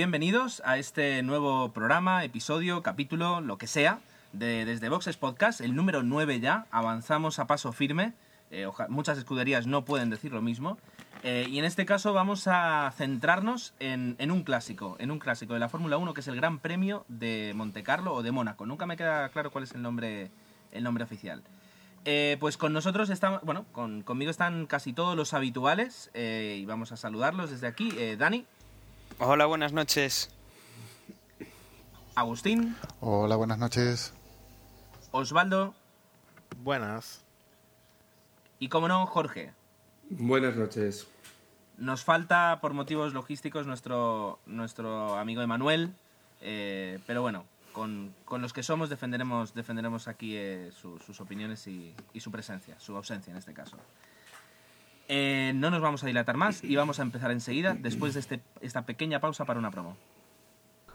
bienvenidos 0.00 0.62
a 0.64 0.78
este 0.78 1.22
nuevo 1.22 1.72
programa, 1.72 2.24
episodio, 2.24 2.82
capítulo, 2.82 3.42
lo 3.42 3.58
que 3.58 3.66
sea, 3.66 3.98
de 4.32 4.64
Desde 4.64 4.88
Boxes 4.88 5.18
Podcast, 5.18 5.60
el 5.60 5.76
número 5.76 6.02
9 6.02 6.40
ya. 6.40 6.64
Avanzamos 6.70 7.38
a 7.38 7.46
paso 7.46 7.70
firme. 7.70 8.14
Eh, 8.50 8.66
muchas 8.88 9.18
escuderías 9.18 9.66
no 9.66 9.84
pueden 9.84 10.08
decir 10.08 10.32
lo 10.32 10.40
mismo. 10.40 10.78
Eh, 11.22 11.44
y 11.50 11.58
en 11.58 11.66
este 11.66 11.84
caso 11.84 12.14
vamos 12.14 12.46
a 12.46 12.90
centrarnos 12.96 13.74
en, 13.78 14.16
un 14.30 14.42
clásico, 14.42 14.96
en 15.00 15.10
un 15.10 15.18
clásico 15.18 15.52
de 15.52 15.60
la 15.60 15.68
Fórmula 15.68 15.98
1 15.98 16.14
que 16.14 16.22
es 16.22 16.28
el 16.28 16.36
Gran 16.36 16.60
Premio 16.60 17.04
de 17.08 17.52
Montecarlo 17.54 18.14
o 18.14 18.22
de 18.22 18.32
Mónaco. 18.32 18.64
Nunca 18.64 18.86
me 18.86 18.96
queda 18.96 19.28
claro 19.28 19.50
cuál 19.50 19.64
es 19.64 19.72
el 19.72 19.82
nombre, 19.82 20.30
el 20.72 20.82
nombre 20.82 21.04
oficial. 21.04 21.42
Eh, 22.06 22.38
pues 22.40 22.56
con 22.56 22.72
nosotros 22.72 23.10
están, 23.10 23.40
bueno, 23.42 23.66
con, 23.72 24.00
conmigo 24.00 24.30
están 24.30 24.64
casi 24.64 24.94
todos 24.94 25.14
los 25.14 25.34
habituales 25.34 26.10
y 26.14 26.64
vamos 26.64 26.90
a 26.90 26.96
saludarlos 26.96 27.50
desde 27.50 27.66
aquí. 27.66 27.92
Dani, 28.16 28.46
Hola, 29.20 29.46
buenas 29.46 29.72
noches. 29.72 30.30
Agustín, 32.14 32.76
Hola, 33.00 33.36
buenas 33.36 33.58
noches. 33.58 34.12
Osvaldo 35.12 35.74
Buenas. 36.62 37.22
y, 38.58 38.68
como 38.68 38.88
no, 38.88 39.06
Jorge. 39.06 39.52
Buenas 40.10 40.56
noches. 40.56 41.06
Nos 41.78 42.04
falta, 42.04 42.58
por 42.60 42.74
motivos 42.74 43.14
logísticos, 43.14 43.66
nuestro, 43.66 44.38
nuestro 44.44 45.16
amigo 45.16 45.40
Emanuel, 45.40 45.94
eh, 46.42 46.98
pero 47.06 47.22
bueno, 47.22 47.44
con, 47.72 48.14
con 48.26 48.42
los 48.42 48.52
que 48.52 48.62
somos 48.62 48.90
defenderemos, 48.90 49.54
defenderemos 49.54 50.06
aquí 50.08 50.36
eh, 50.36 50.70
su- 50.78 50.98
sus 50.98 51.20
opiniones 51.20 51.66
y, 51.66 51.94
y 52.12 52.20
su 52.20 52.30
presencia, 52.30 52.78
su 52.80 52.94
ausencia 52.96 53.30
en 53.30 53.38
este 53.38 53.54
caso. 53.54 53.76
Eh, 55.12 55.50
no 55.56 55.70
nos 55.70 55.80
vamos 55.80 56.04
a 56.04 56.06
dilatar 56.06 56.36
más 56.36 56.62
y 56.62 56.76
vamos 56.76 57.00
a 57.00 57.02
empezar 57.02 57.32
enseguida, 57.32 57.74
después 57.74 58.14
de 58.14 58.20
este- 58.20 58.40
esta 58.60 58.82
pequeña 58.82 59.18
pausa 59.18 59.44
para 59.44 59.58
una 59.58 59.72
promo. 59.72 59.96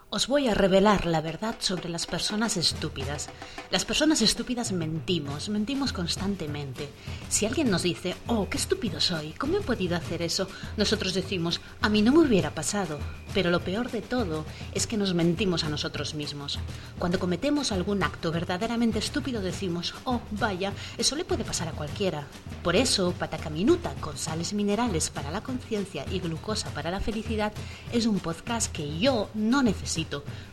Os 0.08 0.28
voy 0.28 0.46
a 0.46 0.54
revelar 0.54 1.04
la 1.04 1.20
verdad 1.20 1.56
sobre 1.58 1.88
las 1.88 2.06
personas 2.06 2.56
estúpidas. 2.56 3.28
Las 3.72 3.84
personas 3.84 4.22
estúpidas 4.22 4.70
mentimos, 4.70 5.48
mentimos 5.48 5.92
constantemente. 5.92 6.88
Si 7.28 7.44
alguien 7.44 7.72
nos 7.72 7.82
dice, 7.82 8.14
oh, 8.28 8.48
qué 8.48 8.56
estúpido 8.56 9.00
soy, 9.00 9.32
¿cómo 9.32 9.56
he 9.56 9.62
podido 9.62 9.96
hacer 9.96 10.22
eso? 10.22 10.46
Nosotros 10.76 11.12
decimos, 11.12 11.60
a 11.80 11.88
mí 11.88 12.02
no 12.02 12.12
me 12.12 12.20
hubiera 12.20 12.54
pasado. 12.54 13.00
Pero 13.34 13.50
lo 13.50 13.60
peor 13.60 13.90
de 13.90 14.00
todo 14.00 14.46
es 14.72 14.86
que 14.86 14.96
nos 14.96 15.12
mentimos 15.12 15.64
a 15.64 15.68
nosotros 15.68 16.14
mismos. 16.14 16.60
Cuando 17.00 17.18
cometemos 17.18 17.72
algún 17.72 18.04
acto 18.04 18.30
verdaderamente 18.30 19.00
estúpido 19.00 19.42
decimos, 19.42 19.92
oh, 20.04 20.20
vaya, 20.30 20.72
eso 20.96 21.16
le 21.16 21.24
puede 21.24 21.44
pasar 21.44 21.66
a 21.66 21.72
cualquiera. 21.72 22.28
Por 22.62 22.76
eso, 22.76 23.12
Patacaminuta, 23.12 23.92
con 23.94 24.16
sales 24.16 24.52
minerales 24.52 25.10
para 25.10 25.32
la 25.32 25.42
conciencia 25.42 26.06
y 26.12 26.20
glucosa 26.20 26.70
para 26.70 26.92
la 26.92 27.00
felicidad, 27.00 27.52
es 27.92 28.06
un 28.06 28.20
podcast 28.20 28.72
que 28.72 28.98
yo 28.98 29.28
no 29.34 29.62
necesito, 29.62 29.95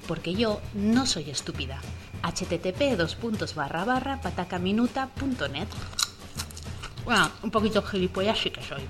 porque 0.08 0.34
yo 0.34 0.62
no 0.74 1.06
soy 1.06 1.30
estúpida. 1.30 1.80
http 2.22 2.96
dos 2.98 3.16
puntos 3.16 3.56
barra 3.56 3.84
barra 3.84 4.22
patacaminuta.net 4.22 5.68
Bueno, 7.04 7.30
un 7.42 7.52
poquito 7.52 7.82
gilipollas 7.82 8.38
sí 8.38 8.50
que 8.52 8.62
soy. 8.62 8.84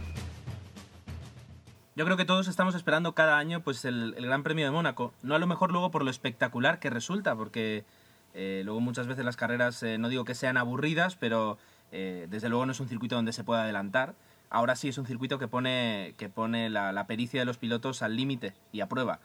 Yo 1.96 2.06
creo 2.06 2.18
que 2.18 2.26
todos 2.26 2.48
estamos 2.48 2.76
esperando 2.76 3.14
cada 3.14 3.38
año 3.38 3.62
pues 3.62 3.86
el, 3.86 4.16
el 4.18 4.26
Gran 4.26 4.44
Premio 4.44 4.66
de 4.66 4.72
Mónaco. 4.72 5.14
No 5.22 5.36
a 5.36 5.40
lo 5.40 5.48
mejor 5.48 5.72
luego 5.72 5.92
por 5.92 6.04
lo 6.04 6.10
espectacular 6.12 6.80
que 6.80 6.90
resulta, 6.90 7.36
porque 7.36 7.86
eh, 8.34 8.62
luego 8.66 8.80
muchas 8.80 9.08
veces 9.08 9.24
las 9.26 9.38
carreras, 9.38 9.82
eh, 9.84 9.98
no 9.98 10.10
digo 10.10 10.26
que 10.26 10.34
sean 10.36 10.58
aburridas, 10.58 11.16
pero 11.16 11.58
eh, 11.92 12.28
desde 12.30 12.50
luego 12.50 12.66
no 12.66 12.72
es 12.72 12.80
un 12.80 12.90
circuito 12.90 13.16
donde 13.16 13.34
se 13.34 13.44
pueda 13.44 13.64
adelantar. 13.64 14.16
Ahora 14.50 14.76
sí 14.76 14.90
es 14.90 14.98
un 14.98 15.06
circuito 15.06 15.40
que 15.40 15.48
pone, 15.48 16.14
que 16.18 16.30
pone 16.30 16.70
la, 16.70 16.92
la 16.92 17.08
pericia 17.08 17.40
de 17.40 17.46
los 17.46 17.58
pilotos 17.58 18.02
al 18.02 18.16
límite 18.16 18.54
y 18.72 18.82
a 18.82 18.88
prueba. 18.88 19.20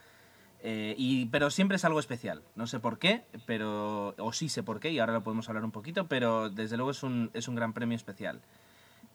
Eh, 0.62 0.94
y, 0.98 1.26
pero 1.26 1.50
siempre 1.50 1.76
es 1.76 1.84
algo 1.84 2.00
especial. 2.00 2.42
No 2.56 2.66
sé 2.66 2.80
por 2.80 2.98
qué, 2.98 3.24
pero 3.46 4.14
o 4.18 4.32
sí 4.32 4.48
sé 4.48 4.62
por 4.62 4.80
qué, 4.80 4.90
y 4.90 4.98
ahora 4.98 5.12
lo 5.12 5.22
podemos 5.22 5.48
hablar 5.48 5.64
un 5.64 5.70
poquito, 5.70 6.06
pero 6.08 6.50
desde 6.50 6.76
luego 6.76 6.90
es 6.90 7.02
un, 7.02 7.30
es 7.34 7.48
un 7.48 7.54
gran 7.54 7.72
premio 7.72 7.96
especial. 7.96 8.40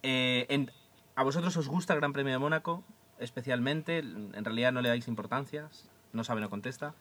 Eh, 0.04 0.68
¿A 1.16 1.24
vosotros 1.24 1.56
os 1.58 1.68
gusta 1.68 1.94
el 1.94 2.00
Gran 2.00 2.14
Premio 2.14 2.34
de 2.34 2.40
Mónaco? 2.40 2.84
Especialmente, 3.20 4.00
en 4.00 4.44
realidad 4.44 4.72
no 4.72 4.82
le 4.82 4.90
dais 4.90 5.08
importancia, 5.08 5.70
no 6.12 6.24
sabe, 6.24 6.42
no 6.42 6.50
contesta. 6.50 6.96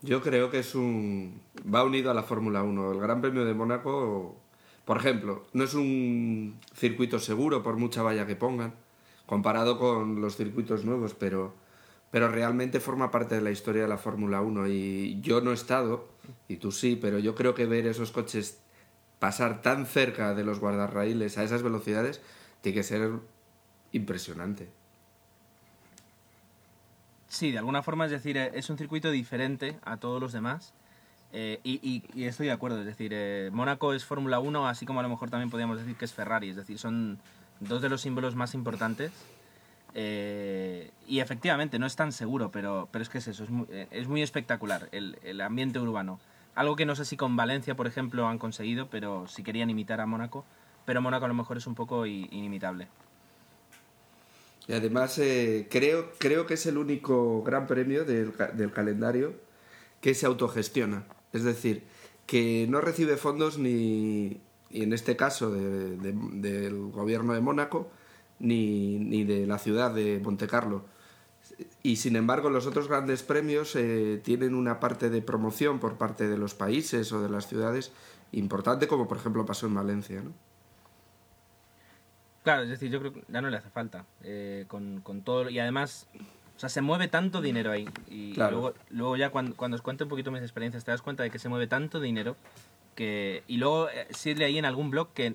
Yo 0.00 0.22
creo 0.22 0.50
que 0.50 0.58
es 0.60 0.74
un. 0.74 1.40
va 1.62 1.84
unido 1.84 2.10
a 2.10 2.14
la 2.14 2.22
Fórmula 2.22 2.62
1. 2.62 2.92
El 2.92 3.00
Gran 3.00 3.20
Premio 3.20 3.44
de 3.44 3.54
Mónaco, 3.54 4.36
por 4.84 4.96
ejemplo, 4.96 5.44
no 5.52 5.64
es 5.64 5.74
un 5.74 6.58
circuito 6.74 7.18
seguro 7.18 7.62
por 7.62 7.76
mucha 7.76 8.02
valla 8.02 8.26
que 8.26 8.34
pongan, 8.34 8.74
comparado 9.26 9.78
con 9.78 10.20
los 10.20 10.36
circuitos 10.36 10.84
nuevos, 10.84 11.14
pero, 11.14 11.54
pero 12.12 12.28
realmente 12.28 12.78
forma 12.78 13.10
parte 13.10 13.34
de 13.34 13.40
la 13.40 13.50
historia 13.50 13.82
de 13.82 13.88
la 13.88 13.96
Fórmula 13.96 14.42
1. 14.42 14.68
Y 14.68 15.20
yo 15.22 15.40
no 15.40 15.50
he 15.50 15.54
estado, 15.54 16.10
y 16.46 16.56
tú 16.56 16.70
sí, 16.70 16.94
pero 16.94 17.18
yo 17.18 17.34
creo 17.34 17.54
que 17.54 17.64
ver 17.64 17.86
esos 17.86 18.12
coches 18.12 18.60
pasar 19.18 19.62
tan 19.62 19.86
cerca 19.86 20.34
de 20.34 20.44
los 20.44 20.60
guardarraíles 20.60 21.38
a 21.38 21.42
esas 21.42 21.62
velocidades 21.62 22.20
tiene 22.60 22.76
que 22.76 22.82
ser 22.82 23.12
impresionante. 23.92 24.68
Sí, 27.28 27.50
de 27.50 27.58
alguna 27.58 27.82
forma, 27.82 28.04
es 28.04 28.10
decir, 28.10 28.36
eh, 28.36 28.50
es 28.52 28.68
un 28.68 28.76
circuito 28.76 29.10
diferente 29.10 29.78
a 29.82 29.96
todos 29.96 30.20
los 30.20 30.32
demás. 30.32 30.74
eh, 31.32 31.60
y, 31.64 32.02
estoy 32.24 32.48
de 32.48 32.52
acuerdo, 32.52 32.80
es 32.80 32.84
decir, 32.84 33.12
eh, 33.14 33.48
Mónaco 33.54 33.94
es 33.94 34.04
Fórmula 34.04 34.38
1, 34.38 34.68
así 34.68 34.84
como 34.84 35.00
a 35.00 35.02
lo 35.02 35.08
mejor 35.08 35.30
también 35.30 35.48
podríamos 35.48 35.78
decir 35.78 35.96
que 35.96 36.04
es 36.04 36.12
Ferrari, 36.12 36.50
es 36.50 36.56
decir, 36.56 36.78
son 36.78 37.18
dos 37.60 37.80
de 37.80 37.88
los 37.88 38.02
símbolos 38.02 38.34
más 38.34 38.52
importantes. 38.52 39.12
Eh, 39.94 40.90
y 41.06 41.20
efectivamente, 41.20 41.78
no 41.78 41.86
es 41.86 41.96
tan 41.96 42.12
seguro, 42.12 42.50
pero, 42.50 42.88
pero 42.90 43.02
es 43.02 43.08
que 43.08 43.18
es 43.18 43.28
eso, 43.28 43.44
es 43.44 43.50
muy, 43.50 43.66
eh, 43.70 43.86
es 43.90 44.08
muy 44.08 44.22
espectacular 44.22 44.88
el, 44.92 45.18
el 45.22 45.40
ambiente 45.40 45.78
urbano. 45.78 46.18
Algo 46.54 46.76
que 46.76 46.84
no 46.86 46.94
sé 46.96 47.04
si 47.04 47.16
con 47.16 47.36
Valencia, 47.36 47.74
por 47.74 47.86
ejemplo, 47.86 48.26
han 48.26 48.38
conseguido, 48.38 48.88
pero 48.88 49.26
si 49.28 49.42
querían 49.42 49.70
imitar 49.70 50.00
a 50.00 50.06
Mónaco, 50.06 50.44
pero 50.84 51.00
Mónaco 51.00 51.24
a 51.24 51.28
lo 51.28 51.34
mejor 51.34 51.56
es 51.56 51.66
un 51.66 51.74
poco 51.74 52.06
inimitable. 52.06 52.88
Y 54.68 54.74
además 54.74 55.18
eh, 55.18 55.66
creo, 55.70 56.12
creo 56.18 56.46
que 56.46 56.54
es 56.54 56.66
el 56.66 56.78
único 56.78 57.42
gran 57.42 57.66
premio 57.66 58.04
del, 58.04 58.32
ca- 58.32 58.48
del 58.52 58.72
calendario 58.72 59.34
que 60.00 60.14
se 60.14 60.26
autogestiona. 60.26 61.04
Es 61.32 61.42
decir, 61.42 61.82
que 62.26 62.66
no 62.68 62.80
recibe 62.80 63.16
fondos 63.16 63.58
ni, 63.58 64.40
y 64.70 64.82
en 64.82 64.92
este 64.92 65.16
caso 65.16 65.50
de- 65.50 65.96
del 65.96 66.90
gobierno 66.92 67.32
de 67.32 67.40
Mónaco, 67.40 67.90
ni, 68.42 68.98
ni 68.98 69.24
de 69.24 69.46
la 69.46 69.58
ciudad 69.58 69.94
de 69.94 70.20
Montecarlo. 70.22 70.84
Y 71.82 71.96
sin 71.96 72.16
embargo, 72.16 72.50
los 72.50 72.66
otros 72.66 72.88
grandes 72.88 73.22
premios 73.22 73.74
eh, 73.76 74.20
tienen 74.22 74.54
una 74.54 74.78
parte 74.80 75.08
de 75.10 75.22
promoción 75.22 75.78
por 75.80 75.96
parte 75.96 76.28
de 76.28 76.36
los 76.36 76.54
países 76.54 77.10
o 77.12 77.22
de 77.22 77.28
las 77.30 77.46
ciudades 77.48 77.92
importante, 78.32 78.86
como 78.88 79.08
por 79.08 79.16
ejemplo 79.18 79.44
pasó 79.46 79.66
en 79.66 79.74
Valencia. 79.74 80.20
¿no? 80.22 80.32
Claro, 82.44 82.62
es 82.62 82.70
decir, 82.70 82.90
yo 82.90 82.98
creo 83.00 83.12
que 83.12 83.24
ya 83.28 83.40
no 83.40 83.50
le 83.50 83.56
hace 83.56 83.70
falta. 83.70 84.04
eh, 84.22 84.64
con, 84.68 85.00
con 85.02 85.22
todo. 85.22 85.48
Y 85.50 85.58
además, 85.58 86.06
o 86.56 86.58
sea, 86.58 86.68
se 86.68 86.80
mueve 86.80 87.08
tanto 87.08 87.40
dinero 87.40 87.70
ahí. 87.70 87.88
Y 88.08 88.32
Claro. 88.34 88.52
luego, 88.52 88.74
luego 88.90 89.16
ya 89.16 89.30
cuando, 89.30 89.54
cuando 89.56 89.76
os 89.76 89.82
cuente 89.82 90.04
un 90.04 90.10
poquito 90.10 90.30
mis 90.32 90.42
experiencias, 90.42 90.84
te 90.84 90.90
das 90.90 91.02
cuenta 91.02 91.22
de 91.22 91.30
que 91.30 91.38
se 91.38 91.48
mueve 91.48 91.66
tanto 91.68 92.00
dinero 92.00 92.36
que. 92.96 93.42
Y 93.46 93.58
luego 93.58 93.88
eh, 93.90 94.08
sí 94.10 94.34
leí 94.34 94.58
en 94.58 94.64
algún 94.64 94.90
blog 94.90 95.12
que. 95.12 95.34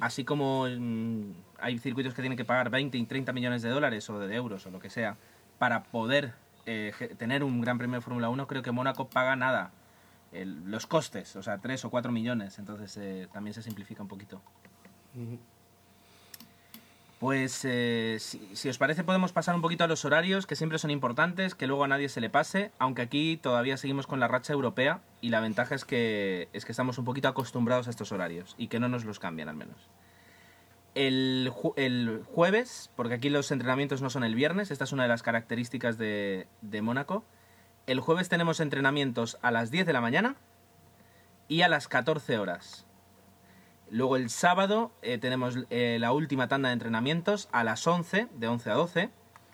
Así 0.00 0.24
como 0.24 0.66
mm, 0.66 1.32
hay 1.58 1.78
circuitos 1.78 2.14
que 2.14 2.22
tienen 2.22 2.36
que 2.36 2.44
pagar 2.44 2.70
20 2.70 2.96
y 2.96 3.04
30 3.04 3.32
millones 3.32 3.62
de 3.62 3.70
dólares 3.70 4.08
o 4.10 4.18
de 4.18 4.34
euros 4.34 4.66
o 4.66 4.70
lo 4.70 4.78
que 4.78 4.90
sea 4.90 5.16
para 5.58 5.82
poder 5.82 6.34
eh, 6.66 6.92
tener 7.18 7.42
un 7.42 7.60
gran 7.60 7.78
premio 7.78 7.96
de 7.96 8.00
Fórmula 8.00 8.28
1, 8.28 8.46
creo 8.46 8.62
que 8.62 8.70
Mónaco 8.70 9.08
paga 9.08 9.36
nada. 9.36 9.72
Los 10.32 10.86
costes, 10.86 11.34
o 11.34 11.42
sea, 11.42 11.58
3 11.58 11.84
o 11.86 11.90
4 11.90 12.12
millones. 12.12 12.58
Entonces 12.60 12.96
eh, 12.98 13.28
también 13.32 13.52
se 13.52 13.62
simplifica 13.62 14.02
un 14.02 14.08
poquito. 14.08 14.40
Pues 17.20 17.66
eh, 17.66 18.16
si, 18.18 18.68
os 18.70 18.78
parece 18.78 19.04
podemos 19.04 19.34
pasar 19.34 19.54
un 19.54 19.60
poquito 19.60 19.84
a 19.84 19.86
los 19.86 20.06
horarios, 20.06 20.46
que 20.46 20.56
siempre 20.56 20.78
son 20.78 20.90
importantes, 20.90 21.54
que 21.54 21.66
luego 21.66 21.84
a 21.84 21.88
nadie 21.88 22.08
se 22.08 22.22
le 22.22 22.30
pase, 22.30 22.70
aunque 22.78 23.02
aquí 23.02 23.36
todavía 23.36 23.76
seguimos 23.76 24.06
con 24.06 24.20
la 24.20 24.26
racha 24.26 24.54
europea 24.54 25.02
y 25.20 25.28
la 25.28 25.40
ventaja 25.40 25.74
es 25.74 25.84
que, 25.84 26.48
es 26.54 26.64
que 26.64 26.72
estamos 26.72 26.96
un 26.96 27.04
poquito 27.04 27.28
acostumbrados 27.28 27.88
a 27.88 27.90
estos 27.90 28.10
horarios 28.10 28.54
y 28.56 28.68
que 28.68 28.80
no 28.80 28.88
nos 28.88 29.04
los 29.04 29.18
cambian 29.18 29.50
al 29.50 29.56
menos. 29.56 29.76
El, 30.94 31.52
el 31.76 32.24
jueves, 32.24 32.88
porque 32.96 33.16
aquí 33.16 33.28
los 33.28 33.50
entrenamientos 33.50 34.00
no 34.00 34.08
son 34.08 34.24
el 34.24 34.34
viernes, 34.34 34.70
esta 34.70 34.84
es 34.84 34.92
una 34.92 35.02
de 35.02 35.10
las 35.10 35.22
características 35.22 35.98
de, 35.98 36.46
de 36.62 36.80
Mónaco, 36.80 37.22
el 37.86 38.00
jueves 38.00 38.30
tenemos 38.30 38.60
entrenamientos 38.60 39.36
a 39.42 39.50
las 39.50 39.70
10 39.70 39.84
de 39.84 39.92
la 39.92 40.00
mañana 40.00 40.36
y 41.48 41.60
a 41.60 41.68
las 41.68 41.86
14 41.86 42.38
horas. 42.38 42.86
Luego 43.90 44.16
el 44.16 44.30
sábado 44.30 44.92
eh, 45.02 45.18
tenemos 45.18 45.58
eh, 45.70 45.98
la 46.00 46.12
última 46.12 46.46
tanda 46.48 46.68
de 46.68 46.74
entrenamientos 46.74 47.48
a 47.52 47.64
las 47.64 47.86
11, 47.86 48.28
de 48.34 48.48
11 48.48 48.70
a 48.70 48.74
12. 48.74 49.10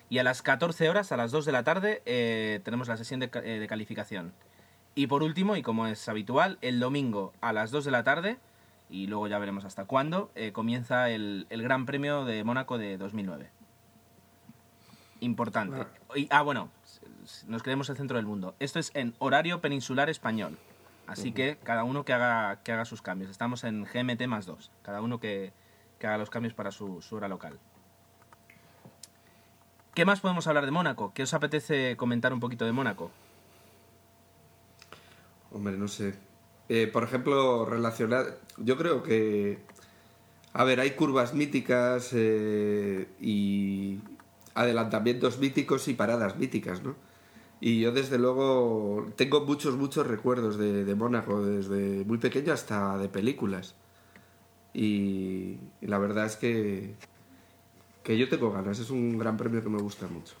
Y 0.09 0.19
a 0.19 0.23
las 0.23 0.41
14 0.41 0.89
horas, 0.89 1.11
a 1.11 1.17
las 1.17 1.31
2 1.31 1.45
de 1.45 1.51
la 1.51 1.63
tarde, 1.63 2.01
eh, 2.05 2.61
tenemos 2.63 2.87
la 2.87 2.95
sesión 2.97 3.19
de, 3.19 3.29
ca- 3.29 3.41
de 3.41 3.67
calificación. 3.67 4.31
Y 4.95 5.07
por 5.07 5.21
último, 5.21 5.55
y 5.57 5.61
como 5.63 5.85
es 5.87 6.07
habitual, 6.07 6.57
el 6.61 6.79
domingo 6.79 7.33
a 7.41 7.51
las 7.51 7.71
2 7.71 7.83
de 7.85 7.91
la 7.91 8.03
tarde, 8.03 8.37
y 8.89 9.07
luego 9.07 9.27
ya 9.27 9.37
veremos 9.37 9.65
hasta 9.65 9.83
cuándo, 9.85 10.31
comienza 10.53 11.09
el, 11.09 11.45
el 11.49 11.61
Gran 11.61 11.85
Premio 11.85 12.23
de 12.25 12.43
Mónaco 12.45 12.77
de 12.77 12.97
2009. 12.97 13.49
Importante. 15.19 15.85
Y, 16.15 16.27
ah, 16.31 16.41
bueno, 16.41 16.69
nos 17.47 17.63
creemos 17.63 17.89
el 17.89 17.97
centro 17.97 18.17
del 18.17 18.25
mundo. 18.25 18.55
Esto 18.59 18.79
es 18.79 18.91
en 18.93 19.13
horario 19.19 19.61
peninsular 19.61 20.09
español. 20.09 20.57
Así 21.07 21.31
que 21.31 21.57
cada 21.63 21.83
uno 21.85 22.03
que 22.03 22.13
haga, 22.13 22.61
que 22.63 22.73
haga 22.73 22.85
sus 22.85 23.01
cambios. 23.01 23.31
Estamos 23.31 23.63
en 23.63 23.85
GMT 23.85 24.27
más 24.27 24.45
2. 24.45 24.71
Cada 24.81 25.01
uno 25.01 25.19
que, 25.19 25.53
que 25.99 26.07
haga 26.07 26.17
los 26.17 26.29
cambios 26.29 26.53
para 26.53 26.71
su, 26.71 27.01
su 27.01 27.15
hora 27.15 27.29
local. 27.29 27.59
¿Qué 29.93 30.05
más 30.05 30.19
podemos 30.19 30.45
hablar 30.45 30.65
de 30.65 30.71
Mónaco? 30.71 31.13
¿Qué 31.15 31.23
os 31.23 31.33
apetece 31.33 31.97
comentar 31.97 32.33
un 32.33 32.39
poquito 32.39 32.65
de 32.65 32.71
Mónaco? 32.71 33.09
Hombre, 35.51 35.77
no 35.77 35.87
sé. 35.87 36.13
Eh, 36.69 36.87
por 36.87 37.03
ejemplo, 37.03 37.65
relacionar. 37.65 38.37
Yo 38.57 38.77
creo 38.77 39.01
que. 39.01 39.59
A 40.53 40.63
ver, 40.63 40.79
hay 40.79 40.91
curvas 40.91 41.33
míticas 41.33 42.11
eh, 42.13 43.07
y 43.19 43.99
adelantamientos 44.55 45.37
míticos 45.39 45.87
y 45.87 45.93
paradas 45.93 46.37
míticas, 46.37 46.83
¿no? 46.83 46.95
Y 47.59 47.79
yo, 47.81 47.91
desde 47.91 48.19
luego, 48.19 49.07
tengo 49.15 49.45
muchos, 49.45 49.75
muchos 49.75 50.05
recuerdos 50.05 50.57
de, 50.57 50.85
de 50.85 50.95
Mónaco, 50.95 51.43
desde 51.43 52.05
muy 52.05 52.19
pequeño 52.19 52.53
hasta 52.53 52.97
de 52.97 53.09
películas. 53.09 53.75
Y, 54.73 55.57
la 55.81 55.97
verdad 55.97 56.25
es 56.25 56.35
que, 56.35 56.93
que 58.03 58.17
yo 58.17 58.29
tengo 58.29 58.51
ganas, 58.51 58.77
es 58.77 58.91
un 58.91 59.17
gran 59.17 59.35
premio 59.35 59.63
que 59.63 59.69
me 59.69 59.81
gusta 59.81 60.07
mucho. 60.07 60.35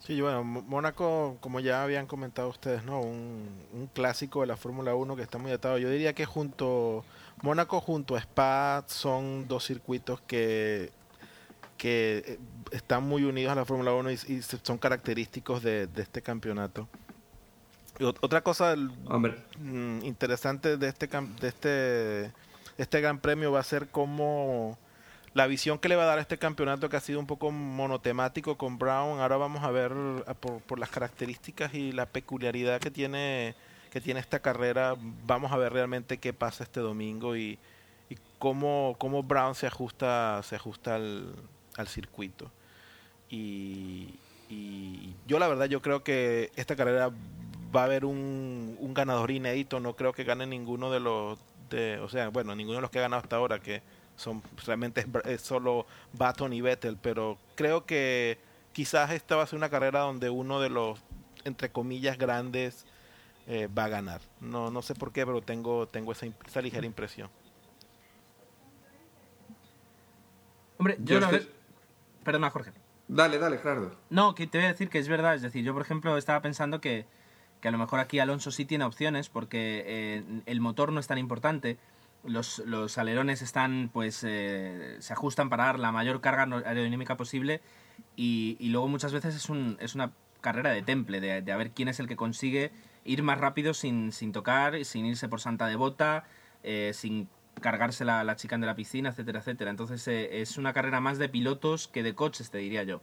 Sí, 0.00 0.20
bueno, 0.20 0.44
Mónaco, 0.44 1.38
como 1.40 1.60
ya 1.60 1.82
habían 1.82 2.06
comentado 2.06 2.50
ustedes, 2.50 2.84
¿no? 2.84 3.00
Un, 3.00 3.48
un 3.72 3.86
clásico 3.86 4.42
de 4.42 4.48
la 4.48 4.58
Fórmula 4.58 4.94
1 4.94 5.16
que 5.16 5.22
está 5.22 5.38
muy 5.38 5.50
atado. 5.50 5.78
Yo 5.78 5.88
diría 5.88 6.12
que 6.12 6.26
junto 6.26 7.04
Mónaco 7.42 7.80
junto 7.80 8.16
a 8.16 8.18
Spa 8.18 8.84
son 8.86 9.48
dos 9.48 9.64
circuitos 9.64 10.20
que, 10.20 10.92
que 11.84 12.24
eh, 12.26 12.38
están 12.72 13.02
muy 13.02 13.24
unidos 13.24 13.52
a 13.52 13.56
la 13.56 13.66
Fórmula 13.66 13.92
1 13.92 14.10
y, 14.12 14.14
y 14.14 14.40
son 14.40 14.78
característicos 14.78 15.62
de, 15.62 15.86
de 15.86 16.00
este 16.00 16.22
campeonato. 16.22 16.88
Y 17.98 18.04
ot- 18.04 18.16
otra 18.22 18.40
cosa 18.40 18.74
Hombre, 19.04 19.34
mm, 19.58 20.02
interesante 20.02 20.78
de 20.78 20.88
este, 20.88 21.06
de 21.06 21.48
este, 21.48 22.32
este 22.78 23.00
gran 23.02 23.18
premio 23.18 23.52
va 23.52 23.60
a 23.60 23.64
ser 23.64 23.88
cómo 23.88 24.78
la 25.34 25.46
visión 25.46 25.78
que 25.78 25.90
le 25.90 25.96
va 25.96 26.04
a 26.04 26.06
dar 26.06 26.18
a 26.18 26.22
este 26.22 26.38
campeonato 26.38 26.88
que 26.88 26.96
ha 26.96 27.00
sido 27.00 27.20
un 27.20 27.26
poco 27.26 27.50
monotemático 27.50 28.56
con 28.56 28.78
Brown. 28.78 29.20
Ahora 29.20 29.36
vamos 29.36 29.62
a 29.62 29.70
ver 29.70 29.92
por, 30.40 30.62
por 30.62 30.78
las 30.78 30.88
características 30.88 31.74
y 31.74 31.92
la 31.92 32.06
peculiaridad 32.06 32.80
que 32.80 32.90
tiene 32.90 33.54
que 33.90 34.00
tiene 34.00 34.20
esta 34.20 34.38
carrera. 34.40 34.94
Vamos 35.26 35.52
a 35.52 35.58
ver 35.58 35.74
realmente 35.74 36.16
qué 36.16 36.32
pasa 36.32 36.64
este 36.64 36.80
domingo 36.80 37.36
y, 37.36 37.58
y 38.08 38.16
cómo, 38.38 38.96
cómo 38.98 39.22
Brown 39.22 39.54
se 39.54 39.66
ajusta 39.66 40.40
se 40.44 40.56
ajusta 40.56 40.94
al, 40.94 41.34
al 41.76 41.88
circuito. 41.88 42.50
Y, 43.30 44.20
y 44.48 45.14
yo 45.26 45.38
la 45.38 45.48
verdad 45.48 45.66
yo 45.66 45.82
creo 45.82 46.04
que 46.04 46.52
esta 46.56 46.76
carrera 46.76 47.10
va 47.74 47.82
a 47.82 47.84
haber 47.84 48.04
un, 48.04 48.76
un 48.78 48.94
ganador 48.94 49.30
inédito. 49.30 49.80
No 49.80 49.96
creo 49.96 50.12
que 50.12 50.24
gane 50.24 50.46
ninguno 50.46 50.90
de 50.90 51.00
los 51.00 51.38
de, 51.70 51.98
o 52.00 52.08
sea, 52.08 52.28
bueno, 52.28 52.54
ninguno 52.54 52.76
de 52.76 52.82
los 52.82 52.90
que 52.90 52.98
ha 52.98 53.02
ganado 53.02 53.22
hasta 53.22 53.36
ahora 53.36 53.60
que 53.60 53.82
son 54.16 54.42
realmente 54.66 55.00
es, 55.00 55.08
Br- 55.12 55.26
es 55.26 55.40
solo 55.42 55.86
Baton 56.12 56.52
y 56.52 56.60
Vettel, 56.60 56.96
pero 57.00 57.38
creo 57.56 57.84
que 57.86 58.38
quizás 58.72 59.10
esta 59.12 59.36
va 59.36 59.42
a 59.44 59.46
ser 59.46 59.56
una 59.56 59.70
carrera 59.70 60.00
donde 60.00 60.30
uno 60.30 60.60
de 60.60 60.70
los 60.70 61.00
entre 61.44 61.70
comillas 61.70 62.18
grandes 62.18 62.86
eh, 63.46 63.68
va 63.68 63.84
a 63.84 63.88
ganar. 63.88 64.20
No 64.40 64.70
no 64.70 64.82
sé 64.82 64.94
por 64.94 65.12
qué, 65.12 65.26
pero 65.26 65.42
tengo 65.42 65.88
tengo 65.88 66.12
esa, 66.12 66.26
esa 66.46 66.62
ligera 66.62 66.86
impresión. 66.86 67.30
Hombre, 70.78 70.96
Yo 70.98 71.14
yo 71.14 71.20
la. 71.20 71.30
Perdona, 72.24 72.50
Jorge. 72.50 72.72
dale, 73.08 73.38
dale, 73.38 73.58
Gerardo. 73.58 73.94
No, 74.10 74.34
que 74.34 74.46
te 74.46 74.58
voy 74.58 74.66
a 74.66 74.68
decir 74.70 74.88
que 74.88 74.98
es 74.98 75.08
verdad. 75.08 75.34
Es 75.34 75.42
decir, 75.42 75.64
yo, 75.64 75.72
por 75.72 75.82
ejemplo, 75.82 76.16
estaba 76.16 76.40
pensando 76.42 76.80
que, 76.80 77.06
que 77.60 77.68
a 77.68 77.70
lo 77.70 77.78
mejor 77.78 78.00
aquí 78.00 78.18
Alonso 78.18 78.50
sí 78.50 78.64
tiene 78.64 78.84
opciones 78.84 79.28
porque 79.28 79.84
eh, 79.86 80.24
el 80.46 80.60
motor 80.60 80.92
no 80.92 81.00
es 81.00 81.06
tan 81.06 81.18
importante. 81.18 81.78
Los, 82.24 82.60
los 82.60 82.96
alerones 82.96 83.42
están, 83.42 83.90
pues, 83.92 84.24
eh, 84.26 84.96
se 85.00 85.12
ajustan 85.12 85.50
para 85.50 85.66
dar 85.66 85.78
la 85.78 85.92
mayor 85.92 86.20
carga 86.22 86.42
aerodinámica 86.66 87.16
posible 87.16 87.60
y, 88.16 88.56
y 88.58 88.70
luego 88.70 88.88
muchas 88.88 89.12
veces 89.12 89.34
es, 89.34 89.50
un, 89.50 89.76
es 89.78 89.94
una 89.94 90.12
carrera 90.40 90.70
de 90.70 90.82
temple, 90.82 91.20
de, 91.20 91.42
de 91.42 91.52
a 91.52 91.56
ver 91.56 91.72
quién 91.72 91.88
es 91.88 92.00
el 92.00 92.08
que 92.08 92.16
consigue 92.16 92.72
ir 93.04 93.22
más 93.22 93.38
rápido 93.38 93.74
sin, 93.74 94.10
sin 94.12 94.32
tocar, 94.32 94.82
sin 94.86 95.04
irse 95.04 95.28
por 95.28 95.40
santa 95.40 95.66
de 95.66 95.76
bota, 95.76 96.24
eh, 96.62 96.92
sin 96.94 97.28
cargarse 97.60 98.04
la, 98.04 98.24
la 98.24 98.36
chica 98.36 98.58
de 98.58 98.66
la 98.66 98.74
piscina, 98.74 99.10
etcétera, 99.10 99.40
etcétera. 99.40 99.70
Entonces 99.70 100.06
eh, 100.08 100.40
es 100.40 100.58
una 100.58 100.72
carrera 100.72 101.00
más 101.00 101.18
de 101.18 101.28
pilotos 101.28 101.88
que 101.88 102.02
de 102.02 102.14
coches, 102.14 102.50
te 102.50 102.58
diría 102.58 102.82
yo. 102.82 103.00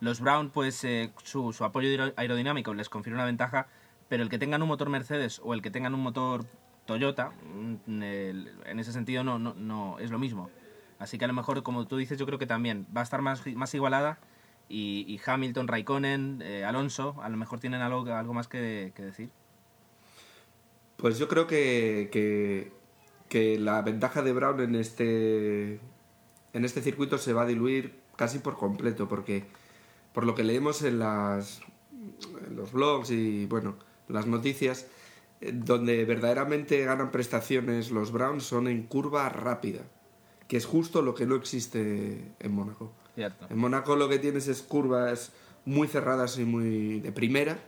Los 0.00 0.20
Brown, 0.20 0.50
pues 0.50 0.82
eh, 0.84 1.12
su, 1.22 1.52
su 1.52 1.64
apoyo 1.64 1.88
aero- 1.88 2.14
aerodinámico 2.16 2.74
les 2.74 2.88
confiere 2.88 3.14
una 3.14 3.24
ventaja, 3.24 3.68
pero 4.08 4.22
el 4.22 4.28
que 4.28 4.38
tengan 4.38 4.62
un 4.62 4.68
motor 4.68 4.88
Mercedes 4.90 5.40
o 5.42 5.54
el 5.54 5.62
que 5.62 5.70
tengan 5.70 5.94
un 5.94 6.00
motor 6.00 6.44
Toyota, 6.86 7.30
mm, 7.30 8.02
en 8.02 8.78
ese 8.78 8.92
sentido 8.92 9.24
no, 9.24 9.38
no, 9.38 9.54
no 9.54 9.98
es 9.98 10.10
lo 10.10 10.18
mismo. 10.18 10.50
Así 10.98 11.18
que 11.18 11.24
a 11.24 11.28
lo 11.28 11.34
mejor, 11.34 11.62
como 11.62 11.86
tú 11.86 11.96
dices, 11.96 12.18
yo 12.18 12.26
creo 12.26 12.38
que 12.38 12.46
también 12.46 12.86
va 12.94 13.00
a 13.00 13.04
estar 13.04 13.22
más, 13.22 13.46
más 13.54 13.74
igualada 13.74 14.18
y, 14.68 15.20
Hamilton, 15.24 15.68
Raikkonen, 15.68 16.42
eh, 16.42 16.64
Alonso, 16.64 17.16
a 17.22 17.28
lo 17.28 17.36
mejor 17.36 17.60
tienen 17.60 17.82
algo, 17.82 18.10
algo 18.12 18.32
más 18.34 18.48
que, 18.48 18.92
decir. 18.96 19.30
Pues 20.96 21.18
yo 21.18 21.28
creo 21.28 21.46
que, 21.46 22.72
que 23.34 23.58
la 23.58 23.82
ventaja 23.82 24.22
de 24.22 24.32
Brown 24.32 24.60
en 24.60 24.76
este, 24.76 25.80
en 26.52 26.64
este 26.64 26.80
circuito 26.82 27.18
se 27.18 27.32
va 27.32 27.42
a 27.42 27.46
diluir 27.46 27.98
casi 28.14 28.38
por 28.38 28.56
completo, 28.56 29.08
porque 29.08 29.42
por 30.12 30.24
lo 30.24 30.36
que 30.36 30.44
leemos 30.44 30.82
en, 30.82 31.00
las, 31.00 31.60
en 32.46 32.54
los 32.54 32.70
blogs 32.70 33.10
y 33.10 33.46
bueno, 33.46 33.74
las 34.06 34.28
noticias, 34.28 34.86
eh, 35.40 35.50
donde 35.52 36.04
verdaderamente 36.04 36.84
ganan 36.84 37.10
prestaciones 37.10 37.90
los 37.90 38.12
Browns 38.12 38.44
son 38.44 38.68
en 38.68 38.84
curva 38.84 39.28
rápida, 39.30 39.80
que 40.46 40.56
es 40.56 40.64
justo 40.64 41.02
lo 41.02 41.16
que 41.16 41.26
no 41.26 41.34
existe 41.34 42.36
en 42.38 42.52
Mónaco. 42.52 42.92
Cierto. 43.16 43.48
En 43.50 43.58
Mónaco 43.58 43.96
lo 43.96 44.08
que 44.08 44.20
tienes 44.20 44.46
es 44.46 44.62
curvas 44.62 45.32
muy 45.64 45.88
cerradas 45.88 46.38
y 46.38 46.44
muy 46.44 47.00
de 47.00 47.10
primera 47.10 47.58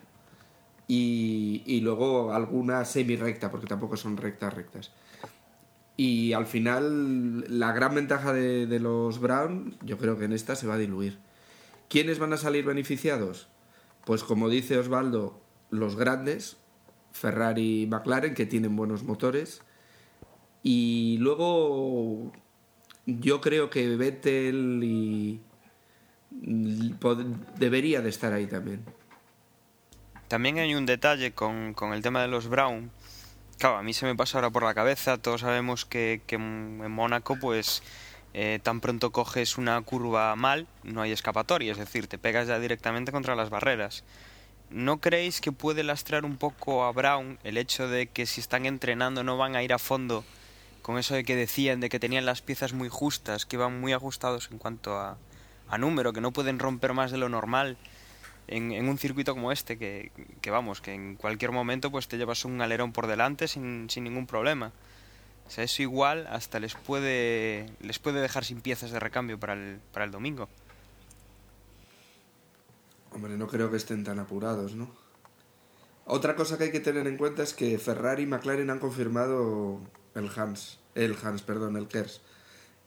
y, 0.87 1.65
y 1.67 1.81
luego 1.81 2.33
alguna 2.33 2.85
semi 2.85 3.17
recta, 3.17 3.51
porque 3.51 3.67
tampoco 3.67 3.97
son 3.97 4.17
rectas 4.17 4.55
rectas. 4.55 4.93
Y 5.97 6.35
al 6.35 6.47
final 6.47 7.45
la 7.49 7.73
gran 7.73 7.95
ventaja 7.95 8.33
de, 8.33 8.79
los 8.81 9.19
Brown, 9.19 9.77
yo 9.83 9.97
creo 9.97 10.19
que 10.19 10.27
en 10.27 10.33
esta 10.33 10.55
se 10.55 10.67
va 10.67 10.75
a 10.75 10.79
diluir. 10.79 11.19
¿Quiénes 11.89 12.19
van 12.19 12.33
a 12.33 12.37
salir 12.37 12.65
beneficiados? 12.65 13.49
Pues 14.05 14.23
como 14.23 14.49
dice 14.49 14.79
Osvaldo, 14.79 15.41
los 15.71 15.97
grandes, 15.97 16.59
Ferrari 17.13 17.83
y 17.83 17.87
McLaren, 17.87 18.35
que 18.35 18.45
tienen 18.45 18.77
buenos 18.77 19.05
motores. 19.05 19.63
Y 20.63 21.17
luego 21.19 22.33
yo 23.07 23.41
creo 23.41 23.71
que 23.71 23.97
Vettel 23.97 24.81
y 24.83 25.41
debería 27.59 28.03
de 28.03 28.11
estar 28.11 28.33
ahí 28.33 28.47
también. 28.47 28.85
También 30.29 30.59
hay 30.59 30.75
un 30.75 30.87
detalle 30.87 31.33
con, 31.33 31.73
con 31.73 31.93
el 31.93 32.03
tema 32.03 32.21
de 32.21 32.29
los 32.29 32.49
Brown. 32.49 32.91
Claro, 33.59 33.79
a 33.79 33.83
mí 33.83 33.95
se 33.95 34.05
me 34.05 34.15
pasa 34.15 34.37
ahora 34.37 34.51
por 34.51 34.65
la 34.65 34.75
cabeza. 34.75 35.17
Todos 35.17 35.41
sabemos 35.41 35.87
que, 35.87 36.21
en 36.29 36.91
Mónaco, 36.91 37.39
pues 37.39 37.83
eh, 38.35 38.61
tan 38.63 38.81
pronto 38.81 39.13
coges 39.13 39.57
una 39.57 39.81
curva 39.81 40.37
mal, 40.37 40.67
no 40.83 41.01
hay 41.01 41.13
escapatoria. 41.13 41.73
Es 41.73 41.79
decir, 41.79 42.07
te 42.07 42.19
pegas 42.19 42.49
ya 42.49 42.59
directamente 42.59 43.13
contra 43.13 43.35
las 43.35 43.49
barreras. 43.49 44.05
¿No 44.69 44.99
creéis 45.01 45.41
que 45.41 45.53
puede 45.53 45.85
lastrar 45.85 46.25
un 46.27 46.37
poco 46.37 46.85
a 46.85 46.93
Brown 46.93 47.39
el 47.45 47.57
hecho 47.57 47.89
de 47.89 48.09
que 48.09 48.27
si 48.27 48.41
están 48.41 48.67
entrenando 48.67 49.25
no 49.25 49.39
van 49.39 49.57
a 49.57 49.63
ir 49.63 49.73
a 49.73 49.79
fondo? 49.79 50.25
Con 50.83 50.99
eso 50.99 51.15
de 51.15 51.25
que 51.25 51.35
decían 51.35 51.81
de 51.81 51.89
que 51.89 51.99
tenían 51.99 52.27
las 52.27 52.43
piezas 52.43 52.75
muy 52.75 52.91
justas, 52.91 53.47
que 53.47 53.57
iban 53.57 53.81
muy 53.81 53.93
ajustados 53.95 54.51
en 54.51 54.59
cuanto 54.59 54.99
a, 54.99 55.17
a 55.69 55.79
número, 55.79 56.13
que 56.13 56.21
no 56.21 56.33
pueden 56.33 56.59
romper 56.59 56.93
más 56.93 57.11
de 57.11 57.19
lo 57.19 57.29
normal 57.29 57.79
en, 58.49 58.89
un 58.89 58.99
circuito 58.99 59.35
como 59.35 59.53
este, 59.53 59.79
que, 59.79 60.13
que 60.41 60.51
vamos, 60.51 60.81
que 60.81 60.93
en 60.93 61.17
cualquier 61.17 61.53
momento 61.53 61.91
pues 61.91 62.09
te 62.09 62.17
llevas 62.17 62.45
un 62.45 62.61
alerón 62.61 62.93
por 62.93 63.07
delante 63.07 63.49
sin, 63.49 63.91
sin 63.91 64.05
ningún 64.05 64.27
problema. 64.27 64.73
O 65.47 65.51
sea, 65.51 65.65
eso 65.65 65.83
igual 65.83 66.27
hasta 66.29 66.59
les 66.59 66.75
puede, 66.75 67.67
les 67.81 67.99
puede 67.99 68.21
dejar 68.21 68.45
sin 68.45 68.61
piezas 68.61 68.91
de 68.91 68.99
recambio 68.99 69.39
para 69.39 69.53
el, 69.53 69.81
para 69.93 70.05
el 70.05 70.11
domingo. 70.11 70.49
Hombre, 73.13 73.37
no 73.37 73.47
creo 73.47 73.71
que 73.71 73.77
estén 73.77 74.05
tan 74.05 74.19
apurados, 74.19 74.75
¿no? 74.75 74.91
Otra 76.05 76.37
cosa 76.37 76.59
que 76.59 76.65
hay 76.65 76.73
que 76.73 76.81
tener 76.81 77.07
en 77.07 77.17
cuenta 77.17 77.43
es 77.43 77.55
que 77.55 77.79
Ferrari 77.79 78.25
y 78.25 78.27
McLaren 78.27 78.71
han 78.71 78.79
confirmado 78.79 79.81
el 80.15 80.31
Hans, 80.37 80.79
el 80.95 81.17
Hans, 81.23 81.43
perdón, 81.43 81.77
el 81.77 81.89
Kers. 81.89 82.21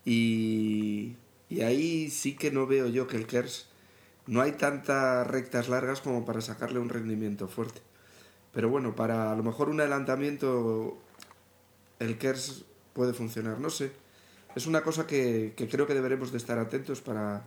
Y, 0.05 1.15
y 1.49 1.61
ahí 1.61 2.09
sí 2.09 2.35
que 2.35 2.51
no 2.51 2.67
veo 2.67 2.87
yo 2.87 3.07
que 3.07 3.17
el 3.17 3.27
Kers 3.27 3.68
no 4.29 4.41
hay 4.41 4.51
tantas 4.51 5.25
rectas 5.25 5.69
largas 5.69 6.01
como 6.01 6.23
para 6.23 6.39
sacarle 6.41 6.77
un 6.77 6.89
rendimiento 6.89 7.47
fuerte. 7.47 7.81
Pero 8.53 8.69
bueno, 8.69 8.95
para 8.95 9.31
a 9.31 9.35
lo 9.35 9.41
mejor 9.41 9.69
un 9.69 9.79
adelantamiento 9.79 10.99
el 11.97 12.19
Kers 12.19 12.63
puede 12.93 13.13
funcionar, 13.13 13.59
no 13.59 13.71
sé. 13.71 13.91
Es 14.55 14.67
una 14.67 14.81
cosa 14.81 15.07
que, 15.07 15.55
creo 15.57 15.87
que 15.87 15.95
deberemos 15.95 16.31
de 16.31 16.37
estar 16.37 16.59
atentos 16.59 17.01
para, 17.01 17.41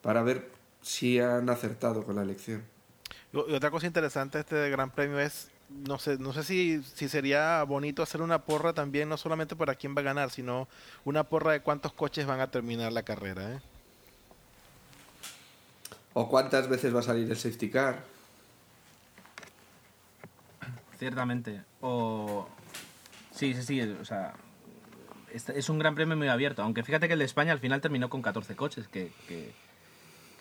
para 0.00 0.22
ver 0.22 0.50
si 0.80 1.20
han 1.20 1.50
acertado 1.50 2.02
con 2.02 2.16
la 2.16 2.22
elección. 2.22 2.64
Y 3.34 3.52
otra 3.52 3.70
cosa 3.70 3.86
interesante 3.86 4.40
este 4.40 4.70
Gran 4.70 4.90
Premio 4.90 5.20
es, 5.20 5.50
no 5.68 5.98
sé, 5.98 6.16
no 6.16 6.32
sé 6.32 6.44
si, 6.44 6.82
si 6.82 7.10
sería 7.10 7.62
bonito 7.64 8.02
hacer 8.02 8.22
una 8.22 8.42
porra 8.46 8.72
también, 8.72 9.10
no 9.10 9.18
solamente 9.18 9.54
para 9.54 9.74
quién 9.74 9.94
va 9.94 10.00
a 10.00 10.04
ganar, 10.04 10.30
sino 10.30 10.66
una 11.04 11.24
porra 11.24 11.52
de 11.52 11.60
cuántos 11.60 11.92
coches 11.92 12.24
van 12.24 12.40
a 12.40 12.50
terminar 12.50 12.90
la 12.90 13.02
carrera. 13.02 13.52
¿eh? 13.52 13.60
O 16.14 16.28
cuántas 16.28 16.68
veces 16.68 16.94
va 16.94 17.00
a 17.00 17.02
salir 17.02 17.30
el 17.30 17.36
safety 17.36 17.70
car. 17.70 18.04
Ciertamente. 20.98 21.62
O... 21.80 22.46
Sí, 23.30 23.54
sí, 23.54 23.62
sí, 23.62 23.80
o 23.80 24.04
sea... 24.04 24.34
Es 25.32 25.70
un 25.70 25.78
gran 25.78 25.94
premio 25.94 26.14
muy 26.14 26.28
abierto, 26.28 26.62
aunque 26.62 26.82
fíjate 26.82 27.06
que 27.06 27.14
el 27.14 27.18
de 27.18 27.24
España 27.24 27.52
al 27.52 27.58
final 27.58 27.80
terminó 27.80 28.10
con 28.10 28.20
14 28.20 28.54
coches, 28.54 28.86
que, 28.88 29.10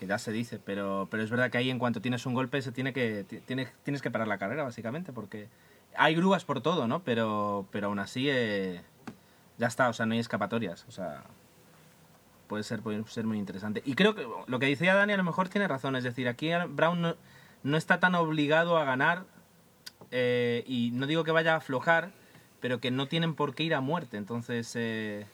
que 0.01 0.07
ya 0.07 0.17
se 0.17 0.31
dice, 0.31 0.59
pero, 0.59 1.07
pero 1.11 1.21
es 1.21 1.29
verdad 1.29 1.51
que 1.51 1.59
ahí 1.59 1.69
en 1.69 1.77
cuanto 1.77 2.01
tienes 2.01 2.25
un 2.25 2.33
golpe 2.33 2.61
se 2.63 2.71
tiene 2.71 2.91
que, 2.91 3.23
tienes, 3.45 3.69
tienes 3.83 4.01
que 4.01 4.09
parar 4.09 4.27
la 4.27 4.39
carrera, 4.39 4.63
básicamente, 4.63 5.13
porque 5.13 5.47
hay 5.95 6.15
grúas 6.15 6.43
por 6.43 6.61
todo, 6.61 6.87
¿no? 6.87 7.03
Pero, 7.03 7.67
pero 7.71 7.87
aún 7.87 7.99
así 7.99 8.27
eh, 8.27 8.81
ya 9.59 9.67
está, 9.67 9.89
o 9.89 9.93
sea, 9.93 10.07
no 10.07 10.13
hay 10.13 10.19
escapatorias, 10.19 10.85
o 10.87 10.91
sea, 10.91 11.23
puede 12.51 12.65
ser, 12.65 12.81
puede 12.81 13.01
ser 13.07 13.23
muy 13.23 13.37
interesante. 13.37 13.81
Y 13.85 13.95
creo 13.95 14.13
que 14.13 14.27
lo 14.45 14.59
que 14.59 14.65
decía 14.65 14.93
Dani 14.93 15.13
a 15.13 15.17
lo 15.17 15.23
mejor 15.23 15.47
tiene 15.47 15.69
razón, 15.69 15.95
es 15.95 16.03
decir, 16.03 16.27
aquí 16.27 16.49
Brown 16.67 17.15
no, 17.63 17.77
está 17.77 18.01
tan 18.01 18.13
obligado 18.15 18.77
a 18.77 18.83
ganar, 18.83 19.23
eh, 20.11 20.65
y 20.67 20.91
no 20.91 21.07
digo 21.07 21.23
que 21.23 21.31
vaya 21.31 21.53
a 21.53 21.57
aflojar, 21.59 22.11
pero 22.59 22.81
que 22.81 22.91
no 22.91 23.07
tienen 23.07 23.35
por 23.35 23.55
qué 23.55 23.63
ir 23.63 23.73
a 23.73 23.79
muerte, 23.79 24.17
entonces... 24.17 24.73
Eh, 24.75 25.25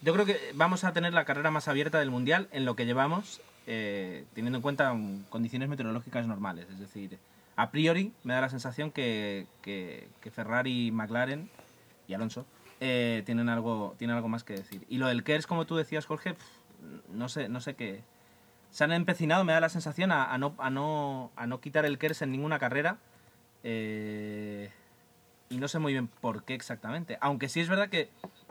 yo 0.00 0.12
creo 0.12 0.24
que 0.24 0.38
vamos 0.54 0.84
a 0.84 0.92
tener 0.92 1.12
la 1.12 1.24
carrera 1.24 1.50
más 1.50 1.66
abierta 1.66 1.98
del 1.98 2.12
mundial 2.12 2.46
en 2.52 2.64
lo 2.64 2.76
que 2.76 2.86
llevamos 2.86 3.40
eh, 3.66 4.24
teniendo 4.32 4.58
en 4.58 4.62
cuenta 4.62 4.96
condiciones 5.28 5.68
meteorológicas 5.68 6.24
normales. 6.28 6.68
Es 6.70 6.78
decir, 6.78 7.18
a 7.56 7.72
priori 7.72 8.12
me 8.22 8.34
da 8.34 8.42
la 8.42 8.48
sensación 8.48 8.92
que, 8.92 9.48
que, 9.60 10.06
Ferrari, 10.30 10.92
McLaren 10.92 11.50
y 12.06 12.14
Alonso 12.14 12.46
eh, 12.80 13.22
tienen, 13.26 13.48
algo, 13.48 13.94
tienen 13.98 14.16
algo 14.16 14.28
más 14.28 14.44
que 14.44 14.54
decir. 14.54 14.84
Y 14.88 14.98
lo 14.98 15.06
del 15.08 15.24
KERS, 15.24 15.46
como 15.46 15.66
tú 15.66 15.76
decías, 15.76 16.06
Jorge, 16.06 16.36
no 17.10 17.28
sé, 17.28 17.48
no 17.48 17.60
sé 17.60 17.74
qué. 17.74 18.02
Se 18.70 18.84
han 18.84 18.92
empecinado, 18.92 19.44
me 19.44 19.52
da 19.52 19.60
la 19.60 19.68
sensación, 19.68 20.12
a, 20.12 20.36
no, 20.38 20.54
a, 20.58 20.70
no, 20.70 21.30
a 21.36 21.46
no 21.46 21.60
quitar 21.60 21.84
el 21.86 21.98
KERS 21.98 22.22
en 22.22 22.32
ninguna 22.32 22.58
carrera. 22.58 22.98
Eh, 23.64 24.70
y 25.50 25.56
no 25.56 25.68
sé 25.68 25.78
muy 25.78 25.92
bien 25.92 26.08
por 26.08 26.44
qué 26.44 26.54
exactamente. 26.54 27.18
Aunque 27.20 27.48
sí 27.48 27.60
es 27.60 27.68
verdad 27.68 27.88
que 27.88 28.10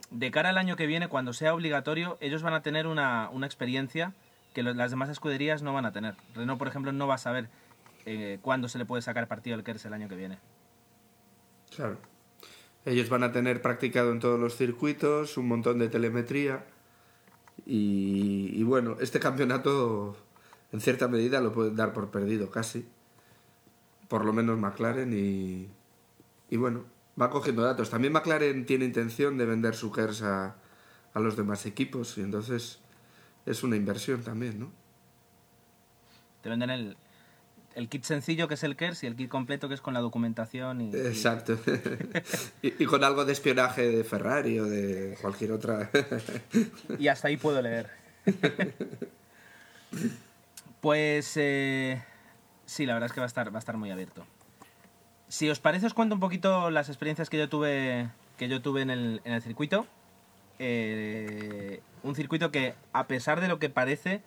de 0.09 0.31
cara 0.31 0.49
al 0.49 0.57
año 0.57 0.75
que 0.75 0.87
viene, 0.87 1.07
cuando 1.07 1.33
sea 1.33 1.53
obligatorio, 1.53 2.17
ellos 2.19 2.41
van 2.41 2.53
a 2.53 2.61
tener 2.61 2.87
una, 2.87 3.29
una 3.29 3.45
experiencia 3.45 4.13
que 4.53 4.63
las 4.63 4.89
demás 4.89 5.09
escuderías 5.09 5.61
no 5.61 5.73
van 5.73 5.85
a 5.85 5.91
tener. 5.91 6.15
Renault, 6.33 6.57
por 6.57 6.67
ejemplo, 6.67 6.91
no 6.91 7.05
va 7.05 7.15
a 7.15 7.19
saber 7.19 7.47
eh, 8.05 8.39
cuándo 8.41 8.67
se 8.67 8.79
le 8.79 8.85
puede 8.85 9.03
sacar 9.03 9.27
partido 9.27 9.55
al 9.55 9.63
KERS 9.63 9.85
el 9.85 9.93
año 9.93 10.09
que 10.09 10.15
viene. 10.15 10.39
Claro. 11.75 11.99
Ellos 12.87 13.09
van 13.09 13.21
a 13.23 13.33
tener 13.33 13.61
practicado 13.61 14.13
en 14.13 14.21
todos 14.21 14.39
los 14.39 14.55
circuitos, 14.55 15.35
un 15.35 15.49
montón 15.49 15.77
de 15.77 15.89
telemetría. 15.89 16.63
Y, 17.65 18.63
bueno, 18.63 18.95
este 19.01 19.19
campeonato 19.19 20.15
en 20.71 20.79
cierta 20.79 21.09
medida 21.09 21.41
lo 21.41 21.51
pueden 21.51 21.75
dar 21.75 21.91
por 21.91 22.11
perdido 22.11 22.49
casi. 22.49 22.87
Por 24.07 24.23
lo 24.23 24.31
menos 24.31 24.57
McLaren 24.57 25.11
y, 25.11 25.67
y 26.49 26.55
bueno, 26.55 26.85
va 27.21 27.29
cogiendo 27.29 27.61
datos. 27.61 27.89
También 27.89 28.13
McLaren 28.13 28.65
tiene 28.65 28.85
intención 28.85 29.37
de 29.37 29.45
vender 29.45 29.75
su 29.75 29.91
KERS 29.91 30.21
a, 30.21 30.55
a 31.13 31.19
los 31.19 31.35
demás 31.35 31.65
equipos 31.65 32.17
y 32.17 32.21
entonces 32.21 32.79
es 33.45 33.63
una 33.63 33.75
inversión 33.75 34.23
también, 34.23 34.61
¿no? 34.61 34.71
Te 36.41 36.47
venden 36.47 36.69
el, 36.69 36.97
el 37.77 37.89
kit 37.89 38.03
sencillo 38.03 38.47
que 38.47 38.55
es 38.55 38.63
el 38.63 38.75
KERS 38.75 39.03
y 39.03 39.07
el 39.07 39.15
kit 39.15 39.29
completo 39.29 39.67
que 39.67 39.75
es 39.75 39.81
con 39.81 39.93
la 39.93 39.99
documentación 39.99 40.81
y... 40.81 40.95
Exacto. 40.95 41.59
y, 42.63 42.85
con 42.85 43.03
algo 43.03 43.23
de 43.23 43.33
espionaje 43.33 43.87
de 43.87 44.03
Ferrari 44.03 44.57
o 44.59 44.65
de 44.65 45.15
cualquier 45.21 45.51
otra... 45.51 45.91
y 46.99 47.07
hasta 47.07 47.27
ahí 47.27 47.37
puedo 47.37 47.61
leer. 47.61 47.91
pues 50.81 51.33
eh, 51.35 52.01
sí, 52.65 52.87
la 52.87 52.93
verdad 52.93 53.05
es 53.05 53.13
que 53.13 53.19
va 53.19 53.25
a 53.25 53.27
estar, 53.27 53.53
va 53.53 53.57
a 53.57 53.59
estar 53.59 53.77
muy 53.77 53.91
abierto. 53.91 54.25
Si 55.27 55.47
os 55.47 55.59
parece 55.59 55.85
os 55.85 55.93
cuento 55.93 56.15
un 56.15 56.21
poquito 56.21 56.71
las 56.71 56.89
experiencias 56.89 57.29
que 57.29 57.37
yo 57.37 57.47
tuve, 57.47 58.09
que 58.37 58.49
yo 58.49 58.59
tuve 58.59 58.81
en, 58.81 58.89
el, 58.89 59.21
en 59.23 59.33
el 59.33 59.41
circuito. 59.43 59.85
Eh, 60.57 61.81
un 62.01 62.15
circuito 62.15 62.49
que, 62.49 62.73
a 62.91 63.05
pesar 63.05 63.39
de 63.39 63.47
lo 63.47 63.59
que 63.59 63.69
parece, 63.69 64.23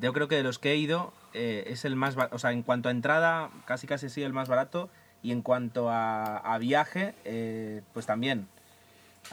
yo 0.00 0.14
creo 0.14 0.26
que 0.26 0.36
de 0.36 0.42
los 0.42 0.58
que 0.58 0.72
he 0.72 0.76
ido, 0.76 1.12
eh, 1.34 1.64
es 1.66 1.84
el 1.84 1.96
más 1.96 2.16
O 2.30 2.38
sea, 2.38 2.52
en 2.52 2.62
cuanto 2.62 2.88
a 2.88 2.92
entrada, 2.92 3.50
casi 3.66 3.86
casi 3.86 4.08
sí 4.08 4.22
el 4.22 4.32
más 4.32 4.48
barato. 4.48 4.88
Y 5.22 5.32
en 5.32 5.42
cuanto 5.42 5.88
a, 5.90 6.56
viaje, 6.60 7.14
eh, 7.24 7.82
pues 7.92 8.06
también. 8.06 8.46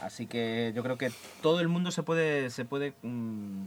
Así 0.00 0.26
que 0.26 0.72
yo 0.74 0.82
creo 0.82 0.98
que 0.98 1.12
todo 1.42 1.60
el 1.60 1.68
mundo 1.68 1.92
se 1.92 2.02
puede, 2.02 2.50
se 2.50 2.64
puede, 2.64 2.92
mm, 3.02 3.66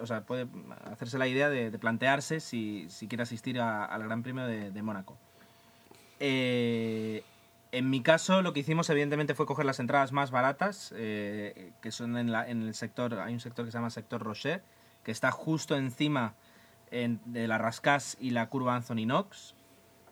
o 0.00 0.06
sea, 0.06 0.20
puede 0.22 0.46
hacerse 0.84 1.16
la 1.18 1.26
idea 1.26 1.48
de, 1.48 1.70
plantearse 1.78 2.40
si, 2.40 2.86
si, 2.90 3.08
quiere 3.08 3.22
asistir 3.22 3.60
al 3.60 4.02
Gran 4.02 4.22
Premio 4.22 4.46
de, 4.46 4.82
Mónaco. 4.82 5.16
Eh, 6.20 7.22
en 7.72 7.88
mi 7.88 8.02
caso, 8.02 8.42
lo 8.42 8.52
que 8.52 8.60
hicimos 8.60 8.90
evidentemente 8.90 9.34
fue 9.34 9.46
coger 9.46 9.64
las 9.64 9.80
entradas 9.80 10.12
más 10.12 10.30
baratas, 10.30 10.90
que 10.90 11.90
son 11.90 12.18
en, 12.18 12.30
la, 12.30 12.48
en, 12.48 12.62
el 12.62 12.74
sector, 12.74 13.18
hay 13.20 13.32
un 13.32 13.40
sector 13.40 13.64
que 13.64 13.72
se 13.72 13.78
llama 13.78 13.88
sector 13.88 14.22
Rocher, 14.22 14.62
que 15.02 15.12
está 15.12 15.30
justo 15.30 15.76
encima 15.76 16.34
de 16.90 17.48
la 17.48 17.58
Rascas 17.58 18.16
y 18.20 18.30
la 18.30 18.48
curva 18.48 18.74
Anthony 18.76 19.04
Knox, 19.04 19.54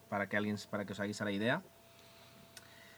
para 0.08 0.28
que, 0.28 0.36
alguien, 0.36 0.56
para 0.70 0.84
que 0.84 0.92
os 0.92 1.00
hagáis 1.00 1.20
la 1.20 1.32
idea. 1.32 1.62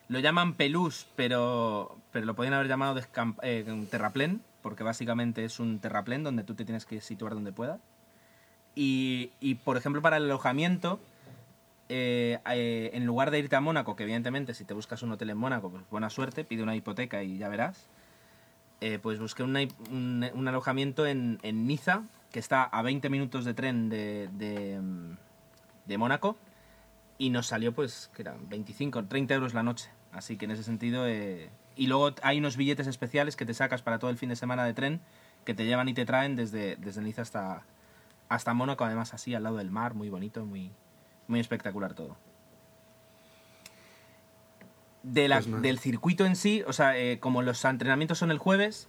Lo 0.09 0.19
llaman 0.21 0.55
Pelús, 0.55 1.07
pero, 1.17 1.99
pero 2.13 2.25
lo 2.25 2.35
podrían 2.35 2.55
haber 2.55 2.67
llamado 2.67 2.99
eh, 3.43 3.87
terraplén, 3.91 4.41
porque 4.63 4.83
básicamente 4.83 5.45
es 5.45 5.61
un 5.61 5.81
terraplén 5.81 6.25
donde 6.25 6.45
tú 6.45 6.55
te 6.55 6.65
tienes 6.65 6.87
que 6.87 7.03
situar 7.03 7.35
donde 7.35 7.53
puedas. 7.53 7.81
Y, 8.75 9.33
y 9.39 9.57
por 9.57 9.77
ejemplo, 9.77 10.01
para 10.01 10.17
el 10.17 10.25
alojamiento, 10.25 10.99
eh, 11.91 12.39
eh, 12.51 12.91
en 12.95 13.05
lugar 13.05 13.31
de 13.31 13.39
irte 13.39 13.57
a 13.57 13.61
Mónaco, 13.61 13.97
que 13.97 14.05
evidentemente 14.05 14.55
si 14.55 14.65
te 14.65 14.73
buscas 14.73 15.03
un 15.03 15.13
hotel 15.13 15.29
en 15.29 15.37
Mónaco, 15.37 15.71
pues 15.71 15.83
buena 15.91 16.09
suerte, 16.09 16.43
pide 16.43 16.63
una 16.63 16.75
hipoteca 16.75 17.23
y 17.23 17.37
ya 17.37 17.49
verás, 17.49 17.87
pues 19.03 19.19
busqué 19.19 19.43
un, 19.43 20.49
alojamiento 20.49 21.07
en, 21.07 21.39
Niza, 21.43 22.05
que 22.31 22.39
está 22.39 22.65
a 22.65 22.83
20 22.83 23.09
minutos 23.11 23.45
de 23.45 23.55
tren 23.55 23.89
de, 23.89 24.29
de, 25.87 25.99
Mónaco, 25.99 26.37
y 27.17 27.31
nos 27.31 27.47
salió 27.47 27.73
pues, 27.73 28.11
que 28.15 28.23
eran 28.23 28.49
25, 28.49 29.05
30 29.05 29.35
euros 29.35 29.55
la 29.55 29.63
noche. 29.63 29.91
Así 30.13 30.37
que 30.37 30.45
en 30.45 30.53
ese 30.53 30.63
sentido... 30.63 31.09
y 31.09 31.87
luego 31.87 32.15
hay 32.23 32.39
unos 32.39 32.57
billetes 32.57 32.87
especiales 32.87 33.37
que 33.37 33.47
te 33.47 33.55
sacas 33.55 33.83
para 33.83 33.99
todo 33.99 34.11
el 34.11 34.19
fin 34.19 34.29
de 34.29 34.37
semana 34.37 34.65
de 34.65 34.75
tren, 34.75 35.01
que 35.45 35.55
te 35.55 35.65
llevan 35.65 35.89
y 35.89 35.95
te 35.95 36.05
traen 36.05 36.37
desde, 36.37 36.77
desde 36.77 37.01
Niza 37.01 37.23
hasta, 37.23 37.63
hasta 38.29 38.55
Mónaco, 38.55 38.85
además 38.85 39.15
así, 39.15 39.35
al 39.35 39.43
lado 39.43 39.57
del 39.57 39.71
mar, 39.71 39.95
muy 39.95 40.11
bonito, 40.11 40.45
muy, 40.45 40.71
muy 41.27 41.41
espectacular 41.41 41.95
todo. 41.95 42.17
De 45.03 45.29
pues 45.29 45.63
del 45.63 45.79
circuito 45.79 46.27
en 46.27 46.37
sí, 46.37 46.63
o 46.67 46.73
sea, 46.73 46.99
eh, 46.99 47.19
como 47.19 47.43
los 47.43 47.65
entrenamientos 47.65 48.19
son 48.19 48.31
el 48.31 48.39
jueves, 48.39 48.89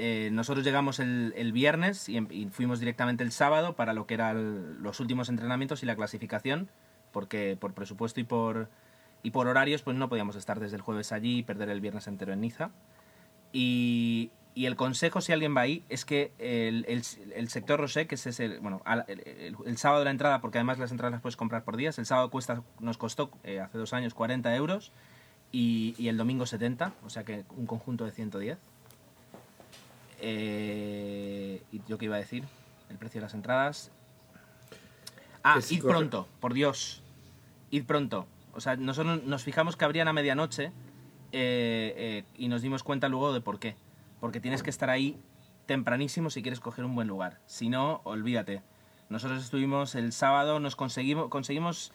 eh, 0.00 0.30
nosotros 0.30 0.64
llegamos 0.64 1.00
el, 1.00 1.52
viernes 1.52 2.08
em, 2.08 2.28
y, 2.30 2.46
fuimos 2.46 2.78
directamente 2.78 3.24
el 3.24 3.32
sábado 3.32 3.74
para 3.74 3.92
lo 3.92 4.06
que 4.06 4.14
eran 4.14 4.80
los 4.80 5.00
últimos 5.00 5.28
entrenamientos 5.28 5.82
y 5.82 5.86
la 5.86 5.96
clasificación, 5.96 6.70
porque 7.10 7.56
por 7.58 7.74
presupuesto 7.74 8.20
y 8.20 8.24
por, 8.24 8.68
horarios 9.34 9.82
pues 9.82 9.96
no 9.96 10.08
podíamos 10.08 10.36
estar 10.36 10.60
desde 10.60 10.76
el 10.76 10.82
jueves 10.82 11.10
allí 11.10 11.38
y 11.38 11.42
perder 11.42 11.68
el 11.70 11.80
viernes 11.80 12.06
entero 12.06 12.32
en 12.32 12.40
Niza. 12.40 12.70
Y, 13.52 14.30
el 14.54 14.76
consejo, 14.76 15.20
si 15.20 15.32
alguien 15.32 15.56
va 15.56 15.62
ahí, 15.62 15.84
es 15.88 16.04
que 16.04 16.32
el, 16.38 16.84
el, 16.86 17.48
sector 17.48 17.80
Rosé, 17.80 18.06
que 18.06 18.16
es 18.16 18.40
el, 18.40 18.60
bueno, 18.60 18.82
el, 19.08 19.78
sábado 19.78 20.00
de 20.00 20.04
la 20.04 20.10
entrada, 20.12 20.40
porque 20.40 20.58
además 20.58 20.78
las 20.78 20.92
entradas 20.92 21.12
las 21.12 21.22
puedes 21.22 21.36
comprar 21.36 21.64
por 21.64 21.76
días, 21.76 21.98
el 21.98 22.06
sábado 22.06 22.30
nos 22.80 22.98
costó 22.98 23.30
eh, 23.44 23.60
hace 23.60 23.78
dos 23.78 23.92
años 23.92 24.14
40 24.14 24.54
euros 24.54 24.92
y, 25.50 25.94
y, 25.98 26.08
el 26.08 26.16
domingo 26.16 26.46
70, 26.46 26.92
o 27.04 27.10
sea 27.10 27.24
que 27.24 27.44
un 27.56 27.66
conjunto 27.66 28.04
de 28.04 28.12
110. 28.12 28.58
Eh, 30.20 31.62
¿Y 31.72 31.80
yo 31.88 31.98
qué 31.98 32.06
iba 32.06 32.16
a 32.16 32.20
decir? 32.20 32.44
El 32.90 32.98
precio 32.98 33.20
de 33.20 33.26
las 33.26 33.34
entradas. 33.34 33.90
Ah, 35.42 35.60
id 35.70 35.82
pronto, 35.82 36.28
por 36.40 36.54
Dios. 36.54 37.02
Id 37.70 37.84
pronto. 37.84 38.26
O 38.52 38.60
sea, 38.60 38.76
nosotros 38.76 39.22
nos 39.24 39.44
fijamos 39.44 39.76
que 39.76 39.84
abrían 39.84 40.08
a 40.08 40.12
medianoche 40.12 40.72
eh, 41.32 42.24
y 42.36 42.48
nos 42.48 42.62
dimos 42.62 42.82
cuenta 42.82 43.08
luego 43.08 43.32
de 43.32 43.40
por 43.40 43.58
qué 43.58 43.76
porque 44.20 44.40
tienes 44.40 44.62
que 44.62 44.70
estar 44.70 44.90
ahí 44.90 45.18
tempranísimo 45.66 46.30
si 46.30 46.42
quieres 46.42 46.60
coger 46.60 46.84
un 46.84 46.94
buen 46.94 47.08
lugar. 47.08 47.38
Si 47.46 47.68
no, 47.68 48.00
olvídate. 48.04 48.62
Nosotros 49.08 49.42
estuvimos 49.42 49.94
el 49.94 50.12
sábado, 50.12 50.60
nos 50.60 50.76
conseguimos, 50.76 51.28
conseguimos 51.28 51.92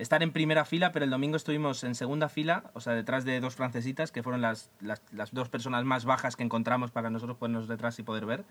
estar 0.00 0.22
en 0.22 0.32
primera 0.32 0.64
fila, 0.64 0.92
pero 0.92 1.04
el 1.04 1.10
domingo 1.10 1.36
estuvimos 1.36 1.84
en 1.84 1.94
segunda 1.94 2.28
fila, 2.28 2.70
o 2.74 2.80
sea, 2.80 2.94
detrás 2.94 3.24
de 3.24 3.38
dos 3.40 3.54
francesitas, 3.54 4.10
que 4.12 4.22
fueron 4.22 4.40
las, 4.40 4.70
las, 4.80 5.02
dos 5.32 5.48
personas 5.48 5.84
más 5.84 6.04
bajas 6.04 6.36
que 6.36 6.42
encontramos 6.42 6.90
para 6.90 7.10
nosotros 7.10 7.36
ponernos 7.38 7.68
detrás 7.68 7.98
y 7.98 8.02
poder 8.02 8.24
ver. 8.26 8.44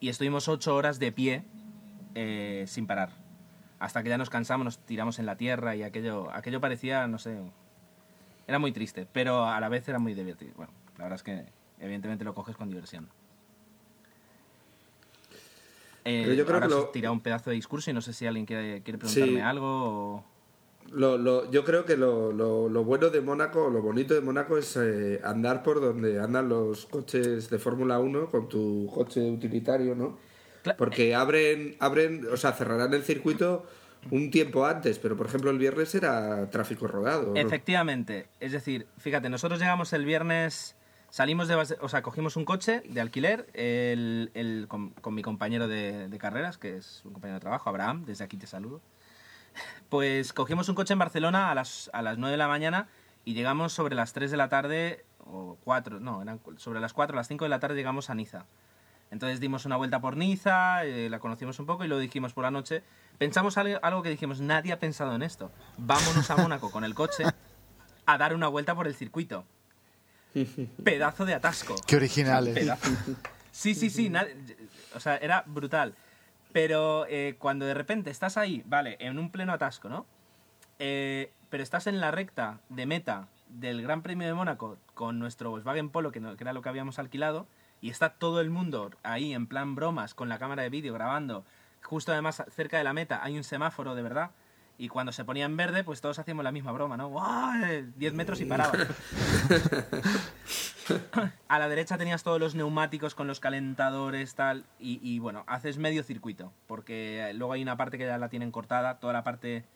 Y 0.00 0.08
estuvimos 0.08 0.48
ocho 0.48 0.74
horas 0.74 0.98
de 0.98 1.12
pie 1.12 1.44
eh, 2.14 2.64
sin 2.66 2.86
parar. 2.86 3.10
hasta 3.78 4.02
que 4.02 4.08
ya 4.08 4.18
nos 4.18 4.30
cansamos, 4.30 4.64
nos 4.64 4.78
tiramos 4.78 5.18
en 5.18 5.26
la 5.26 5.36
tierra 5.36 5.76
y 5.76 5.82
aquello, 5.82 6.30
aquello 6.32 6.60
parecía, 6.60 7.06
no 7.06 7.18
sé, 7.18 7.38
era 8.46 8.58
muy 8.58 8.72
triste, 8.72 9.06
pero 9.12 9.44
a 9.46 9.60
la 9.60 9.68
vez 9.68 9.86
era 9.88 9.98
muy 9.98 10.14
divertido. 10.14 10.52
Bueno, 10.56 10.72
la 10.98 11.04
verdad 11.04 11.16
es 11.16 11.22
que 11.22 11.44
evidentemente 11.78 12.24
lo 12.24 12.34
coges 12.34 12.56
con 12.56 12.68
diversión. 12.68 13.08
Eh, 16.04 16.22
Pero 16.22 16.34
yo 16.34 16.44
creo 16.44 16.54
ahora 16.56 16.66
que 16.68 16.74
lo- 16.74 16.88
he 16.88 16.92
tirado 16.92 17.12
un 17.12 17.20
pedazo 17.20 17.50
de 17.50 17.56
discurso 17.56 17.90
y 17.90 17.94
no 17.94 18.00
sé 18.00 18.12
si 18.14 18.26
alguien 18.26 18.46
quiere, 18.46 18.82
quiere 18.82 18.98
preguntarme 18.98 19.34
Sí. 19.34 19.40
algo 19.40 19.66
o... 20.16 20.24
Lo, 20.92 21.16
lo- 21.18 21.48
yo 21.50 21.64
creo 21.64 21.84
que 21.84 21.96
lo, 21.96 22.32
lo- 22.32 22.68
lo 22.68 22.84
bueno 22.84 23.10
de 23.10 23.20
Mónaco, 23.20 23.70
lo 23.70 23.80
bonito 23.80 24.12
de 24.14 24.20
Mónaco 24.20 24.58
es 24.58 24.76
eh, 24.76 25.20
andar 25.22 25.62
por 25.62 25.80
donde 25.80 26.18
andan 26.20 26.48
los 26.48 26.86
coches 26.86 27.48
de 27.48 27.58
Fórmula 27.60 27.98
1 28.00 28.28
con 28.28 28.48
tu 28.48 28.90
coche 28.92 29.20
utilitario, 29.30 29.94
¿no? 29.94 30.18
Porque 30.76 31.14
abren, 31.14 31.76
abren, 31.78 32.26
o 32.32 32.36
sea, 32.36 32.52
cerrarán 32.52 32.92
el 32.92 33.02
circuito 33.04 33.64
un 34.10 34.30
tiempo 34.30 34.66
antes, 34.66 34.98
pero 34.98 35.16
por 35.16 35.26
ejemplo 35.26 35.50
el 35.50 35.58
viernes 35.58 35.94
era 35.94 36.50
tráfico 36.50 36.86
rodado. 36.88 37.34
¿no? 37.34 37.36
Efectivamente, 37.36 38.26
es 38.40 38.52
decir, 38.52 38.86
fíjate, 38.98 39.28
nosotros 39.30 39.60
llegamos 39.60 39.92
el 39.92 40.04
viernes, 40.04 40.74
salimos 41.08 41.46
de, 41.48 41.54
base- 41.54 41.76
o 41.80 41.88
sea, 41.88 42.02
cogimos 42.02 42.36
un 42.36 42.44
coche 42.44 42.82
de 42.88 43.00
alquiler 43.00 43.46
el, 43.54 44.30
el- 44.34 44.66
con, 44.68 44.90
con 44.90 45.14
mi 45.14 45.22
compañero 45.22 45.68
de, 45.68 46.08
de 46.08 46.18
carreras, 46.18 46.58
que 46.58 46.76
es 46.76 47.02
un 47.04 47.12
compañero 47.12 47.36
de 47.36 47.40
trabajo, 47.42 47.70
Abraham, 47.70 48.04
desde 48.06 48.24
aquí 48.24 48.36
te 48.36 48.46
saludo. 48.46 48.80
Pues 49.88 50.32
cogimos 50.32 50.68
un 50.68 50.74
coche 50.74 50.92
en 50.92 50.98
Barcelona 50.98 51.50
a 51.50 51.54
las, 51.54 51.90
a 51.92 52.02
las 52.02 52.16
9 52.18 52.32
de 52.32 52.36
la 52.38 52.48
mañana 52.48 52.88
y 53.24 53.34
llegamos 53.34 53.72
sobre 53.72 53.94
las 53.94 54.12
3 54.12 54.30
de 54.30 54.36
la 54.36 54.48
tarde, 54.48 55.04
o 55.18 55.58
4, 55.64 56.00
no, 56.00 56.22
eran 56.22 56.40
sobre 56.56 56.80
las 56.80 56.92
4 56.92 57.14
o 57.14 57.16
las 57.16 57.28
5 57.28 57.44
de 57.44 57.48
la 57.48 57.58
tarde 57.60 57.74
llegamos 57.76 58.08
a 58.10 58.14
Niza. 58.14 58.46
Entonces 59.10 59.40
dimos 59.40 59.64
una 59.66 59.76
vuelta 59.76 60.00
por 60.00 60.16
Niza, 60.16 60.84
eh, 60.84 61.10
la 61.10 61.18
conocimos 61.18 61.58
un 61.58 61.66
poco 61.66 61.84
y 61.84 61.88
lo 61.88 61.98
dijimos 61.98 62.32
por 62.32 62.44
la 62.44 62.52
noche. 62.52 62.84
Pensamos 63.18 63.58
algo, 63.58 63.78
algo 63.82 64.02
que 64.02 64.08
dijimos, 64.10 64.40
nadie 64.40 64.72
ha 64.72 64.78
pensado 64.78 65.14
en 65.16 65.22
esto. 65.22 65.50
Vámonos 65.78 66.30
a 66.30 66.36
Mónaco 66.36 66.70
con 66.70 66.84
el 66.84 66.94
coche 66.94 67.24
a 68.06 68.18
dar 68.18 68.34
una 68.34 68.46
vuelta 68.46 68.74
por 68.76 68.86
el 68.86 68.94
circuito. 68.94 69.44
Pedazo 70.84 71.24
de 71.24 71.34
atasco. 71.34 71.74
Qué 71.86 71.96
originales. 71.96 72.54
Pedazo. 72.54 72.90
Sí, 73.50 73.74
sí, 73.74 73.90
sí. 73.90 74.08
na- 74.10 74.26
O 74.94 75.00
sea, 75.00 75.16
era 75.16 75.42
brutal. 75.44 75.94
Pero 76.52 77.06
eh, 77.08 77.36
cuando 77.38 77.64
de 77.66 77.74
repente 77.74 78.10
estás 78.10 78.36
ahí, 78.36 78.62
vale, 78.66 78.96
en 79.00 79.18
un 79.18 79.30
pleno 79.30 79.52
atasco, 79.52 79.88
¿no? 79.88 80.06
Eh, 80.78 81.32
pero 81.48 81.62
estás 81.62 81.86
en 81.86 82.00
la 82.00 82.10
recta 82.10 82.60
de 82.68 82.86
meta 82.86 83.28
del 83.48 83.82
Gran 83.82 84.02
Premio 84.02 84.26
de 84.26 84.34
Mónaco 84.34 84.78
con 84.94 85.18
nuestro 85.18 85.50
Volkswagen 85.50 85.90
Polo, 85.90 86.12
que, 86.12 86.20
no- 86.20 86.36
que 86.36 86.44
era 86.44 86.52
lo 86.52 86.62
que 86.62 86.68
habíamos 86.68 86.98
alquilado, 86.98 87.46
y 87.80 87.90
está 87.90 88.10
todo 88.14 88.40
el 88.40 88.50
mundo 88.50 88.90
ahí 89.02 89.32
en 89.32 89.46
plan 89.46 89.74
bromas 89.74 90.14
con 90.14 90.28
la 90.28 90.38
cámara 90.38 90.62
de 90.62 90.70
vídeo 90.70 90.94
grabando. 90.94 91.44
Justo 91.82 92.12
además 92.12 92.42
cerca 92.50 92.78
de 92.78 92.84
la 92.84 92.92
meta 92.92 93.22
hay 93.22 93.36
un 93.36 93.44
semáforo 93.44 93.94
de 93.94 94.02
verdad. 94.02 94.30
Y 94.80 94.88
cuando 94.88 95.12
se 95.12 95.26
ponía 95.26 95.44
en 95.44 95.58
verde, 95.58 95.84
pues 95.84 96.00
todos 96.00 96.18
hacíamos 96.18 96.42
la 96.42 96.52
misma 96.52 96.72
broma, 96.72 96.96
¿no? 96.96 97.10
¡Guau! 97.10 97.52
10 97.96 98.14
metros 98.14 98.40
y 98.40 98.46
paraba. 98.46 98.72
A 101.48 101.58
la 101.58 101.68
derecha 101.68 101.98
tenías 101.98 102.22
todos 102.22 102.40
los 102.40 102.54
neumáticos 102.54 103.14
con 103.14 103.26
los 103.26 103.40
calentadores, 103.40 104.34
tal. 104.34 104.64
Y, 104.78 104.98
y, 105.02 105.18
bueno, 105.18 105.44
haces 105.48 105.76
medio 105.76 106.02
circuito. 106.02 106.54
Porque 106.66 107.30
luego 107.34 107.52
hay 107.52 107.60
una 107.60 107.76
parte 107.76 107.98
que 107.98 108.06
ya 108.06 108.16
la 108.16 108.30
tienen 108.30 108.50
cortada. 108.50 109.00
Toda 109.00 109.12
la 109.12 109.22
parte. 109.22 109.66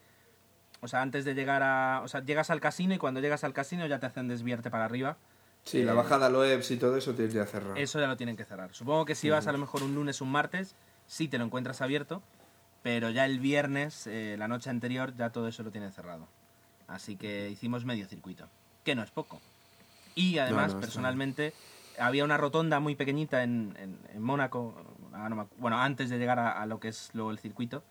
O 0.80 0.88
sea, 0.88 1.02
antes 1.02 1.26
de 1.26 1.34
llegar 1.34 1.62
a. 1.62 2.00
O 2.02 2.08
sea, 2.08 2.24
llegas 2.24 2.48
al 2.48 2.62
casino 2.62 2.94
y 2.94 2.98
cuando 2.98 3.20
llegas 3.20 3.44
al 3.44 3.52
casino 3.52 3.86
ya 3.86 3.98
te 3.98 4.06
hacen 4.06 4.26
desviarte 4.26 4.70
para 4.70 4.86
arriba. 4.86 5.18
Sí, 5.64 5.82
la 5.82 5.92
bajada 5.92 6.28
a 6.28 6.30
Loebs 6.30 6.70
y 6.70 6.78
todo 6.78 6.96
eso 6.96 7.14
tienes 7.14 7.34
ya 7.34 7.44
cerrado. 7.44 7.76
Eso 7.76 8.00
ya 8.00 8.06
lo 8.06 8.16
tienen 8.16 8.38
que 8.38 8.46
cerrar. 8.46 8.72
Supongo 8.72 9.04
que 9.04 9.14
si 9.14 9.28
vas 9.28 9.46
a 9.46 9.52
lo 9.52 9.58
mejor 9.58 9.82
un 9.82 9.94
lunes 9.94 10.22
o 10.22 10.24
un 10.24 10.32
martes, 10.32 10.76
sí 11.06 11.28
te 11.28 11.36
lo 11.36 11.44
encuentras 11.44 11.82
abierto. 11.82 12.22
Pero 12.84 13.08
ya 13.08 13.24
el 13.24 13.40
viernes, 13.40 14.06
eh, 14.06 14.36
la 14.38 14.46
noche 14.46 14.68
anterior, 14.68 15.16
ya 15.16 15.30
todo 15.30 15.48
eso 15.48 15.62
lo 15.62 15.70
tienen 15.72 15.90
cerrado. 15.90 16.28
Así 16.86 17.16
que 17.16 17.48
hicimos 17.48 17.86
medio 17.86 18.06
circuito. 18.06 18.46
Que 18.84 18.94
no 18.94 19.02
es 19.02 19.10
poco. 19.10 19.40
Y 20.14 20.36
además, 20.36 20.74
no, 20.74 20.80
personalmente, 20.80 21.54
había 21.98 22.24
una 22.24 22.36
rotonda 22.36 22.80
muy 22.80 22.94
pequeñita 22.94 23.42
en, 23.42 23.74
en, 23.80 23.98
en 24.14 24.22
Mónaco, 24.22 24.74
ah, 25.14 25.46
bueno, 25.58 25.78
antes 25.80 26.10
de 26.10 26.18
llegar 26.18 26.38
a, 26.38 26.60
a 26.60 26.66
lo 26.66 26.78
que 26.78 26.88
es 26.88 27.08
luego 27.14 27.30
el 27.30 27.38
circuito, 27.38 27.82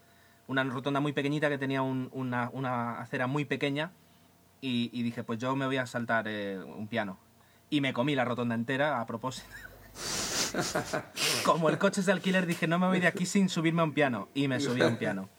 una 0.45 0.63
rotonda 0.63 0.99
muy 0.99 1.11
pequeñita 1.11 1.49
que 1.49 1.57
tenía 1.57 1.81
un- 1.81 2.09
una, 2.13 2.51
una 2.53 2.99
acera 2.99 3.25
muy 3.25 3.45
pequeña 3.45 3.91
y, 4.61 4.91
y 4.93 5.01
dije, 5.01 5.23
pues 5.23 5.39
yo 5.39 5.55
me 5.55 5.65
voy 5.65 5.77
a 5.77 5.87
saltar 5.87 6.27
eh, 6.27 6.59
un 6.63 6.87
piano. 6.87 7.17
Y 7.71 7.81
me 7.81 7.93
comí 7.93 8.13
la 8.13 8.25
rotonda 8.25 8.53
entera 8.53 9.01
a 9.01 9.07
propósito. 9.07 9.47
Como 11.43 11.69
el 11.69 11.77
coche 11.77 12.01
es 12.01 12.05
de 12.05 12.11
alquiler, 12.11 12.45
dije, 12.45 12.67
no 12.67 12.79
me 12.79 12.87
voy 12.87 12.99
de 12.99 13.07
aquí 13.07 13.25
sin 13.25 13.49
subirme 13.49 13.81
a 13.81 13.85
un 13.85 13.93
piano. 13.93 14.29
Y 14.33 14.47
me 14.47 14.59
subí 14.59 14.81
a 14.81 14.87
un 14.87 14.97
piano. 14.97 15.29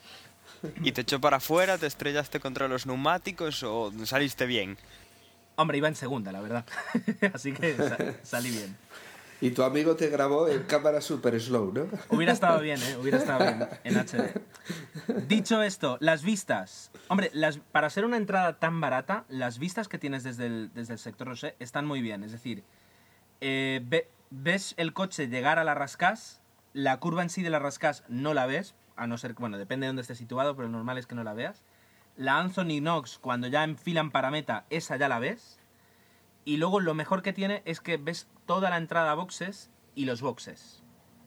¿Y 0.82 0.92
te 0.92 1.02
echó 1.02 1.20
para 1.20 1.36
afuera? 1.38 1.76
¿Te 1.78 1.86
estrellaste 1.86 2.40
contra 2.40 2.68
los 2.68 2.86
neumáticos 2.86 3.62
o 3.62 3.92
saliste 4.04 4.46
bien? 4.46 4.78
Hombre, 5.56 5.78
iba 5.78 5.88
en 5.88 5.94
segunda, 5.94 6.32
la 6.32 6.40
verdad. 6.40 6.64
Así 7.34 7.52
que 7.52 7.76
sa- 7.76 7.98
salí 8.22 8.50
bien. 8.50 8.76
Y 9.40 9.50
tu 9.50 9.62
amigo 9.62 9.94
te 9.94 10.08
grabó 10.08 10.48
en 10.48 10.62
cámara 10.62 11.00
super 11.02 11.38
slow, 11.38 11.70
¿no? 11.72 11.86
Hubiera 12.08 12.32
estado 12.32 12.60
bien, 12.60 12.80
¿eh? 12.82 12.96
Hubiera 12.96 13.18
estado 13.18 13.40
bien 13.40 13.68
en 13.84 13.96
HD. 13.98 14.40
Dicho 15.28 15.62
esto, 15.62 15.98
las 16.00 16.22
vistas. 16.22 16.90
Hombre, 17.08 17.30
las, 17.34 17.58
para 17.58 17.90
ser 17.90 18.06
una 18.06 18.16
entrada 18.16 18.54
tan 18.58 18.80
barata, 18.80 19.24
las 19.28 19.58
vistas 19.58 19.86
que 19.88 19.98
tienes 19.98 20.22
desde 20.24 20.46
el, 20.46 20.70
desde 20.72 20.94
el 20.94 20.98
sector 20.98 21.28
Rosé 21.28 21.56
están 21.58 21.84
muy 21.84 22.00
bien. 22.00 22.24
Es 22.24 22.32
decir, 22.32 22.64
eh, 23.42 23.82
ve- 23.84 24.08
ves 24.34 24.74
el 24.76 24.92
coche 24.92 25.28
llegar 25.28 25.58
a 25.58 25.64
la 25.64 25.74
Rascás, 25.74 26.42
la 26.72 26.98
curva 26.98 27.22
en 27.22 27.30
sí 27.30 27.42
de 27.42 27.50
la 27.50 27.60
Rascás 27.60 28.04
no 28.08 28.34
la 28.34 28.46
ves, 28.46 28.74
a 28.96 29.06
no 29.06 29.16
ser, 29.16 29.34
bueno, 29.34 29.58
depende 29.58 29.84
de 29.84 29.88
dónde 29.88 30.02
esté 30.02 30.14
situado, 30.14 30.56
pero 30.56 30.68
lo 30.68 30.76
normal 30.76 30.98
es 30.98 31.06
que 31.06 31.14
no 31.14 31.24
la 31.24 31.34
veas. 31.34 31.64
La 32.16 32.38
Anthony 32.38 32.80
Knox, 32.80 33.18
cuando 33.18 33.46
ya 33.48 33.64
enfilan 33.64 34.10
para 34.10 34.30
meta, 34.30 34.66
esa 34.70 34.96
ya 34.96 35.08
la 35.08 35.18
ves. 35.18 35.58
Y 36.44 36.58
luego 36.58 36.80
lo 36.80 36.94
mejor 36.94 37.22
que 37.22 37.32
tiene 37.32 37.62
es 37.64 37.80
que 37.80 37.96
ves 37.96 38.28
toda 38.46 38.70
la 38.70 38.76
entrada 38.76 39.12
a 39.12 39.14
boxes 39.14 39.70
y 39.94 40.04
los 40.04 40.20
boxes. 40.20 40.82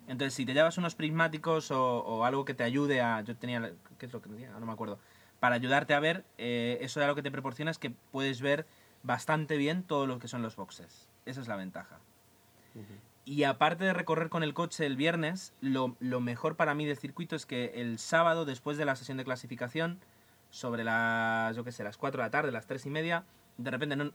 Entonces, 0.07 0.33
si 0.33 0.45
te 0.45 0.53
llevas 0.53 0.77
unos 0.77 0.95
prismáticos 0.95 1.71
o, 1.71 1.99
o 1.99 2.23
algo 2.23 2.45
que 2.45 2.53
te 2.53 2.63
ayude 2.63 3.01
a... 3.01 3.21
Yo 3.21 3.35
tenía... 3.35 3.73
¿Qué 3.97 4.05
es 4.05 4.13
lo 4.13 4.21
que 4.21 4.29
tenía? 4.29 4.51
No 4.51 4.65
me 4.65 4.71
acuerdo. 4.71 4.99
Para 5.39 5.55
ayudarte 5.55 5.93
a 5.93 5.99
ver, 5.99 6.25
eh, 6.37 6.77
eso 6.81 6.99
ya 6.99 7.07
lo 7.07 7.15
que 7.15 7.23
te 7.23 7.31
proporciona 7.31 7.71
es 7.71 7.77
que 7.77 7.89
puedes 7.89 8.41
ver 8.41 8.65
bastante 9.03 9.57
bien 9.57 9.83
todo 9.83 10.07
lo 10.07 10.19
que 10.19 10.29
son 10.29 10.41
los 10.41 10.55
boxes. 10.55 11.09
Esa 11.25 11.41
es 11.41 11.47
la 11.49 11.57
ventaja. 11.57 11.99
Y 13.25 13.43
aparte 13.43 13.83
de 13.83 13.93
recorrer 13.93 14.29
con 14.29 14.41
el 14.43 14.53
coche 14.53 14.85
el 14.85 14.95
viernes, 14.95 15.53
lo, 15.59 15.95
lo 15.99 16.21
mejor 16.21 16.55
para 16.55 16.73
mí 16.73 16.85
del 16.85 16.97
circuito 16.97 17.35
es 17.35 17.45
que 17.45 17.73
el 17.75 17.99
sábado, 17.99 18.45
después 18.45 18.77
de 18.77 18.85
la 18.85 18.95
sesión 18.95 19.17
de 19.17 19.25
clasificación, 19.25 19.99
sobre 20.49 20.83
las, 20.83 21.55
yo 21.55 21.63
qué 21.63 21.71
sé, 21.71 21.83
las 21.83 21.97
4 21.97 22.21
de 22.21 22.25
la 22.25 22.31
tarde, 22.31 22.51
las 22.51 22.67
3 22.67 22.85
y 22.85 22.89
media, 22.89 23.25
de 23.57 23.69
repente, 23.69 23.95
no, 23.97 24.11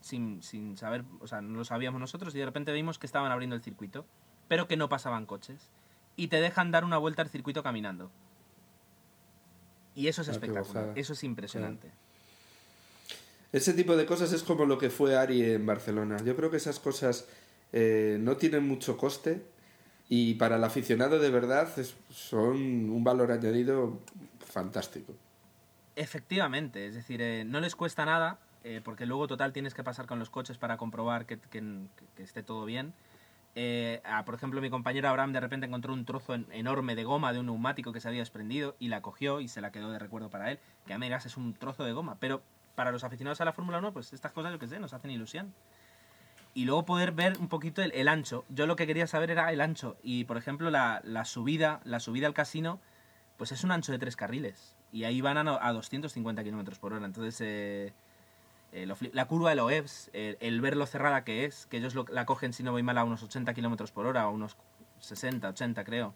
sin, 0.00 0.42
sin 0.42 0.76
saber, 0.76 1.04
o 1.20 1.26
sea, 1.26 1.42
no 1.42 1.58
lo 1.58 1.64
sabíamos 1.64 2.00
nosotros, 2.00 2.34
y 2.34 2.38
de 2.38 2.46
repente 2.46 2.72
vimos 2.72 2.98
que 2.98 3.06
estaban 3.06 3.30
abriendo 3.32 3.54
el 3.54 3.62
circuito, 3.62 4.06
pero 4.48 4.66
que 4.66 4.76
no 4.76 4.88
pasaban 4.88 5.26
coches. 5.26 5.70
Y 6.16 6.28
te 6.28 6.40
dejan 6.40 6.70
dar 6.70 6.84
una 6.84 6.96
vuelta 6.96 7.22
al 7.22 7.28
circuito 7.28 7.62
caminando. 7.62 8.10
Y 9.94 10.08
eso 10.08 10.22
es 10.22 10.28
Ah, 10.28 10.32
espectacular, 10.32 10.92
eso 10.96 11.12
es 11.12 11.24
impresionante. 11.24 11.90
Ese 13.52 13.72
tipo 13.72 13.96
de 13.96 14.06
cosas 14.06 14.32
es 14.32 14.42
como 14.42 14.64
lo 14.64 14.78
que 14.78 14.90
fue 14.90 15.16
Ari 15.16 15.42
en 15.52 15.64
Barcelona. 15.64 16.16
Yo 16.24 16.34
creo 16.34 16.50
que 16.50 16.56
esas 16.56 16.80
cosas 16.80 17.26
eh, 17.76 18.18
no 18.20 18.36
tienen 18.36 18.68
mucho 18.68 18.96
coste 18.96 19.44
y 20.08 20.34
para 20.34 20.56
el 20.56 20.62
aficionado 20.62 21.18
de 21.18 21.28
verdad 21.28 21.68
son 22.08 22.88
un 22.88 23.02
valor 23.02 23.32
añadido 23.32 23.98
fantástico. 24.38 25.12
Efectivamente, 25.96 26.86
es 26.86 26.94
decir, 26.94 27.20
eh, 27.20 27.44
no 27.44 27.58
les 27.58 27.74
cuesta 27.74 28.04
nada, 28.04 28.38
eh, 28.62 28.80
porque 28.84 29.06
luego 29.06 29.26
total 29.26 29.52
tienes 29.52 29.74
que 29.74 29.82
pasar 29.82 30.06
con 30.06 30.20
los 30.20 30.30
coches 30.30 30.56
para 30.56 30.76
comprobar 30.76 31.26
que, 31.26 31.40
esté 32.18 32.44
todo 32.44 32.64
bien. 32.64 32.94
Por 34.24 34.34
ejemplo, 34.36 34.60
mi 34.60 34.70
compañero 34.70 35.08
Abraham 35.08 35.32
de 35.32 35.40
repente 35.40 35.66
encontró 35.66 35.92
un 35.94 36.04
trozo 36.04 36.34
en- 36.34 36.46
enorme 36.52 36.94
de 36.94 37.02
goma 37.02 37.32
de 37.32 37.40
un 37.40 37.46
neumático 37.46 37.92
que 37.92 37.98
se 37.98 38.06
había 38.06 38.20
desprendido 38.20 38.76
y 38.78 38.86
la 38.86 39.00
cogió 39.02 39.40
y 39.40 39.48
se 39.48 39.60
la 39.60 39.72
quedó 39.72 39.90
de 39.90 39.98
recuerdo 39.98 40.30
para 40.30 40.52
él, 40.52 40.60
que 40.86 40.94
a 40.94 40.98
megas 40.98 41.26
es 41.26 41.36
un 41.36 41.54
trozo 41.54 41.82
de 41.82 41.92
goma, 41.92 42.18
pero 42.20 42.40
para 42.76 42.92
los 42.92 43.02
aficionados 43.02 43.40
a 43.40 43.44
la 43.44 43.52
Fórmula 43.52 43.78
1, 43.78 43.92
pues 43.92 44.12
estas 44.12 44.30
cosas, 44.30 44.52
yo 44.52 44.60
que 44.60 44.68
sé, 44.68 44.78
nos 44.78 44.92
hacen 44.94 45.10
ilusión. 45.10 45.52
Y 46.54 46.64
luego 46.66 46.84
poder 46.84 47.12
ver 47.12 47.36
un 47.38 47.48
poquito 47.48 47.82
el, 47.82 47.90
el 47.92 48.06
ancho. 48.08 48.44
Yo 48.48 48.66
lo 48.66 48.76
que 48.76 48.86
quería 48.86 49.06
saber 49.08 49.30
era 49.32 49.52
el 49.52 49.60
ancho. 49.60 49.96
Y, 50.02 50.24
por 50.24 50.36
ejemplo, 50.36 50.70
la, 50.70 51.00
la 51.04 51.24
subida 51.24 51.80
la 51.84 51.98
subida 52.00 52.26
al 52.28 52.34
casino, 52.34 52.80
pues 53.36 53.50
es 53.52 53.64
un 53.64 53.72
ancho 53.72 53.90
de 53.92 53.98
tres 53.98 54.14
carriles. 54.16 54.76
Y 54.92 55.02
ahí 55.04 55.20
van 55.20 55.36
a, 55.36 55.58
a 55.66 55.72
250 55.72 56.44
kilómetros 56.44 56.78
por 56.78 56.92
hora. 56.92 57.04
Entonces, 57.06 57.40
eh, 57.40 57.92
eh, 58.72 58.86
la 59.12 59.24
curva 59.26 59.50
de 59.50 59.56
Loebs, 59.56 60.10
el, 60.12 60.36
el 60.40 60.60
ver 60.60 60.76
lo 60.76 60.86
cerrada 60.86 61.24
que 61.24 61.44
es, 61.44 61.66
que 61.66 61.78
ellos 61.78 61.94
lo- 61.96 62.06
la 62.10 62.24
cogen, 62.26 62.52
si 62.52 62.62
no 62.62 62.70
voy 62.70 62.84
mal, 62.84 62.98
a 62.98 63.04
unos 63.04 63.22
80 63.24 63.52
kilómetros 63.54 63.90
por 63.90 64.06
hora, 64.06 64.22
a 64.22 64.28
unos 64.28 64.56
60, 65.00 65.48
80 65.48 65.82
creo. 65.84 66.14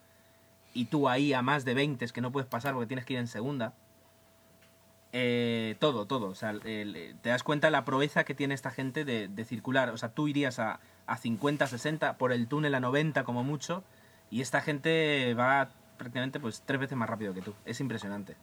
Y 0.74 0.84
tú 0.84 1.08
ahí 1.08 1.32
a 1.32 1.42
más 1.42 1.64
de 1.64 1.74
20 1.74 2.04
es 2.04 2.12
que 2.12 2.20
no 2.20 2.30
puedes 2.30 2.48
pasar 2.48 2.74
porque 2.74 2.86
tienes 2.86 3.04
que 3.04 3.14
ir 3.14 3.18
en 3.18 3.26
segunda. 3.26 3.74
Eh, 5.12 5.76
todo, 5.78 6.06
todo. 6.06 6.28
O 6.28 6.34
sea, 6.34 6.50
el- 6.50 7.16
te 7.22 7.30
das 7.30 7.42
cuenta 7.42 7.70
la 7.70 7.84
proeza 7.84 8.24
que 8.24 8.34
tiene 8.34 8.54
esta 8.54 8.70
gente 8.70 9.04
de, 9.04 9.28
de 9.28 9.44
circular. 9.44 9.88
O 9.90 9.96
sea, 9.96 10.10
tú 10.10 10.28
irías 10.28 10.58
a, 10.58 10.80
a 11.06 11.16
50, 11.16 11.66
60, 11.66 12.18
por 12.18 12.32
el 12.32 12.46
túnel 12.48 12.74
a 12.74 12.80
90 12.80 13.24
como 13.24 13.42
mucho, 13.44 13.82
y 14.30 14.40
esta 14.42 14.60
gente 14.60 15.34
va 15.34 15.70
prácticamente 15.96 16.38
pues 16.40 16.62
tres 16.64 16.78
veces 16.80 16.96
más 16.98 17.08
rápido 17.08 17.32
que 17.34 17.42
tú. 17.42 17.54
Es 17.64 17.80
impresionante. 17.80 18.36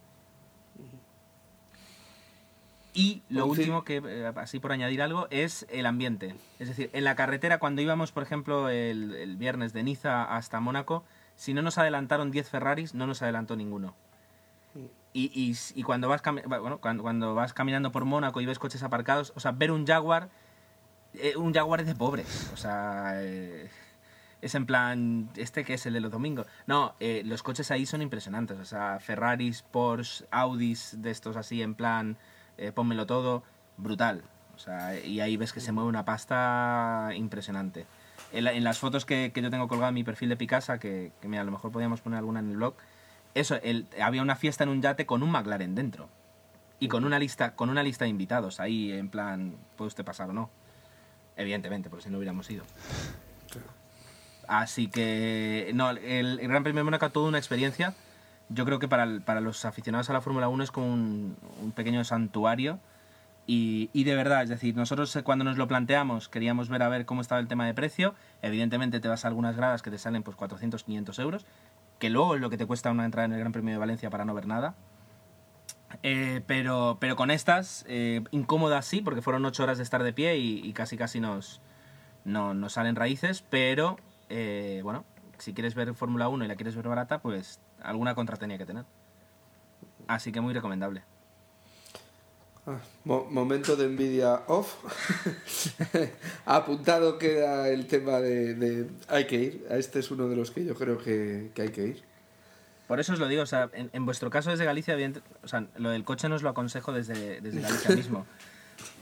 Y 2.93 3.23
lo 3.29 3.45
Pues 3.47 3.59
último 3.59 3.83
que, 3.83 3.97
eh, 3.97 4.31
así 4.37 4.59
por 4.59 4.71
añadir 4.71 5.01
algo, 5.01 5.27
es 5.29 5.65
el 5.69 5.85
ambiente. 5.85 6.35
Es 6.59 6.69
decir, 6.69 6.89
en 6.93 7.03
la 7.03 7.15
carretera, 7.15 7.59
cuando 7.59 7.81
íbamos, 7.81 8.13
por 8.13 8.23
ejemplo, 8.23 8.69
el, 8.69 9.13
el 9.15 9.35
viernes 9.35 9.73
de 9.73 9.83
Niza 9.83 10.23
hasta 10.23 10.61
Mónaco, 10.61 11.03
si 11.35 11.53
no 11.53 11.61
nos 11.61 11.77
adelantaron 11.77 12.31
10 12.31 12.49
Ferraris, 12.49 12.93
no 12.95 13.05
nos 13.05 13.21
adelantó 13.21 13.57
ninguno. 13.57 13.95
Y, 15.17 15.83
cuando, 15.83 16.09
vas 16.09 16.21
bueno, 16.45 16.79
cuando, 16.79 17.35
vas 17.35 17.53
caminando 17.53 17.93
por 17.93 18.03
Mónaco 18.03 18.41
y 18.41 18.45
ves 18.45 18.59
coches 18.59 18.83
aparcados, 18.83 19.31
o 19.37 19.39
sea, 19.39 19.53
ver 19.53 19.71
un 19.71 19.87
Jaguar, 19.87 20.27
eh, 21.13 21.37
un 21.37 21.53
Jaguar 21.53 21.79
es 21.79 21.87
de 21.87 21.95
pobres. 21.95 22.51
O 22.53 22.57
sea, 22.57 23.13
eh, 23.23 23.69
es 24.41 24.55
en 24.55 24.65
plan, 24.65 25.29
este 25.37 25.63
que 25.63 25.75
es 25.75 25.85
el 25.85 25.93
de 25.93 26.01
los 26.01 26.11
domingos. 26.11 26.47
No, 26.67 26.95
eh, 26.99 27.21
los 27.23 27.43
coches 27.43 27.71
ahí 27.71 27.85
son 27.85 28.01
impresionantes. 28.01 28.59
O 28.59 28.65
sea, 28.65 28.99
Ferraris, 28.99 29.61
Porsche, 29.61 30.25
Audis, 30.31 31.01
de 31.01 31.11
estos 31.11 31.37
así 31.37 31.61
en 31.61 31.75
plan, 31.75 32.17
pónmelo 32.73 33.05
todo, 33.05 33.43
brutal. 33.77 34.21
O 34.53 34.59
sea, 34.59 34.99
y 34.99 35.21
ahí 35.21 35.37
ves 35.37 35.53
que 35.53 35.61
se 35.61 35.71
mueve 35.71 35.87
una 35.87 36.03
pasta 36.03 37.11
impresionante. 37.15 37.85
En, 38.33 38.43
la- 38.43 38.51
en 38.51 38.65
las 38.65 38.79
fotos 38.79 39.05
que, 39.05 39.31
que 39.33 39.41
yo 39.41 39.49
tengo 39.49 39.69
colgada 39.69 39.89
en 39.89 39.95
mi 39.95 40.03
perfil 40.03 40.27
de 40.27 40.35
Picasa, 40.35 40.77
que, 40.77 41.13
que 41.21 41.37
a 41.37 41.43
lo 41.45 41.51
mejor 41.51 41.71
podríamos 41.71 42.01
poner 42.01 42.19
alguna 42.19 42.41
en 42.41 42.49
el 42.49 42.57
blog, 42.57 42.73
eso, 43.35 43.59
el, 43.61 43.85
había 44.01 44.21
una 44.21 44.35
fiesta 44.35 44.63
en 44.63 44.69
un 44.69 44.81
yate 44.81 45.05
con 45.05 45.21
un 45.21 45.29
McLaren 45.29 45.75
dentro. 45.75 46.09
Y 46.79 46.87
con 46.87 47.05
una 47.05 47.19
lista, 47.19 47.55
con 47.55 47.69
una 47.69 47.83
lista 47.83 48.05
de 48.05 48.09
invitados, 48.09 48.59
ahí 48.59 48.91
en 48.91 49.09
plan, 49.09 49.55
puede 49.75 49.87
usted 49.89 50.03
pasar 50.03 50.29
o 50.29 50.33
no. 50.33 50.49
Evidentemente, 51.37 51.89
porque 51.89 52.05
si 52.05 52.09
no 52.09 52.17
hubiéramos 52.17 52.49
ido. 52.49 52.63
Así 54.47 54.87
que, 54.87 55.71
no, 55.73 55.91
el, 55.91 56.37
Gran 56.37 56.63
Premio 56.63 56.79
de 56.79 56.83
Mónaco, 56.85 57.09
toda 57.11 57.27
una 57.27 57.37
experiencia. 57.37 57.93
Yo 58.49 58.63
creo 58.63 58.79
que 58.79 58.87
para, 58.87 59.19
para 59.21 59.41
los 59.41 59.65
aficionados 59.65 60.09
a 60.09 60.13
la 60.13 60.21
Fórmula 60.21 60.47
1 60.47 60.63
es 60.63 60.71
como 60.71 60.91
un, 60.91 61.35
un 61.61 61.71
pequeño 61.71 62.03
santuario. 62.03 62.79
Y, 63.47 63.89
y 63.93 64.05
de 64.05 64.15
verdad, 64.15 64.43
es 64.43 64.49
decir, 64.49 64.75
nosotros 64.75 65.15
eh, 65.15 65.23
cuando 65.23 65.45
nos 65.45 65.57
lo 65.57 65.67
planteamos 65.67 66.29
queríamos 66.29 66.67
ver 66.67 66.81
a 66.81 66.89
ver 66.89 67.05
cómo 67.05 67.21
estaba 67.21 67.39
el 67.39 67.47
tema 67.47 67.65
de 67.65 67.73
precio. 67.73 68.15
Evidentemente 68.41 68.99
te 68.99 69.07
vas 69.07 69.25
a 69.25 69.27
algunas 69.27 69.55
gradas 69.55 69.81
que 69.81 69.91
te 69.91 69.97
salen 69.97 70.23
pues 70.23 70.35
400, 70.35 70.83
500 70.83 71.19
euros, 71.19 71.45
que 71.99 72.09
luego 72.09 72.35
es 72.35 72.41
lo 72.41 72.49
que 72.49 72.57
te 72.57 72.65
cuesta 72.65 72.91
una 72.91 73.05
entrada 73.05 73.25
en 73.25 73.33
el 73.33 73.39
Gran 73.39 73.51
Premio 73.51 73.73
de 73.73 73.79
Valencia 73.79 74.09
para 74.09 74.25
no 74.25 74.33
ver 74.33 74.47
nada. 74.47 74.75
Eh, 76.03 76.41
pero, 76.45 76.97
pero 76.99 77.15
con 77.15 77.31
estas, 77.31 77.85
eh, 77.87 78.21
incómodas 78.31 78.85
sí, 78.85 79.01
porque 79.01 79.21
fueron 79.21 79.45
8 79.45 79.63
horas 79.63 79.77
de 79.77 79.83
estar 79.83 80.03
de 80.03 80.13
pie 80.13 80.37
y, 80.37 80.65
y 80.65 80.73
casi 80.73 80.97
casi 80.97 81.19
nos, 81.19 81.61
no, 82.25 82.53
nos 82.53 82.73
salen 82.73 82.95
raíces, 82.95 83.43
pero 83.49 83.97
eh, 84.29 84.81
bueno, 84.83 85.05
si 85.37 85.53
quieres 85.53 85.75
ver 85.75 85.93
Fórmula 85.93 86.27
1 86.27 86.45
y 86.45 86.47
la 86.47 86.55
quieres 86.55 86.75
ver 86.75 86.87
barata, 86.87 87.19
pues 87.19 87.59
alguna 87.81 88.15
contra 88.15 88.37
tenía 88.37 88.57
que 88.57 88.65
tener. 88.65 88.85
Así 90.07 90.31
que 90.31 90.41
muy 90.41 90.53
recomendable. 90.53 91.03
Ah, 92.67 92.79
mo- 93.03 93.25
momento 93.29 93.75
de 93.75 93.85
envidia 93.85 94.41
off. 94.47 94.73
Apuntado 96.45 97.17
queda 97.17 97.69
el 97.69 97.87
tema 97.87 98.19
de, 98.19 98.55
de- 98.55 98.89
Hay 99.07 99.27
que 99.27 99.35
ir. 99.35 99.67
Este 99.69 99.99
es 99.99 100.11
uno 100.11 100.27
de 100.27 100.35
los 100.35 100.51
que 100.51 100.65
yo 100.65 100.75
creo 100.75 100.97
que, 100.97 101.51
que 101.53 101.61
hay 101.63 101.69
que 101.69 101.83
ir. 101.87 102.03
Por 102.87 102.99
eso 102.99 103.13
os 103.13 103.19
lo 103.19 103.27
digo, 103.27 103.41
o 103.43 103.45
sea, 103.47 103.69
en, 103.73 103.89
en 103.93 104.05
vuestro 104.05 104.29
caso 104.29 104.51
desde 104.51 104.65
Galicia, 104.65 104.93
evidente- 104.93 105.21
o 105.43 105.47
sea, 105.47 105.65
lo 105.77 105.89
del 105.89 106.03
coche 106.03 106.29
no 106.29 106.35
os 106.35 106.43
lo 106.43 106.49
aconsejo 106.49 106.91
desde, 106.93 107.41
desde 107.41 107.61
Galicia 107.61 107.95
mismo. 107.95 108.25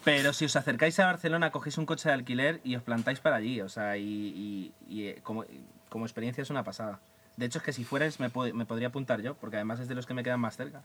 Pero 0.04 0.34
si 0.34 0.46
os 0.46 0.56
acercáis 0.56 1.00
a 1.00 1.06
Barcelona, 1.06 1.52
cogéis 1.52 1.78
un 1.78 1.86
coche 1.86 2.10
de 2.10 2.14
alquiler 2.16 2.60
y 2.64 2.76
os 2.76 2.84
plantáis 2.84 3.20
para 3.20 3.38
allí, 3.38 3.62
o 3.62 3.70
sea, 3.70 3.98
y, 3.98 4.04
y- 4.04 4.74
y, 4.90 5.08
eh, 5.08 5.20
como, 5.24 5.46
como 5.90 6.06
experiencia 6.06 6.42
es 6.42 6.50
una 6.50 6.64
pasada. 6.64 7.00
De 7.38 7.46
hecho, 7.46 7.60
es 7.60 7.64
que 7.64 7.74
si 7.74 7.84
fuerais 7.84 8.20
me, 8.20 8.30
pod- 8.32 8.54
me 8.54 8.66
podría 8.66 8.90
apuntar 8.90 9.22
yo, 9.22 9.36
porque 9.36 9.56
además 9.58 9.80
es 9.80 9.88
de 9.88 9.96
los 9.96 10.06
que 10.06 10.14
me 10.14 10.24
quedan 10.24 10.40
más 10.40 10.56
cerca. 10.58 10.82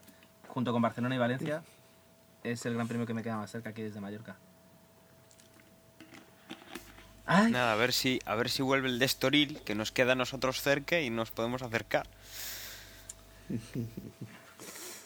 Junto 0.48 0.72
con 0.72 0.80
Barcelona 0.80 1.14
y 1.14 1.18
Valencia, 1.18 1.62
es 2.44 2.64
el 2.66 2.74
gran 2.74 2.88
premio 2.88 3.06
que 3.06 3.14
me 3.14 3.22
queda 3.22 3.36
más 3.36 3.50
cerca 3.50 3.70
aquí 3.70 3.82
desde 3.82 4.00
Mallorca. 4.00 4.36
Ay, 7.26 7.52
Nada, 7.52 7.72
a 7.74 7.76
ver 7.76 7.92
si 7.92 8.20
a 8.24 8.34
ver 8.34 8.48
si 8.48 8.62
vuelve 8.62 8.88
el 8.88 8.98
de 8.98 9.04
Estoril, 9.04 9.60
que 9.60 9.74
nos 9.74 9.92
queda 9.92 10.12
a 10.12 10.14
nosotros 10.14 10.62
cerca 10.62 11.00
y 11.00 11.10
nos 11.10 11.30
podemos 11.30 11.62
acercar. 11.62 12.06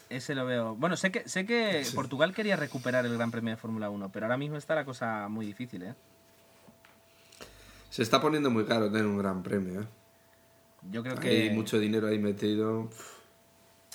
ese 0.08 0.34
lo 0.34 0.46
veo. 0.46 0.74
Bueno, 0.76 0.96
sé 0.96 1.10
que, 1.10 1.28
sé 1.28 1.46
que 1.46 1.84
Portugal 1.94 2.34
quería 2.34 2.56
recuperar 2.56 3.06
el 3.06 3.14
Gran 3.14 3.30
Premio 3.30 3.50
de 3.50 3.56
Fórmula 3.56 3.90
1, 3.90 4.10
pero 4.12 4.26
ahora 4.26 4.36
mismo 4.36 4.56
está 4.56 4.74
la 4.74 4.84
cosa 4.84 5.28
muy 5.28 5.46
difícil, 5.46 5.82
¿eh? 5.82 5.94
Se 7.90 8.02
está 8.02 8.20
poniendo 8.20 8.50
muy 8.50 8.64
caro 8.64 8.90
tener 8.90 9.06
un 9.06 9.18
gran 9.18 9.42
premio. 9.42 9.82
¿eh? 9.82 9.86
Yo 10.90 11.02
creo 11.02 11.16
que... 11.16 11.28
Hay 11.28 11.50
mucho 11.50 11.78
dinero 11.78 12.08
ahí 12.08 12.18
metido. 12.18 12.88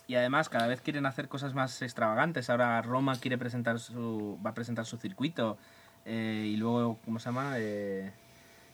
Y 0.07 0.15
además 0.15 0.47
cada 0.49 0.67
vez 0.67 0.81
quieren 0.81 1.05
hacer 1.05 1.27
cosas 1.27 1.53
más 1.53 1.81
extravagantes. 1.81 2.49
Ahora 2.49 2.81
Roma 2.81 3.17
quiere 3.19 3.37
presentar 3.37 3.79
su, 3.79 4.39
va 4.45 4.51
a 4.51 4.53
presentar 4.53 4.85
su 4.85 4.97
circuito. 4.97 5.57
eh, 6.05 6.45
y 6.53 6.55
luego, 6.55 6.97
¿cómo 7.03 7.19
se 7.19 7.25
llama? 7.25 7.55
Eh, 7.57 8.13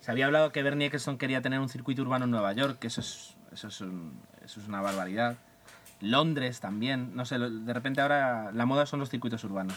se 0.01 0.11
había 0.11 0.27
hablado 0.27 0.51
que 0.51 0.61
Bernie 0.61 0.85
Eccleston 0.87 1.17
quería 1.17 1.41
tener 1.41 1.59
un 1.59 1.69
circuito 1.69 2.03
urbano 2.03 2.25
en 2.25 2.31
Nueva 2.31 2.53
York, 2.53 2.77
que 2.77 2.87
eso 2.87 3.01
es, 3.01 3.33
eso 3.51 3.69
es, 3.69 3.81
un- 3.81 4.13
eso 4.45 4.59
es 4.59 4.67
una 4.67 4.81
barbaridad. 4.81 5.35
Londres 6.01 6.59
también. 6.59 7.15
No 7.15 7.25
sé, 7.25 7.39
de 7.39 7.73
repente 7.73 8.01
ahora 8.01 8.51
la 8.51 8.65
moda 8.67 8.85
son 8.85 8.99
los 8.99 9.09
circuitos 9.09 9.43
urbanos. 9.45 9.75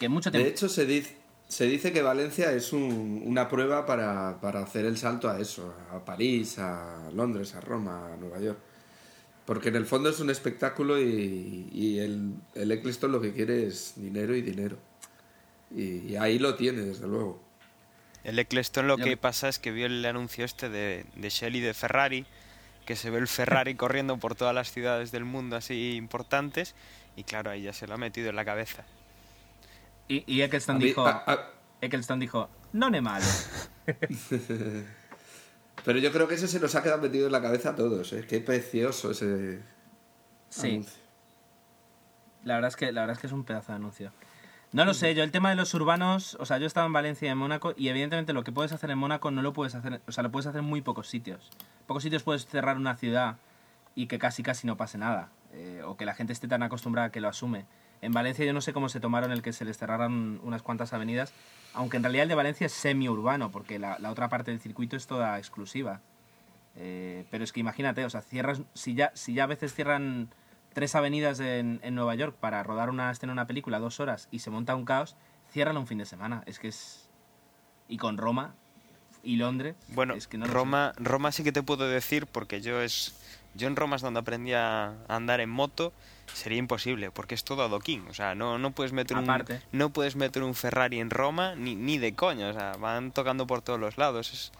Que 0.00 0.08
mucho 0.08 0.30
De 0.30 0.48
hecho, 0.48 0.68
se 0.70 0.86
dice, 0.86 1.18
se 1.48 1.66
dice 1.66 1.92
que 1.92 2.00
Valencia 2.00 2.50
es 2.52 2.72
un- 2.72 3.22
una 3.26 3.46
prueba 3.48 3.84
para, 3.84 4.38
para 4.40 4.60
hacer 4.62 4.86
el 4.86 4.96
salto 4.96 5.28
a 5.28 5.38
eso, 5.38 5.74
a 5.92 6.02
París, 6.02 6.58
a 6.58 7.10
Londres, 7.12 7.54
a 7.54 7.60
Roma, 7.60 8.14
a 8.14 8.16
Nueva 8.16 8.40
York. 8.40 8.58
Porque 9.46 9.68
en 9.68 9.76
el 9.76 9.84
fondo 9.86 10.08
es 10.08 10.20
un 10.20 10.30
espectáculo 10.30 10.98
y, 11.00 11.68
y 11.72 11.98
el, 11.98 12.34
el 12.54 12.72
Eccleston 12.72 13.12
lo 13.12 13.20
que 13.20 13.32
quiere 13.32 13.66
es 13.66 13.92
dinero 13.96 14.34
y 14.34 14.40
dinero. 14.42 14.78
Y, 15.74 16.12
y 16.12 16.16
ahí 16.16 16.38
lo 16.38 16.54
tiene, 16.54 16.80
desde 16.82 17.06
luego. 17.06 17.42
El 18.22 18.38
Eccleston 18.38 18.86
lo 18.86 18.96
Ya 18.96 19.04
que 19.04 19.16
pasa 19.18 19.48
es 19.50 19.58
que 19.58 19.70
vio 19.70 19.84
el 19.86 20.04
anuncio 20.06 20.46
este 20.46 20.70
de, 20.70 21.04
de 21.14 21.28
Shell 21.28 21.56
y 21.56 21.60
de 21.60 21.74
Ferrari, 21.74 22.24
que 22.86 22.96
se 22.96 23.10
ve 23.10 23.18
el 23.18 23.28
Ferrari 23.28 23.74
corriendo 23.76 24.16
por 24.16 24.34
todas 24.34 24.54
las 24.54 24.72
ciudades 24.72 25.10
del 25.12 25.24
mundo 25.26 25.56
así 25.56 25.96
importantes, 25.96 26.74
y 27.16 27.24
claro, 27.24 27.50
ahí 27.50 27.62
ya 27.62 27.74
se 27.74 27.86
lo 27.86 27.94
ha 27.94 27.98
metido 27.98 28.30
en 28.30 28.36
la 28.36 28.46
cabeza. 28.46 28.84
Y, 30.08 30.24
y 30.26 30.40
Eccleston 30.40 30.76
A 30.76 30.78
mí- 30.78 30.84
dijo... 30.86 31.06
a- 31.06 31.22
a- 31.26 31.50
Eccleston 31.82 32.18
dijo, 32.18 32.48
no 32.72 32.88
ne 32.88 33.02
malo. 33.02 33.26
pero 35.84 35.98
yo 35.98 36.12
creo 36.12 36.28
que 36.28 36.34
ese 36.34 36.48
se 36.48 36.60
nos 36.60 36.74
ha 36.74 36.82
quedado 36.82 37.00
metido 37.02 37.26
en 37.26 37.32
la 37.32 37.42
cabeza 37.42 37.70
a 37.70 37.74
todos. 37.76 38.12
¿eh? 38.12 38.26
Qué 38.28 38.40
precioso 38.40 39.10
ese 39.10 39.60
Sí. 40.50 40.70
anuncio. 40.72 41.02
La 42.44 42.54
verdad 42.54 42.68
es 42.68 42.76
que 42.76 42.92
la 42.92 43.00
verdad 43.02 43.14
es 43.16 43.20
que 43.20 43.26
es 43.26 43.32
un 43.32 43.44
pedazo 43.44 43.72
de 43.72 43.76
anuncio. 43.76 44.12
No 44.72 44.84
lo 44.84 44.92
sé, 44.92 45.14
yo 45.14 45.22
el 45.22 45.30
tema 45.30 45.50
de 45.50 45.56
los 45.56 45.72
urbanos, 45.74 46.36
o 46.40 46.46
sea, 46.46 46.58
yo 46.58 46.66
estaba 46.66 46.86
en 46.86 46.92
Valencia 46.92 47.28
y 47.28 47.30
en 47.30 47.38
Mónaco 47.38 47.74
y 47.76 47.88
evidentemente 47.88 48.32
lo 48.32 48.42
que 48.42 48.50
puedes 48.50 48.72
hacer 48.72 48.90
en 48.90 48.98
Mónaco 48.98 49.30
no 49.30 49.40
lo 49.40 49.52
puedes 49.52 49.74
hacer, 49.76 50.00
o 50.06 50.10
sea, 50.12 50.22
lo 50.24 50.32
puedes 50.32 50.46
hacer 50.48 50.58
en 50.60 50.64
muy 50.66 50.80
pocos 50.82 51.08
sitios. 51.08 51.48
Pocos 51.86 52.02
sitios 52.02 52.24
puedes 52.24 52.46
cerrar 52.46 52.76
una 52.76 52.96
ciudad 52.96 53.36
y 53.94 54.08
que 54.08 54.18
casi 54.18 54.42
casi 54.42 54.66
no 54.66 54.76
pase 54.76 54.98
nada, 54.98 55.28
eh, 55.52 55.82
o 55.86 55.96
que 55.96 56.04
la 56.04 56.14
gente 56.14 56.32
esté 56.32 56.48
tan 56.48 56.62
acostumbrada 56.64 57.10
que 57.10 57.20
lo 57.20 57.28
asume. 57.28 57.66
En 58.00 58.12
Valencia 58.12 58.44
yo 58.44 58.52
no 58.52 58.60
sé 58.60 58.72
cómo 58.72 58.88
se 58.88 59.00
tomaron 59.00 59.32
el 59.32 59.42
que 59.42 59.52
se 59.52 59.64
les 59.64 59.78
cerraran 59.78 60.40
unas 60.42 60.62
cuantas 60.62 60.92
avenidas, 60.92 61.32
aunque 61.72 61.96
en 61.96 62.02
realidad 62.02 62.24
el 62.24 62.28
de 62.28 62.34
Valencia 62.34 62.66
es 62.66 62.72
semi-urbano, 62.72 63.50
porque 63.50 63.78
la, 63.78 63.98
la 63.98 64.10
otra 64.10 64.28
parte 64.28 64.50
del 64.50 64.60
circuito 64.60 64.96
es 64.96 65.06
toda 65.06 65.38
exclusiva. 65.38 66.00
Eh, 66.76 67.24
pero 67.30 67.44
es 67.44 67.52
que 67.52 67.60
imagínate, 67.60 68.04
o 68.04 68.10
sea, 68.10 68.20
cierras, 68.20 68.62
si 68.74 68.94
ya, 68.94 69.12
si 69.14 69.34
ya 69.34 69.44
a 69.44 69.46
veces 69.46 69.74
cierran 69.74 70.28
tres 70.72 70.94
avenidas 70.94 71.40
en, 71.40 71.80
en 71.82 71.94
Nueva 71.94 72.14
York 72.14 72.36
para 72.38 72.62
rodar 72.62 72.90
una 72.90 73.10
escena, 73.10 73.32
una 73.32 73.46
película, 73.46 73.78
dos 73.78 74.00
horas, 74.00 74.28
y 74.30 74.40
se 74.40 74.50
monta 74.50 74.74
un 74.74 74.84
caos, 74.84 75.16
ciérralo 75.52 75.80
un 75.80 75.86
fin 75.86 75.98
de 75.98 76.06
semana. 76.06 76.42
Es 76.46 76.58
que 76.58 76.68
es... 76.68 77.08
Y 77.88 77.96
con 77.96 78.18
Roma 78.18 78.54
y 79.22 79.36
Londres... 79.36 79.76
Bueno, 79.88 80.14
es 80.14 80.26
que 80.26 80.36
no 80.36 80.46
sé. 80.46 80.52
Roma, 80.52 80.92
Roma 80.96 81.32
sí 81.32 81.44
que 81.44 81.52
te 81.52 81.62
puedo 81.62 81.88
decir, 81.88 82.26
porque 82.26 82.60
yo 82.60 82.82
es 82.82 83.20
yo 83.54 83.68
en 83.68 83.76
Roma 83.76 83.96
es 83.96 84.02
donde 84.02 84.20
aprendí 84.20 84.52
a 84.52 84.94
andar 85.08 85.40
en 85.40 85.48
moto, 85.48 85.92
sería 86.32 86.58
imposible, 86.58 87.10
porque 87.10 87.34
es 87.34 87.44
todo 87.44 87.62
adoquín, 87.62 88.06
o 88.08 88.14
sea, 88.14 88.34
no, 88.34 88.58
no 88.58 88.70
puedes 88.72 88.92
meter 88.92 89.16
Aparte. 89.16 89.62
un 89.72 89.78
no 89.78 89.90
puedes 89.90 90.16
meter 90.16 90.42
un 90.42 90.54
Ferrari 90.54 90.98
en 91.00 91.10
Roma 91.10 91.54
ni, 91.54 91.74
ni 91.74 91.98
de 91.98 92.14
coña, 92.14 92.48
o 92.48 92.52
sea, 92.52 92.72
van 92.72 93.12
tocando 93.12 93.46
por 93.46 93.62
todos 93.62 93.78
los 93.78 93.98
lados. 93.98 94.32
Es- 94.32 94.52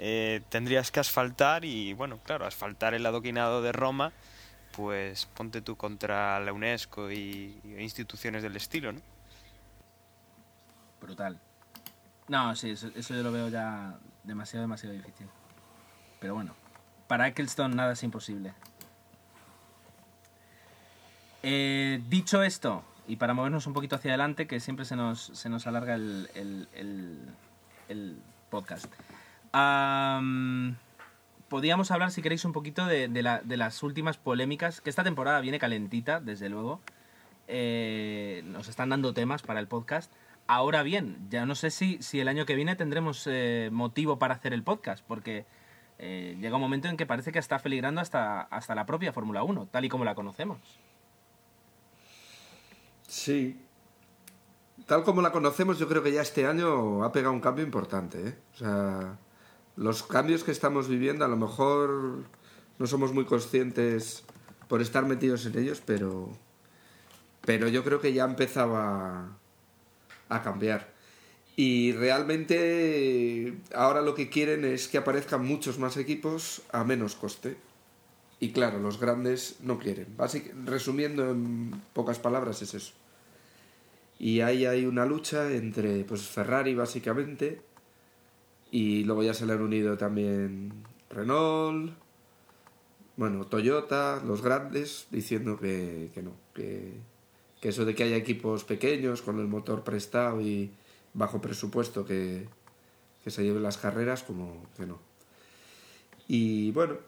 eh, 0.00 0.42
tendrías 0.48 0.92
que 0.92 1.00
asfaltar 1.00 1.64
y 1.64 1.92
bueno, 1.92 2.20
claro, 2.24 2.46
asfaltar 2.46 2.94
el 2.94 3.04
adoquinado 3.04 3.62
de 3.62 3.72
Roma, 3.72 4.12
pues 4.76 5.26
ponte 5.26 5.60
tú 5.60 5.74
contra 5.76 6.38
la 6.38 6.52
UNESCO 6.52 7.10
y, 7.10 7.58
y 7.64 7.76
instituciones 7.80 8.44
del 8.44 8.54
estilo, 8.54 8.92
¿no? 8.92 9.00
Brutal. 11.00 11.40
No, 12.28 12.54
sí, 12.54 12.70
eso, 12.70 12.90
eso 12.94 13.14
yo 13.14 13.22
lo 13.22 13.32
veo 13.32 13.48
ya 13.48 13.96
demasiado, 14.24 14.62
demasiado 14.62 14.94
difícil. 14.94 15.26
Pero 16.20 16.34
bueno, 16.34 16.54
para 17.06 17.26
Eccleston 17.28 17.74
nada 17.74 17.92
es 17.94 18.02
imposible. 18.02 18.52
Eh, 21.42 22.00
dicho 22.08 22.42
esto, 22.42 22.82
y 23.06 23.16
para 23.16 23.34
movernos 23.34 23.66
un 23.66 23.72
poquito 23.72 23.96
hacia 23.96 24.10
adelante, 24.10 24.46
que 24.46 24.60
siempre 24.60 24.84
se 24.84 24.96
nos, 24.96 25.20
se 25.22 25.48
nos 25.48 25.66
alarga 25.66 25.94
el, 25.94 26.28
el- 26.34 28.16
podcast. 28.50 28.86
Am, 29.52 30.76
podríamos 31.48 31.90
hablar, 31.90 32.10
si 32.10 32.22
queréis, 32.22 32.44
un 32.44 32.52
poquito 32.52 32.86
de, 32.86 33.08
de 33.08 33.22
la- 33.22 33.40
de 33.42 33.56
las 33.56 33.82
últimas 33.82 34.16
polémicas, 34.16 34.80
que 34.80 34.90
esta 34.90 35.04
temporada 35.04 35.40
viene 35.40 35.58
calentita, 35.58 36.20
desde 36.20 36.48
luego. 36.48 36.80
eh, 37.50 38.42
nos 38.44 38.68
están 38.68 38.90
dando 38.90 39.14
temas 39.14 39.40
para 39.42 39.58
el 39.60 39.68
podcast. 39.68 40.12
Ahora 40.46 40.82
bien, 40.82 41.16
ya 41.30 41.46
no 41.46 41.54
sé 41.54 41.70
si, 41.70 41.96
si 42.02 42.20
el 42.20 42.28
año 42.28 42.44
que 42.46 42.54
viene 42.54 42.76
tendremos 42.76 43.26
eh, 43.26 43.70
motivo 43.72 44.18
para 44.18 44.34
hacer 44.34 44.52
el 44.52 44.62
podcast, 44.62 45.02
porque 45.06 45.46
llega 45.98 46.54
un 46.56 46.60
momento 46.62 46.88
en 46.88 46.96
que 46.96 47.06
parece 47.06 47.32
que 47.32 47.38
está 47.38 47.58
peligrando 47.58 48.00
hasta, 48.00 48.42
hasta 48.42 48.74
la 48.74 48.86
propia 48.86 49.12
Fórmula 49.12 49.42
1, 49.42 49.66
tal 49.70 49.84
y 49.84 49.88
como 49.88 50.04
la 50.04 50.14
conocemos. 50.14 50.58
Sí. 53.08 53.58
Tal 54.86 55.02
como 55.02 55.22
la 55.22 55.32
conocemos, 55.32 55.78
yo 55.78 55.88
creo 55.88 56.02
que 56.02 56.12
ya 56.12 56.22
este 56.22 56.46
año 56.46 57.02
ha 57.02 57.10
pegado 57.10 57.34
un 57.34 57.40
cambio 57.40 57.64
importante. 57.64 58.28
¿eh? 58.28 58.34
O 58.54 58.58
sea, 58.58 59.18
los 59.76 60.02
cambios 60.02 60.44
que 60.44 60.52
estamos 60.52 60.88
viviendo 60.88 61.24
a 61.24 61.28
lo 61.28 61.36
mejor 61.36 62.24
no 62.78 62.86
somos 62.86 63.12
muy 63.12 63.24
conscientes 63.24 64.22
por 64.68 64.80
estar 64.82 65.04
metidos 65.04 65.46
en 65.46 65.58
ellos, 65.58 65.82
pero, 65.84 66.30
pero 67.44 67.68
yo 67.68 67.82
creo 67.82 68.00
que 68.00 68.12
ya 68.12 68.24
empezaba 68.24 69.36
a 70.28 70.42
cambiar. 70.42 70.92
Y 71.56 71.92
realmente 71.92 73.58
ahora 73.74 74.00
lo 74.00 74.14
que 74.14 74.28
quieren 74.28 74.64
es 74.64 74.86
que 74.86 74.98
aparezcan 74.98 75.44
muchos 75.44 75.78
más 75.78 75.96
equipos 75.96 76.62
a 76.70 76.84
menos 76.84 77.16
coste. 77.16 77.56
Y 78.40 78.52
claro, 78.52 78.78
los 78.78 79.00
grandes 79.00 79.56
no 79.60 79.78
quieren. 79.78 80.16
resumiendo 80.64 81.30
en 81.30 81.82
pocas 81.92 82.18
palabras 82.18 82.62
es 82.62 82.74
eso. 82.74 82.92
Y 84.18 84.40
ahí 84.40 84.66
hay 84.66 84.84
una 84.86 85.06
lucha 85.06 85.50
entre 85.52 86.04
pues 86.04 86.22
Ferrari 86.22 86.74
básicamente 86.74 87.60
y 88.70 89.04
luego 89.04 89.22
ya 89.22 89.34
se 89.34 89.46
le 89.46 89.52
han 89.54 89.62
unido 89.62 89.96
también 89.96 90.72
Renault, 91.10 91.92
bueno, 93.16 93.46
Toyota, 93.46 94.22
los 94.24 94.42
grandes, 94.42 95.08
diciendo 95.10 95.58
que, 95.58 96.10
no, 96.22 96.32
que, 96.54 96.92
que, 97.60 97.70
eso 97.70 97.84
de 97.84 97.94
que 97.94 98.04
haya 98.04 98.16
equipos 98.16 98.62
pequeños 98.62 99.22
con 99.22 99.40
el 99.40 99.48
motor 99.48 99.82
prestado 99.82 100.40
y 100.40 100.70
bajo 101.14 101.40
presupuesto 101.40 102.04
que, 102.04 102.46
que 103.24 103.30
se 103.30 103.42
lleven 103.42 103.62
las 103.62 103.78
carreras, 103.78 104.22
como 104.22 104.64
que 104.76 104.86
no. 104.86 105.00
Y 106.28 106.70
bueno, 106.72 106.98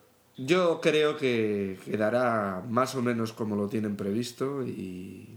yo 0.47 0.81
creo 0.81 1.19
que 1.19 1.79
quedará 1.85 2.65
más 2.67 2.95
o 2.95 3.03
menos 3.03 3.33
como 3.35 3.57
lo 3.57 3.69
tienen 3.69 3.97
previsto 3.97 4.67
y, 4.67 5.29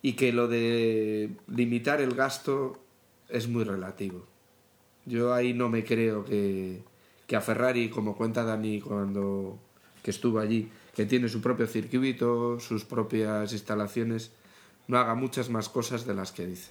y 0.00 0.12
que 0.12 0.32
lo 0.32 0.46
de 0.46 1.30
limitar 1.48 2.00
el 2.00 2.14
gasto 2.14 2.78
es 3.28 3.48
muy 3.48 3.64
relativo. 3.64 4.26
Yo 5.06 5.34
ahí 5.34 5.54
no 5.54 5.68
me 5.68 5.84
creo 5.84 6.24
que, 6.24 6.82
que 7.26 7.34
a 7.34 7.40
Ferrari, 7.40 7.90
como 7.90 8.16
cuenta 8.16 8.44
Dani 8.44 8.80
cuando 8.80 9.58
que 10.04 10.12
estuvo 10.12 10.38
allí, 10.38 10.70
que 10.94 11.04
tiene 11.04 11.28
su 11.28 11.40
propio 11.40 11.66
circuito, 11.66 12.60
sus 12.60 12.84
propias 12.84 13.52
instalaciones, 13.52 14.30
no 14.86 14.98
haga 14.98 15.14
muchas 15.14 15.50
más 15.50 15.68
cosas 15.68 16.06
de 16.06 16.14
las 16.14 16.30
que 16.30 16.46
dice. 16.46 16.70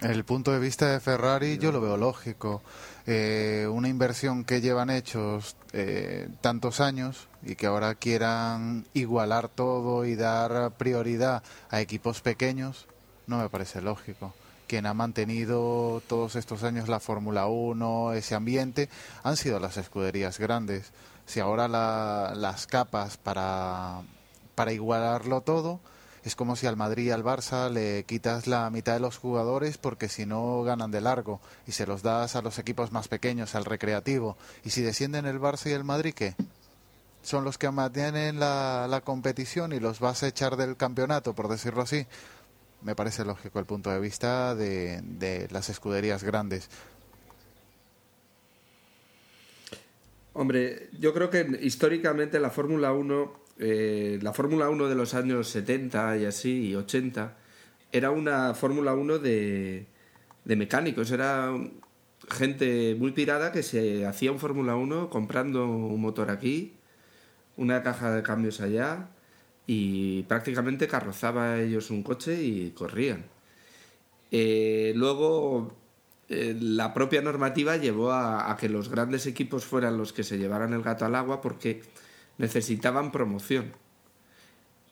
El 0.00 0.24
punto 0.24 0.50
de 0.52 0.58
vista 0.58 0.90
de 0.90 1.00
Ferrari 1.00 1.58
yo 1.58 1.70
lo 1.70 1.80
veo 1.80 1.96
lógico. 1.96 2.62
Eh, 3.06 3.68
una 3.70 3.88
inversión 3.88 4.44
que 4.44 4.60
llevan 4.60 4.90
hechos 4.90 5.56
eh, 5.72 6.28
tantos 6.40 6.80
años 6.80 7.28
y 7.44 7.54
que 7.54 7.66
ahora 7.66 7.94
quieran 7.94 8.86
igualar 8.94 9.48
todo 9.48 10.04
y 10.04 10.16
dar 10.16 10.72
prioridad 10.72 11.42
a 11.70 11.80
equipos 11.80 12.20
pequeños, 12.20 12.86
no 13.26 13.38
me 13.38 13.48
parece 13.48 13.80
lógico 13.80 14.32
quien 14.72 14.86
ha 14.86 14.94
mantenido 14.94 16.02
todos 16.06 16.34
estos 16.34 16.62
años 16.62 16.88
la 16.88 16.98
Fórmula 16.98 17.46
1, 17.46 18.14
ese 18.14 18.34
ambiente, 18.34 18.88
han 19.22 19.36
sido 19.36 19.60
las 19.60 19.76
escuderías 19.76 20.38
grandes. 20.38 20.92
Si 21.26 21.40
ahora 21.40 21.68
las 21.68 22.66
capas 22.66 23.18
para, 23.18 24.00
para 24.54 24.72
igualarlo 24.72 25.42
todo, 25.42 25.78
es 26.24 26.36
como 26.36 26.56
si 26.56 26.66
al 26.66 26.76
Madrid 26.76 27.06
y 27.06 27.10
al 27.10 27.24
Barça 27.24 27.70
le 27.70 28.04
quitas 28.04 28.46
la 28.46 28.68
mitad 28.70 28.94
de 28.94 29.00
los 29.00 29.18
jugadores 29.18 29.78
porque 29.78 30.08
si 30.08 30.26
no 30.26 30.62
ganan 30.62 30.90
de 30.90 31.00
largo 31.00 31.40
y 31.66 31.72
se 31.72 31.86
los 31.86 32.02
das 32.02 32.36
a 32.36 32.42
los 32.42 32.58
equipos 32.58 32.92
más 32.92 33.08
pequeños, 33.08 33.54
al 33.54 33.64
recreativo. 33.64 34.36
Y 34.64 34.70
si 34.70 34.82
descienden 34.82 35.26
el 35.26 35.40
Barça 35.40 35.70
y 35.70 35.72
el 35.72 35.84
Madrid, 35.84 36.14
¿qué? 36.14 36.34
Son 37.22 37.44
los 37.44 37.58
que 37.58 37.70
mantienen 37.70 38.40
la, 38.40 38.86
la 38.88 39.00
competición 39.00 39.72
y 39.72 39.80
los 39.80 40.00
vas 40.00 40.22
a 40.22 40.28
echar 40.28 40.56
del 40.56 40.76
campeonato, 40.76 41.34
por 41.34 41.48
decirlo 41.48 41.82
así 41.82 42.06
me 42.82 42.94
parece 42.94 43.24
lógico 43.24 43.58
el 43.58 43.64
punto 43.64 43.90
de 43.90 44.00
vista 44.00 44.54
de, 44.54 45.00
de 45.02 45.48
las 45.50 45.68
escuderías 45.68 46.24
grandes. 46.24 46.68
Hombre, 50.34 50.88
yo 50.98 51.12
creo 51.12 51.30
que 51.30 51.58
históricamente 51.60 52.40
la 52.40 52.50
Fórmula 52.50 52.92
1, 52.92 53.41
eh, 53.58 54.18
la 54.22 54.32
Fórmula 54.32 54.68
1 54.68 54.88
de 54.88 54.94
los 54.94 55.14
años 55.14 55.48
70 55.48 56.18
y 56.18 56.24
así, 56.24 56.68
y 56.68 56.74
80, 56.74 57.36
era 57.92 58.10
una 58.10 58.54
Fórmula 58.54 58.94
1 58.94 59.18
de, 59.18 59.86
de 60.44 60.56
mecánicos, 60.56 61.10
era 61.10 61.52
gente 62.30 62.94
muy 62.98 63.12
pirada 63.12 63.52
que 63.52 63.62
se 63.62 64.06
hacía 64.06 64.32
un 64.32 64.38
Fórmula 64.38 64.76
1 64.76 65.10
comprando 65.10 65.66
un 65.66 66.00
motor 66.00 66.30
aquí, 66.30 66.74
una 67.56 67.82
caja 67.82 68.12
de 68.14 68.22
cambios 68.22 68.60
allá, 68.60 69.08
y 69.66 70.22
prácticamente 70.24 70.88
carrozaba 70.88 71.60
ellos 71.60 71.90
un 71.90 72.02
coche 72.02 72.42
y 72.42 72.70
corrían. 72.70 73.24
Eh, 74.30 74.92
luego 74.96 75.74
eh, 76.28 76.56
la 76.58 76.94
propia 76.94 77.20
normativa 77.20 77.76
llevó 77.76 78.12
a, 78.12 78.56
que 78.58 78.68
los 78.68 78.88
grandes 78.88 79.26
equipos 79.26 79.64
fueran 79.66 79.98
los 79.98 80.12
que 80.12 80.24
se 80.24 80.38
llevaran 80.38 80.72
el 80.72 80.82
gato 80.82 81.04
al 81.04 81.14
agua 81.14 81.40
porque 81.42 81.82
necesitaban 82.38 83.12
promoción. 83.12 83.72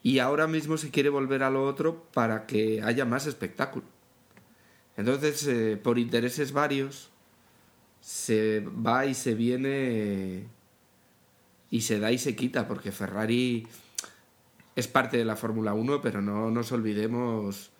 Y 0.02 0.18
ahora 0.18 0.46
mismo 0.46 0.78
se 0.78 0.90
quiere 0.90 1.08
volver 1.08 1.42
a 1.42 1.50
lo 1.50 1.66
otro 1.66 2.04
para 2.12 2.46
que 2.46 2.82
haya 2.82 3.04
más 3.04 3.26
espectáculo. 3.26 3.84
Entonces, 4.96 5.46
eh, 5.46 5.78
por 5.82 5.98
intereses 5.98 6.52
varios, 6.52 7.10
se 8.00 8.60
va 8.60 9.06
y 9.06 9.14
se 9.14 9.34
viene 9.34 10.46
y 11.70 11.82
se 11.82 12.00
da 12.00 12.10
y 12.10 12.18
se 12.18 12.34
quita, 12.34 12.66
porque 12.66 12.92
Ferrari 12.92 13.66
es 14.74 14.88
parte 14.88 15.18
de 15.18 15.24
la 15.24 15.36
Fórmula 15.36 15.74
1, 15.74 16.00
pero 16.00 16.20
no 16.20 16.50
nos 16.50 16.72
olvidemos 16.72 17.70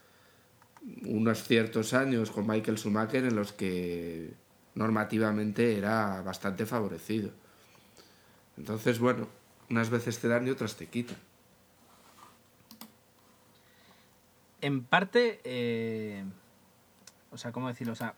unos 1.04 1.42
ciertos 1.44 1.92
años 1.92 2.30
con 2.30 2.46
Michael 2.46 2.78
Schumacher 2.78 3.24
en 3.24 3.36
los 3.36 3.52
que 3.52 4.32
normativamente 4.74 5.76
era 5.76 6.22
bastante 6.22 6.66
favorecido. 6.66 7.30
Entonces, 8.56 8.98
bueno, 8.98 9.26
unas 9.70 9.88
veces 9.88 10.18
te 10.18 10.28
dan 10.28 10.46
y 10.46 10.50
otras 10.50 10.76
te 10.76 10.86
quitan. 10.86 11.16
En 14.60 14.84
parte, 14.84 15.40
eh, 15.44 16.24
o 17.30 17.38
sea, 17.38 17.52
¿cómo 17.52 17.68
decirlo? 17.68 17.94
O 17.94 17.96
sea, 17.96 18.14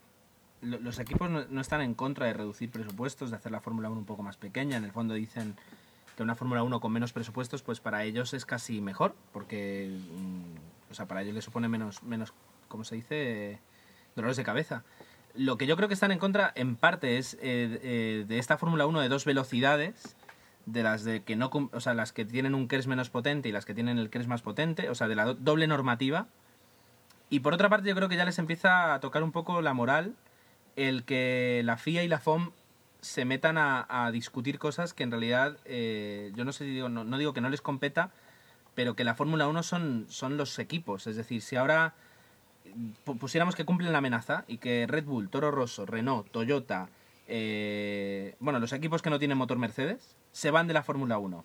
los 0.61 0.99
equipos 0.99 1.31
no, 1.31 1.61
están 1.61 1.83
en 1.83 1.95
contra 1.95 2.27
de 2.27 2.33
reducir 2.33 2.71
presupuestos, 2.71 3.31
de 3.31 3.37
hacer 3.37 3.53
la 3.53 3.61
Fórmula 3.61 3.91
1 3.91 3.99
un 3.99 4.07
poco 4.07 4.23
más 4.23 4.37
pequeña. 4.37 4.77
En 4.77 4.85
el 4.85 4.93
fondo 4.93 5.15
dicen, 5.15 5.55
que 6.17 6.23
una 6.23 6.35
Fórmula 6.35 6.63
1 6.63 6.81
con 6.81 6.93
menos 6.93 7.13
presupuestos, 7.13 7.63
pues 7.63 7.81
para 7.81 8.05
ellos 8.05 8.35
es 8.35 8.45
casi 8.45 8.81
mejor, 8.81 9.15
porque 9.33 9.97
mm, 10.17 10.91
o 10.91 10.95
sea, 10.95 11.07
para 11.07 11.23
ellos 11.23 11.35
les 11.35 11.45
supone 11.45 11.69
menos, 11.69 12.03
menos 12.03 12.33
¿cómo 12.69 12.85
se 12.85 12.97
dice? 12.97 13.59
dolores 14.15 14.37
de 14.37 14.45
cabeza. 14.45 14.85
Lo 15.35 15.57
que 15.57 15.67
yo 15.67 15.77
creo 15.77 15.89
que 15.89 15.95
están 15.95 16.13
en 16.13 16.19
contra, 16.19 16.53
en 16.55 16.77
parte, 16.77 17.17
es 17.19 17.35
eh, 17.35 17.81
eh, 17.83 18.25
de 18.29 18.39
esta 18.39 18.59
Fórmula 18.59 18.87
1 18.87 19.01
de 19.01 19.09
dos 19.09 19.25
velocidades, 19.25 20.17
de 20.67 20.83
las 20.83 21.05
de 21.05 21.23
que 21.23 21.37
no, 21.37 21.51
o 21.73 21.81
sea, 21.81 21.95
las 21.95 22.13
que 22.13 22.25
tienen 22.25 22.55
un 22.55 22.69
KERS 22.69 22.87
menos 22.87 23.11
potente 23.11 23.49
y 23.49 23.53
las 23.53 23.65
que 23.65 23.75
tienen 23.75 23.99
el 23.99 24.11
KERS 24.11 24.27
más 24.27 24.43
potente, 24.43 24.89
o 24.91 24.95
sea, 24.95 25.09
de 25.09 25.17
la 25.17 25.35
doble 25.35 25.67
normativa. 25.67 26.27
Y 27.31 27.41
por 27.41 27.55
otra 27.55 27.69
parte, 27.69 27.89
yo 27.89 27.95
creo 27.95 28.09
que 28.09 28.17
ya 28.17 28.25
les 28.25 28.39
empieza 28.39 28.95
a 28.95 29.01
tocar 29.01 29.23
un 29.23 29.33
poco 29.33 29.63
la 29.63 29.75
moral 29.75 30.15
el 30.77 31.05
que 31.05 31.63
la 31.65 31.77
FIA 31.77 32.03
y 32.05 32.09
la 32.09 32.19
FOM 32.19 32.51
se 33.01 33.25
metan 33.25 33.57
a, 33.59 34.11
discutir 34.13 34.59
cosas 34.59 34.95
que 34.95 35.03
en 35.03 35.11
realidad 35.11 35.57
eh, 35.65 36.31
yo 36.37 36.45
no 36.45 36.53
sé 36.53 36.65
digo, 36.65 36.89
no, 36.89 37.19
digo 37.19 37.33
que 37.33 37.41
no 37.41 37.51
les 37.51 37.61
competa, 37.61 38.11
pero 38.75 38.95
que 38.95 39.03
la 39.03 39.15
Fórmula 39.15 39.49
1 39.49 39.63
son, 39.65 40.07
son 40.09 40.37
los 40.37 40.59
equipos. 40.59 41.07
Es 41.07 41.17
decir, 41.17 41.43
si 41.43 41.57
ahora 41.57 41.95
pusiéramos 43.19 43.57
que 43.57 43.65
cumplen 43.65 43.93
la 43.93 43.99
amenaza 43.99 44.45
y 44.47 44.59
que 44.59 44.87
Red 44.87 45.05
Bull, 45.05 45.29
Toro 45.29 45.51
Rosso, 45.51 45.85
Renault, 45.85 46.31
Toyota, 46.31 46.89
eh, 47.27 48.37
bueno, 48.41 48.61
los 48.61 48.73
equipos 48.73 49.03
que 49.03 49.11
no 49.11 49.19
tienen 49.19 49.37
motor 49.37 49.59
Mercedes, 49.59 50.17
se 50.33 50.51
van 50.51 50.67
de 50.67 50.75
la 50.75 50.83
Fórmula 50.83 51.19
1. 51.19 51.45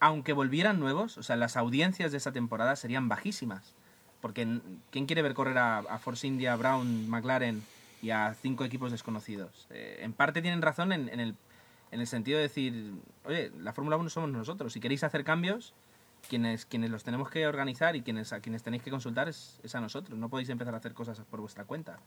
Aunque 0.00 0.32
volvieran 0.32 0.80
nuevos, 0.80 1.16
o 1.16 1.22
sea, 1.22 1.36
las 1.36 1.56
audiencias 1.56 2.12
de 2.12 2.18
esa 2.18 2.32
temporada 2.32 2.76
serían 2.76 3.08
bajísimas. 3.08 3.74
Porque 4.20 4.60
¿quién 4.90 5.06
quiere 5.06 5.22
ver 5.22 5.34
correr 5.34 5.58
a, 5.58 5.78
a 5.78 5.98
Force 5.98 6.26
India, 6.26 6.54
Brown, 6.56 7.08
McLaren? 7.08 7.62
y 8.02 8.10
a 8.10 8.34
cinco 8.34 8.64
equipos 8.64 8.90
desconocidos. 8.90 9.66
Eh, 9.70 10.00
en 10.02 10.12
parte 10.12 10.42
tienen 10.42 10.60
razón 10.60 10.92
en, 10.92 11.08
el, 11.08 11.36
en 11.92 12.00
el 12.00 12.06
sentido 12.06 12.36
de 12.36 12.42
decir, 12.42 12.92
oye, 13.24 13.52
la 13.60 13.72
Fórmula 13.72 13.96
1 13.96 14.10
somos 14.10 14.30
nosotros. 14.30 14.72
Si 14.72 14.80
queréis 14.80 15.04
hacer 15.04 15.22
cambios, 15.22 15.72
quienes, 16.28 16.66
quienes 16.66 16.90
los 16.90 17.04
tenemos 17.04 17.30
que 17.30 17.46
organizar 17.46 17.94
y 17.94 18.02
quienes, 18.02 18.32
a 18.32 18.40
quienes 18.40 18.64
tenéis 18.64 18.82
que 18.82 18.90
consultar 18.90 19.28
es, 19.28 19.60
a 19.72 19.80
nosotros. 19.80 20.18
No 20.18 20.28
podéis 20.28 20.48
empezar 20.48 20.74
a 20.74 20.78
hacer 20.78 20.94
cosas 20.94 21.20
por 21.30 21.40
vuestra 21.40 21.64
cuenta. 21.64 22.00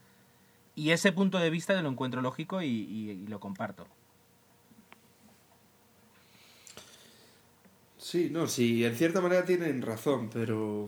Y 0.75 0.89
ese 0.89 1.13
punto 1.13 1.39
de 1.39 1.49
vista 1.49 1.81
lo 1.81 1.89
encuentro 1.89 2.21
lógico 2.21 2.61
y, 2.61 3.25
lo 3.29 3.39
comparto. 3.39 3.87
Sí, 8.09 8.29
no, 8.31 8.47
sí, 8.47 8.85
en 8.85 8.95
cierta 8.95 9.19
manera 9.19 9.45
tienen 9.45 9.81
razón, 9.81 10.29
pero... 10.31 10.87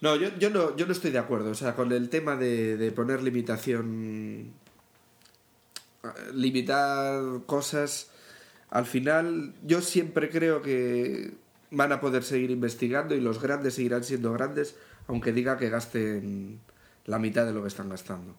No, 0.00 0.16
yo, 0.16 0.28
yo, 0.38 0.50
no, 0.50 0.74
yo 0.76 0.86
no 0.86 0.92
estoy 0.92 1.10
de 1.10 1.18
acuerdo, 1.18 1.50
o 1.50 1.54
sea, 1.54 1.74
con 1.74 1.92
el 1.92 2.08
tema 2.08 2.36
de, 2.36 2.76
de 2.76 2.92
poner 2.92 3.22
limitación... 3.22 4.52
Limitar 6.32 7.42
cosas, 7.46 8.10
al 8.70 8.86
final 8.86 9.54
yo 9.64 9.80
siempre 9.82 10.30
creo 10.30 10.62
que 10.62 11.34
van 11.70 11.92
a 11.92 12.00
poder 12.00 12.22
seguir 12.22 12.50
investigando 12.52 13.14
y 13.14 13.20
los 13.20 13.42
grandes 13.42 13.74
seguirán 13.74 14.04
siendo 14.04 14.32
grandes, 14.32 14.76
aunque 15.08 15.32
diga 15.32 15.58
que 15.58 15.68
gasten 15.68 16.60
la 17.06 17.18
mitad 17.18 17.44
de 17.44 17.52
lo 17.52 17.62
que 17.62 17.68
están 17.68 17.88
gastando. 17.88 18.34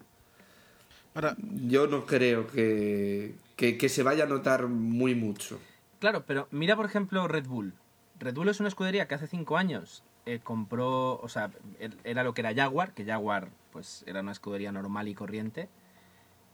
Ahora, 1.14 1.36
Yo 1.66 1.86
no 1.86 2.06
creo 2.06 2.46
que, 2.46 3.34
que, 3.56 3.76
que 3.78 3.88
se 3.88 4.02
vaya 4.02 4.24
a 4.24 4.26
notar 4.26 4.66
muy 4.68 5.14
mucho. 5.14 5.60
Claro, 5.98 6.24
pero 6.26 6.48
mira 6.50 6.76
por 6.76 6.86
ejemplo 6.86 7.26
Red 7.28 7.46
Bull. 7.46 7.74
Red 8.18 8.34
Bull 8.34 8.48
es 8.48 8.60
una 8.60 8.68
escudería 8.68 9.06
que 9.08 9.14
hace 9.14 9.26
cinco 9.26 9.56
años 9.56 10.02
eh, 10.26 10.40
compró, 10.42 11.18
o 11.20 11.28
sea, 11.28 11.50
er- 11.80 11.96
era 12.04 12.22
lo 12.24 12.34
que 12.34 12.40
era 12.42 12.54
Jaguar, 12.54 12.92
que 12.92 13.04
Jaguar 13.04 13.48
pues 13.72 14.04
era 14.06 14.20
una 14.20 14.32
escudería 14.32 14.72
normal 14.72 15.08
y 15.08 15.14
corriente. 15.14 15.68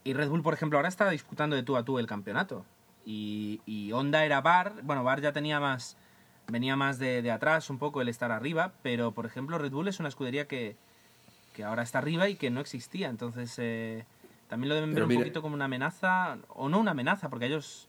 Y 0.02 0.12
Red 0.12 0.28
Bull, 0.28 0.42
por 0.42 0.52
ejemplo, 0.54 0.78
ahora 0.78 0.88
está 0.88 1.08
disputando 1.10 1.56
de 1.56 1.62
tú 1.62 1.76
a 1.76 1.84
tú 1.84 1.98
el 1.98 2.06
campeonato. 2.06 2.64
Y, 3.06 3.60
y 3.66 3.92
Honda 3.92 4.24
era 4.24 4.40
Bar, 4.40 4.74
bueno, 4.82 5.02
Bar 5.04 5.20
ya 5.22 5.32
tenía 5.32 5.60
más, 5.60 5.96
venía 6.48 6.76
más 6.76 6.98
de, 6.98 7.22
de 7.22 7.30
atrás 7.30 7.68
un 7.70 7.78
poco 7.78 8.00
el 8.02 8.08
estar 8.08 8.30
arriba, 8.32 8.72
pero 8.82 9.12
por 9.12 9.24
ejemplo 9.26 9.58
Red 9.58 9.72
Bull 9.72 9.88
es 9.88 10.00
una 10.00 10.08
escudería 10.10 10.46
que, 10.46 10.76
que 11.54 11.64
ahora 11.64 11.82
está 11.82 11.98
arriba 11.98 12.28
y 12.28 12.36
que 12.36 12.50
no 12.50 12.60
existía. 12.60 13.08
Entonces 13.08 13.54
eh, 13.58 14.04
también 14.48 14.68
lo 14.68 14.74
deben 14.74 14.90
ver 14.90 14.96
Pero 14.96 15.04
un 15.06 15.08
poquito 15.24 15.42
como 15.42 15.54
una 15.54 15.64
amenaza, 15.66 16.36
o 16.48 16.68
no 16.68 16.78
una 16.78 16.90
amenaza, 16.92 17.28
porque 17.30 17.46
ellos, 17.46 17.88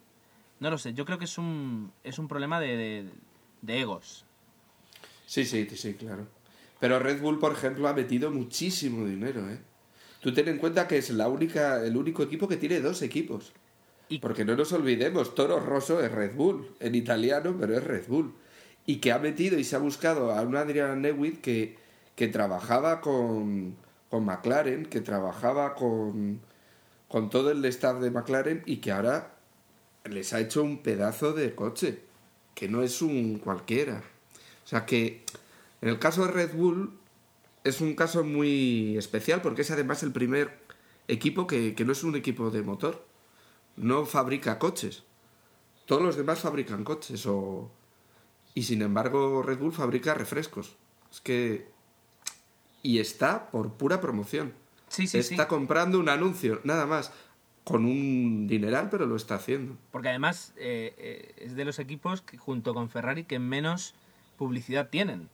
no 0.60 0.70
lo 0.70 0.78
sé, 0.78 0.94
yo 0.94 1.04
creo 1.04 1.18
que 1.18 1.24
es 1.26 1.38
un, 1.38 1.92
es 2.04 2.18
un 2.18 2.28
problema 2.28 2.60
de, 2.60 2.76
de, 2.76 3.10
de 3.62 3.80
egos. 3.80 4.24
Sí, 5.26 5.44
sí, 5.44 5.66
sí, 5.74 5.94
claro. 5.94 6.26
Pero 6.80 6.98
Red 6.98 7.20
Bull, 7.20 7.38
por 7.38 7.52
ejemplo, 7.52 7.88
ha 7.88 7.92
metido 7.94 8.30
muchísimo 8.30 9.04
dinero, 9.06 9.48
¿eh? 9.50 9.58
Tú 10.20 10.32
ten 10.32 10.48
en 10.48 10.58
cuenta 10.58 10.86
que 10.88 10.98
es 10.98 11.10
la 11.10 11.28
única, 11.28 11.82
el 11.84 11.96
único 11.96 12.22
equipo 12.22 12.48
que 12.48 12.56
tiene 12.56 12.80
dos 12.80 13.02
equipos. 13.02 13.52
Y- 14.08 14.18
Porque 14.18 14.44
no 14.44 14.54
nos 14.56 14.72
olvidemos, 14.72 15.34
Toro 15.34 15.58
Rosso 15.60 16.00
es 16.02 16.10
Red 16.12 16.34
Bull, 16.34 16.74
en 16.80 16.94
italiano, 16.94 17.56
pero 17.58 17.76
es 17.76 17.82
Red 17.84 18.06
Bull. 18.08 18.34
Y 18.86 18.96
que 18.96 19.12
ha 19.12 19.18
metido 19.18 19.58
y 19.58 19.64
se 19.64 19.74
ha 19.76 19.80
buscado 19.80 20.32
a 20.32 20.42
un 20.42 20.54
Adrian 20.56 21.02
Newey 21.02 21.32
que, 21.38 21.76
que 22.14 22.28
trabajaba 22.28 23.00
con, 23.00 23.76
con 24.10 24.24
McLaren, 24.24 24.86
que 24.86 25.00
trabajaba 25.00 25.74
con, 25.74 26.40
con 27.08 27.30
todo 27.30 27.50
el 27.50 27.64
staff 27.64 28.00
de 28.00 28.10
McLaren 28.12 28.62
y 28.64 28.76
que 28.76 28.92
ahora 28.92 29.34
les 30.08 30.32
ha 30.32 30.40
hecho 30.40 30.62
un 30.62 30.78
pedazo 30.78 31.32
de 31.32 31.54
coche, 31.54 32.02
que 32.54 32.68
no 32.68 32.82
es 32.82 33.02
un 33.02 33.38
cualquiera. 33.38 34.02
O 34.64 34.68
sea 34.68 34.86
que 34.86 35.24
en 35.80 35.88
el 35.88 35.98
caso 35.98 36.26
de 36.26 36.32
Red 36.32 36.54
Bull 36.54 36.98
es 37.64 37.80
un 37.80 37.94
caso 37.94 38.24
muy 38.24 38.96
especial 38.96 39.42
porque 39.42 39.62
es 39.62 39.70
además 39.70 40.02
el 40.02 40.12
primer 40.12 40.58
equipo 41.08 41.46
que, 41.46 41.74
que 41.74 41.84
no 41.84 41.92
es 41.92 42.02
un 42.04 42.16
equipo 42.16 42.50
de 42.50 42.62
motor, 42.62 43.04
no 43.76 44.06
fabrica 44.06 44.58
coches. 44.58 45.04
Todos 45.84 46.02
los 46.02 46.16
demás 46.16 46.40
fabrican 46.40 46.84
coches 46.84 47.26
o... 47.26 47.70
Y 48.54 48.62
sin 48.62 48.82
embargo 48.82 49.42
Red 49.42 49.58
Bull 49.58 49.72
fabrica 49.72 50.14
refrescos. 50.14 50.76
Es 51.10 51.20
que... 51.20 51.68
Y 52.82 52.98
está 52.98 53.50
por 53.50 53.74
pura 53.74 54.00
promoción. 54.00 54.54
Sí, 54.88 55.06
sí, 55.06 55.18
está 55.18 55.42
sí. 55.42 55.48
comprando 55.48 55.98
un 55.98 56.08
anuncio, 56.08 56.60
nada 56.64 56.86
más. 56.86 57.12
Con 57.66 57.84
un 57.84 58.46
dineral, 58.46 58.88
pero 58.90 59.06
lo 59.06 59.16
está 59.16 59.34
haciendo. 59.34 59.76
Porque 59.90 60.08
además 60.08 60.52
eh, 60.56 60.94
eh, 60.98 61.34
es 61.38 61.56
de 61.56 61.64
los 61.64 61.80
equipos 61.80 62.22
que 62.22 62.38
junto 62.38 62.72
con 62.74 62.88
Ferrari 62.88 63.24
que 63.24 63.40
menos 63.40 63.94
publicidad 64.36 64.88
tienen. 64.88 65.28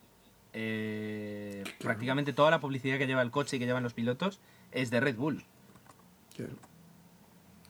Eh, 0.54 1.62
Prácticamente 1.78 2.32
toda 2.32 2.50
la 2.50 2.58
publicidad 2.58 2.96
que 2.96 3.06
lleva 3.06 3.20
el 3.20 3.30
coche 3.30 3.56
y 3.56 3.58
que 3.58 3.66
llevan 3.66 3.82
los 3.82 3.92
pilotos 3.92 4.40
es 4.70 4.90
de 4.90 5.00
Red 5.00 5.16
Bull. 5.16 5.44
Claro. 6.34 6.54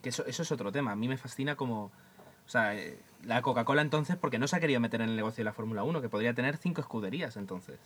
Que 0.01 0.11
eso, 0.11 0.25
eso 0.27 0.43
es 0.45 0.53
otro 0.53 0.71
tema. 0.71 0.93
A 0.93 0.97
mí 0.97 1.09
me 1.09 1.17
fascina 1.17 1.57
como... 1.57 1.87
O 2.47 2.49
sea, 2.49 2.77
eh, 2.77 2.99
la 3.25 3.41
Coca-Cola 3.43 3.83
entonces, 3.83 4.17
porque 4.17 4.39
no 4.39 4.47
se 4.47 4.57
ha 4.57 4.61
querido 4.61 4.79
meter 4.79 5.01
en 5.01 5.09
el 5.09 5.17
negocio 5.17 5.43
de 5.43 5.45
la 5.45 5.53
Fórmula 5.53 5.85
1, 5.85 6.01
que 6.03 6.09
podría 6.09 6.35
tener 6.35 6.57
cinco 6.57 6.81
escuderías 6.81 7.37
entonces. 7.37 7.81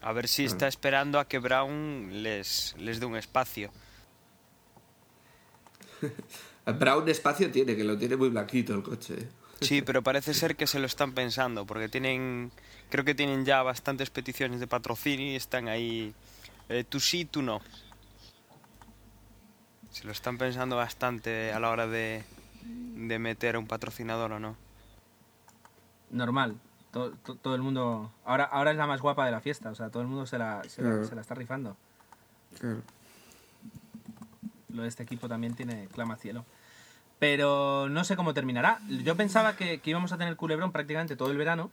A 0.00 0.12
ver 0.12 0.26
si 0.26 0.44
está 0.44 0.66
esperando 0.66 1.20
a 1.20 1.28
que 1.28 1.38
Brown 1.38 2.22
les, 2.22 2.74
les 2.78 2.98
dé 2.98 3.06
un 3.06 3.16
espacio. 3.16 3.70
Brown 6.78 7.08
espacio 7.08 7.50
tiene, 7.50 7.76
que 7.76 7.84
lo 7.84 7.96
tiene 7.98 8.16
muy 8.16 8.28
blanquito 8.30 8.74
el 8.74 8.82
coche. 8.82 9.14
¿eh? 9.20 9.28
Sí, 9.60 9.82
pero 9.82 10.02
parece 10.02 10.34
ser 10.34 10.56
que 10.56 10.66
se 10.66 10.78
lo 10.80 10.86
están 10.86 11.12
pensando, 11.12 11.64
porque 11.66 11.88
tienen, 11.88 12.50
creo 12.90 13.04
que 13.04 13.14
tienen 13.14 13.44
ya 13.44 13.62
bastantes 13.62 14.10
peticiones 14.10 14.58
de 14.60 14.66
patrocinio 14.66 15.26
y 15.32 15.36
están 15.36 15.68
ahí, 15.68 16.14
eh, 16.68 16.84
tú 16.88 16.98
sí, 17.00 17.24
tú 17.24 17.42
no. 17.42 17.60
Se 19.90 20.04
lo 20.04 20.12
están 20.12 20.38
pensando 20.38 20.76
bastante 20.76 21.52
a 21.52 21.60
la 21.60 21.70
hora 21.70 21.86
de, 21.86 22.24
de 22.64 23.18
meter 23.18 23.56
a 23.56 23.58
un 23.58 23.66
patrocinador 23.66 24.32
o 24.32 24.40
no. 24.40 24.56
Normal. 26.10 26.56
To- 26.92 27.12
to- 27.24 27.36
todo 27.36 27.54
el 27.54 27.62
mundo... 27.62 28.12
Ahora, 28.24 28.44
ahora 28.44 28.70
es 28.70 28.76
la 28.76 28.86
más 28.86 29.00
guapa 29.00 29.24
de 29.26 29.32
la 29.32 29.40
fiesta. 29.40 29.70
O 29.70 29.74
sea, 29.74 29.90
todo 29.90 30.02
el 30.02 30.08
mundo 30.08 30.26
se 30.26 30.38
la, 30.38 30.62
se 30.68 30.82
la- 30.82 31.04
se 31.04 31.14
la 31.14 31.20
está 31.20 31.34
rifando. 31.34 31.76
Claro. 32.58 32.82
Lo 34.72 34.82
de 34.82 34.88
este 34.88 35.02
equipo 35.02 35.28
también 35.28 35.54
tiene 35.54 35.88
clama 35.92 36.16
cielo. 36.16 36.44
Pero 37.18 37.88
no 37.88 38.04
sé 38.04 38.16
cómo 38.16 38.34
terminará. 38.34 38.80
Yo 39.04 39.16
pensaba 39.16 39.56
que, 39.56 39.78
que 39.80 39.90
íbamos 39.90 40.12
a 40.12 40.18
tener 40.18 40.36
culebrón 40.36 40.72
prácticamente 40.72 41.16
todo 41.16 41.30
el 41.30 41.38
verano. 41.38 41.70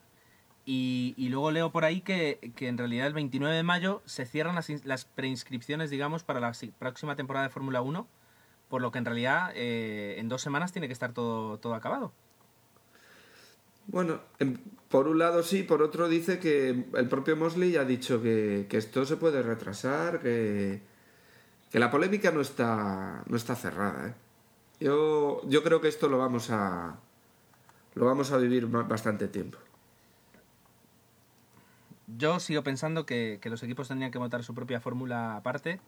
Y, 0.65 1.15
y 1.17 1.29
luego 1.29 1.49
leo 1.49 1.71
por 1.71 1.85
ahí 1.85 2.01
que, 2.01 2.51
que 2.55 2.67
en 2.67 2.77
realidad 2.77 3.07
el 3.07 3.13
29 3.13 3.55
de 3.55 3.63
mayo 3.63 4.03
se 4.05 4.25
cierran 4.27 4.53
las, 4.55 4.69
las 4.85 5.05
preinscripciones, 5.05 5.89
digamos, 5.89 6.23
para 6.23 6.39
la 6.39 6.51
próxima 6.77 7.15
temporada 7.15 7.47
de 7.47 7.51
Fórmula 7.51 7.81
1. 7.81 8.07
Por 8.69 8.81
lo 8.83 8.91
que 8.91 8.99
en 8.99 9.05
realidad 9.05 9.51
eh, 9.55 10.15
en 10.19 10.29
dos 10.29 10.43
semanas 10.43 10.71
tiene 10.71 10.85
que 10.87 10.93
estar 10.93 11.11
todo, 11.13 11.57
todo 11.57 11.73
acabado. 11.73 12.11
Bueno, 13.87 14.19
en- 14.37 14.61
por 14.89 15.07
un 15.07 15.17
lado 15.19 15.41
sí, 15.43 15.63
por 15.63 15.81
otro 15.81 16.07
dice 16.07 16.37
que 16.39 16.85
el 16.95 17.07
propio 17.09 17.35
Mosley 17.35 17.71
ya 17.71 17.81
ha 17.81 17.85
dicho 17.85 18.21
que, 18.21 18.67
que 18.69 18.77
esto 18.77 19.05
se 19.05 19.17
puede 19.17 19.41
retrasar, 19.41 20.19
que, 20.19 20.81
que 21.71 21.79
la 21.79 21.91
polémica 21.91 22.31
no 22.31 22.41
está, 22.41 23.23
no 23.27 23.35
está 23.37 23.55
cerrada. 23.55 24.07
¿eh? 24.09 24.13
Yo, 24.79 25.41
yo 25.47 25.63
creo 25.63 25.81
que 25.81 25.87
esto 25.87 26.07
lo 26.09 26.17
vamos 26.17 26.49
a, 26.51 26.95
lo 27.95 28.05
vamos 28.05 28.31
a 28.31 28.37
vivir 28.37 28.67
ba- 28.67 28.83
bastante 28.83 29.27
tiempo. 29.27 29.57
Yo 32.17 32.39
sigo 32.39 32.63
pensando 32.63 33.05
que, 33.05 33.39
que 33.41 33.49
los 33.49 33.61
equipos 33.61 33.87
tendrían 33.87 34.11
que 34.11 34.19
montar 34.19 34.43
su 34.43 34.55
propia 34.55 34.79
fórmula 34.79 35.35
aparte, 35.35 35.79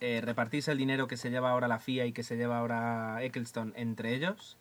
eh, 0.00 0.20
repartirse 0.24 0.72
el 0.72 0.78
dinero 0.78 1.08
que 1.08 1.16
se 1.18 1.30
lleva 1.30 1.50
ahora 1.50 1.68
la 1.68 1.78
FIA 1.78 2.06
y 2.06 2.12
que 2.12 2.22
se 2.22 2.36
lleva 2.36 2.58
ahora 2.58 3.22
Eccleston 3.22 3.74
entre 3.76 4.14
ellos, 4.14 4.56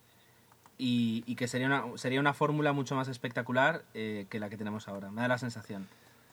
y, 0.78 1.24
y 1.26 1.36
que 1.36 1.48
sería 1.48 1.68
una, 1.68 1.98
sería 1.98 2.20
una 2.20 2.34
fórmula 2.34 2.74
mucho 2.74 2.96
más 2.96 3.08
espectacular 3.08 3.84
eh, 3.94 4.26
que 4.30 4.40
la 4.42 4.50
que 4.50 4.58
tenemos 4.58 4.90
ahora. 4.90 5.12
Me 5.12 5.22
da 5.22 5.30
la 5.30 5.38
sensación. 5.38 5.88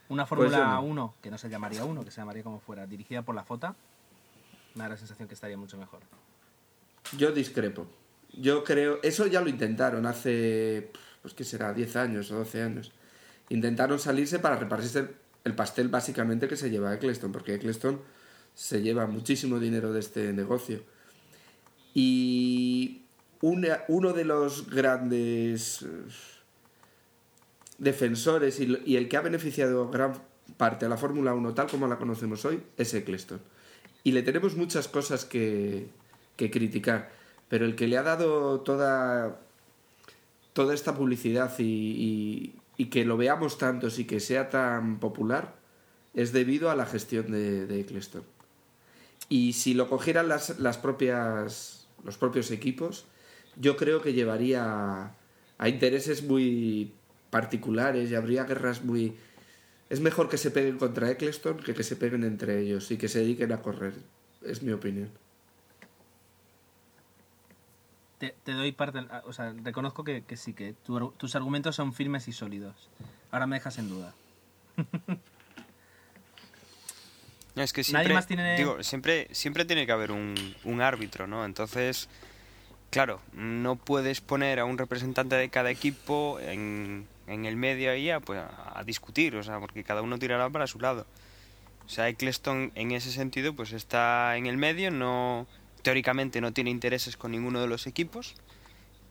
Una 0.09 0.26
Pues 0.26 0.40
Fórmula 0.50 0.74
no. 0.74 0.82
1, 0.82 1.14
que 1.22 1.30
no 1.30 1.38
se 1.38 1.48
llamaría 1.48 1.84
1, 1.84 2.05
que 2.05 2.11
se 2.11 2.20
llamaría 2.20 2.42
como 2.42 2.59
fuera, 2.59 2.86
dirigida 2.88 3.22
por 3.22 3.36
la 3.36 3.44
FOTA, 3.44 3.76
me 4.75 4.85
da 4.85 4.91
la 4.91 4.97
sensación 4.97 5.29
que 5.29 5.35
estaría 5.35 5.57
mucho 5.57 5.77
mejor. 5.79 6.01
Yo 7.16 7.33
discrepo. 7.33 7.87
Yo 8.33 8.64
creo, 8.64 8.99
eso 9.03 9.27
ya 9.27 9.41
lo 9.43 9.49
intentaron 9.51 10.07
hace, 10.07 10.91
pues 11.20 11.35
qué 11.35 11.45
será, 11.45 11.73
10 11.75 11.97
años 11.97 12.31
o 12.31 12.37
12 12.37 12.62
años. 12.62 12.93
Intentaron 13.51 13.99
salirse 13.99 14.39
para 14.39 14.57
repartirse 14.57 15.01
el- 15.01 15.11
el 15.45 15.55
pastel 15.55 15.89
básicamente 15.89 16.49
que 16.49 16.57
se 16.57 16.70
lleva 16.70 16.95
Eccleston, 16.95 17.33
porque 17.33 17.55
Eccleston 17.55 18.01
se 18.55 18.81
lleva 18.81 19.07
muchísimo 19.07 19.59
dinero 19.59 19.93
de 19.93 20.01
este 20.01 20.33
negocio. 20.33 20.83
Y 21.95 23.03
uno 23.41 24.12
de 24.12 24.25
los 24.25 24.70
grandes 24.70 25.83
eh, 25.83 25.87
defensores 27.79 28.61
y, 28.61 28.79
y 28.87 28.97
el 28.97 29.09
que 29.09 29.16
ha 29.16 29.20
beneficiado 29.20 29.89
gran 29.91 30.12
parte 30.57 30.87
a 30.87 30.89
la 30.89 30.97
Fórmula 30.97 31.35
1 31.35 31.55
tal 31.55 31.66
como 31.68 31.87
la 31.89 31.99
conocemos 31.99 32.45
hoy 32.45 32.62
es 32.77 32.95
Eccleston. 32.95 33.41
Y 34.05 34.12
le 34.12 34.22
tenemos 34.22 34.57
muchas 34.57 34.88
cosas 34.88 35.24
que, 35.24 35.88
que 36.36 36.50
criticar, 36.50 37.11
pero 37.48 37.64
el 37.64 37.76
que 37.76 37.86
le 37.86 37.98
ha 37.98 38.03
dado 38.03 38.61
toda, 38.61 39.40
toda 40.53 40.74
esta 40.74 40.94
publicidad 40.94 41.53
y, 41.59 42.55
que 42.90 43.05
lo 43.05 43.16
veamos 43.16 43.59
tantos 43.59 44.00
y 44.00 44.07
que 44.07 44.18
sea 44.18 44.50
tan 44.50 44.98
popular 44.98 45.55
es 46.14 46.32
debido 46.32 46.68
a 46.68 46.74
la 46.74 46.84
gestión 46.84 47.30
de, 47.30 47.66
de 47.66 47.80
Eccleston. 47.80 48.24
Y 49.28 49.53
si 49.53 49.72
lo 49.72 49.88
cogieran 49.88 50.28
las, 50.28 50.59
las 50.59 50.78
propias, 50.78 51.86
los 52.05 52.18
propios 52.18 52.50
equipos, 52.50 53.07
yo 53.57 53.76
creo 53.76 54.03
que 54.03 54.12
llevaría 54.12 55.14
a 55.59 55.68
intereses 55.68 56.22
muy 56.24 56.92
particulares 57.30 58.11
y 58.11 58.14
habría 58.14 58.44
guerras 58.44 58.84
muy... 58.84 59.16
Es 59.93 60.01
mejor 60.01 60.30
que 60.30 60.38
se 60.38 60.51
peguen 60.51 60.78
contra 60.78 61.11
Eccleston 61.11 61.59
que 61.59 61.74
que 61.74 61.82
se 61.82 61.97
peguen 61.97 62.24
entre 62.24 62.59
ellos 62.61 62.90
y 62.90 62.97
que 62.97 63.09
se 63.09 63.18
dediquen 63.20 63.53
a 63.53 63.61
correr. 63.61 63.93
Es 64.43 64.62
mi 64.62 64.72
opinión. 64.72 65.11
te, 68.18 68.34
te 68.45 68.53
doy 68.53 68.72
parte, 68.72 69.01
o 69.24 69.32
sea, 69.32 69.53
reconozco 69.62 70.03
que, 70.05 70.22
que 70.22 70.36
sí, 70.36 70.55
que 70.55 70.72
tu- 70.72 71.11
tus 71.18 71.34
argumentos 71.34 71.74
son 71.76 71.93
firmes 71.93 72.26
y 72.28 72.32
sólidos. 72.32 72.88
Ahora 73.32 73.47
me 73.47 73.57
dejas 73.57 73.78
en 73.78 73.88
duda. 73.88 74.14
Es 77.55 77.74
que 77.74 77.82
Nadie 77.82 77.84
siempre, 77.84 78.14
más 78.14 78.26
tiene- 78.26 78.57
digo, 78.57 78.82
siempre, 78.82 79.28
siempre 79.32 79.66
tiene 79.66 79.84
que 79.84 79.93
haber 79.93 80.11
un, 80.11 80.34
un 80.64 80.80
árbitro, 80.80 81.26
¿no? 81.26 81.45
Entonces, 81.45 82.09
claro, 82.90 83.20
no 83.34 83.76
puedes 83.76 84.22
poner 84.22 84.59
a 84.59 84.64
un 84.64 84.78
representante 84.78 85.34
de 85.36 85.51
cada 85.51 85.70
equipo 85.70 86.40
en, 86.40 87.07
en 87.27 87.45
el 87.45 87.57
medio 87.57 87.91
ahí 87.91 88.11
a, 88.11 88.20
pues, 88.20 88.41
a, 88.41 88.83
discutir, 88.85 89.37
o 89.37 89.43
sea, 89.43 89.61
porque 89.61 89.85
cada 89.85 90.03
uno 90.03 90.18
tirará 90.18 90.49
para 90.51 90.66
su 90.66 90.81
lado. 90.81 91.07
O 91.87 91.89
sea, 91.89 92.09
Eccleston 92.09 92.73
en 92.75 92.93
ese 92.93 93.11
sentido 93.11 93.55
pues 93.55 93.73
está 93.73 94.37
en 94.37 94.47
el 94.47 94.57
medio, 94.57 94.91
no 94.91 95.47
teóricamente 95.83 96.41
no 96.41 96.53
tiene 96.53 96.70
intereses 96.70 97.16
con 97.16 97.33
ninguno 97.33 97.61
de 97.61 97.66
los 97.66 97.87
equipos 97.87 98.35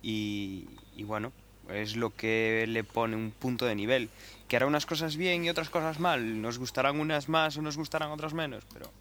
y, 0.01 0.68
y 0.95 1.03
bueno, 1.03 1.34
es 1.70 1.95
lo 1.95 2.16
que 2.16 2.66
le 2.68 2.84
pone 2.84 3.16
un 3.16 3.32
punto 3.32 3.66
de 3.66 3.76
nivel. 3.76 4.09
Que 4.47 4.55
hará 4.55 4.66
unas 4.66 4.86
cosas 4.86 5.16
bien 5.16 5.45
y 5.45 5.49
otras 5.49 5.70
cosas 5.70 5.99
mal, 5.99 6.41
nos 6.41 6.59
gustarán 6.59 6.99
unas 6.99 7.30
más 7.30 7.57
o 7.57 7.62
nos 7.62 7.78
gustarán 7.78 8.12
otras 8.12 8.34
menos, 8.34 8.64
pero 8.74 8.91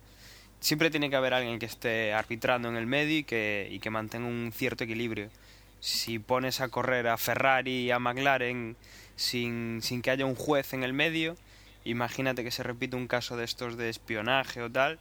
siempre 0.61 0.91
tiene 0.91 1.11
que 1.11 1.17
haber 1.17 1.35
alguien 1.35 1.59
que 1.59 1.67
esté 1.67 2.13
arbitrando 2.13 2.69
en 2.69 2.77
el 2.77 2.87
medio 2.87 3.19
y 3.19 3.25
que, 3.25 3.69
y 3.71 3.81
que 3.81 3.91
mantenga 3.91 4.29
un 4.29 4.53
cierto 4.55 4.85
equilibrio. 4.85 5.31
Si 5.81 6.19
pones 6.19 6.61
a 6.61 6.69
correr 6.69 7.09
a 7.09 7.17
Ferrari 7.17 7.87
y 7.87 7.91
a 7.91 7.99
McLaren 7.99 8.77
sin, 9.17 9.81
sin 9.83 10.03
que 10.03 10.11
haya 10.11 10.27
un 10.27 10.35
juez 10.35 10.73
en 10.73 10.83
el 10.83 10.93
medio, 10.93 11.37
imagínate 11.85 12.45
que 12.45 12.51
se 12.51 12.63
repite 12.63 12.97
un 12.97 13.07
caso 13.07 13.37
de 13.37 13.45
estos 13.45 13.77
de 13.77 13.89
espionaje 13.89 14.63
o 14.63 14.71
tal, 14.71 14.99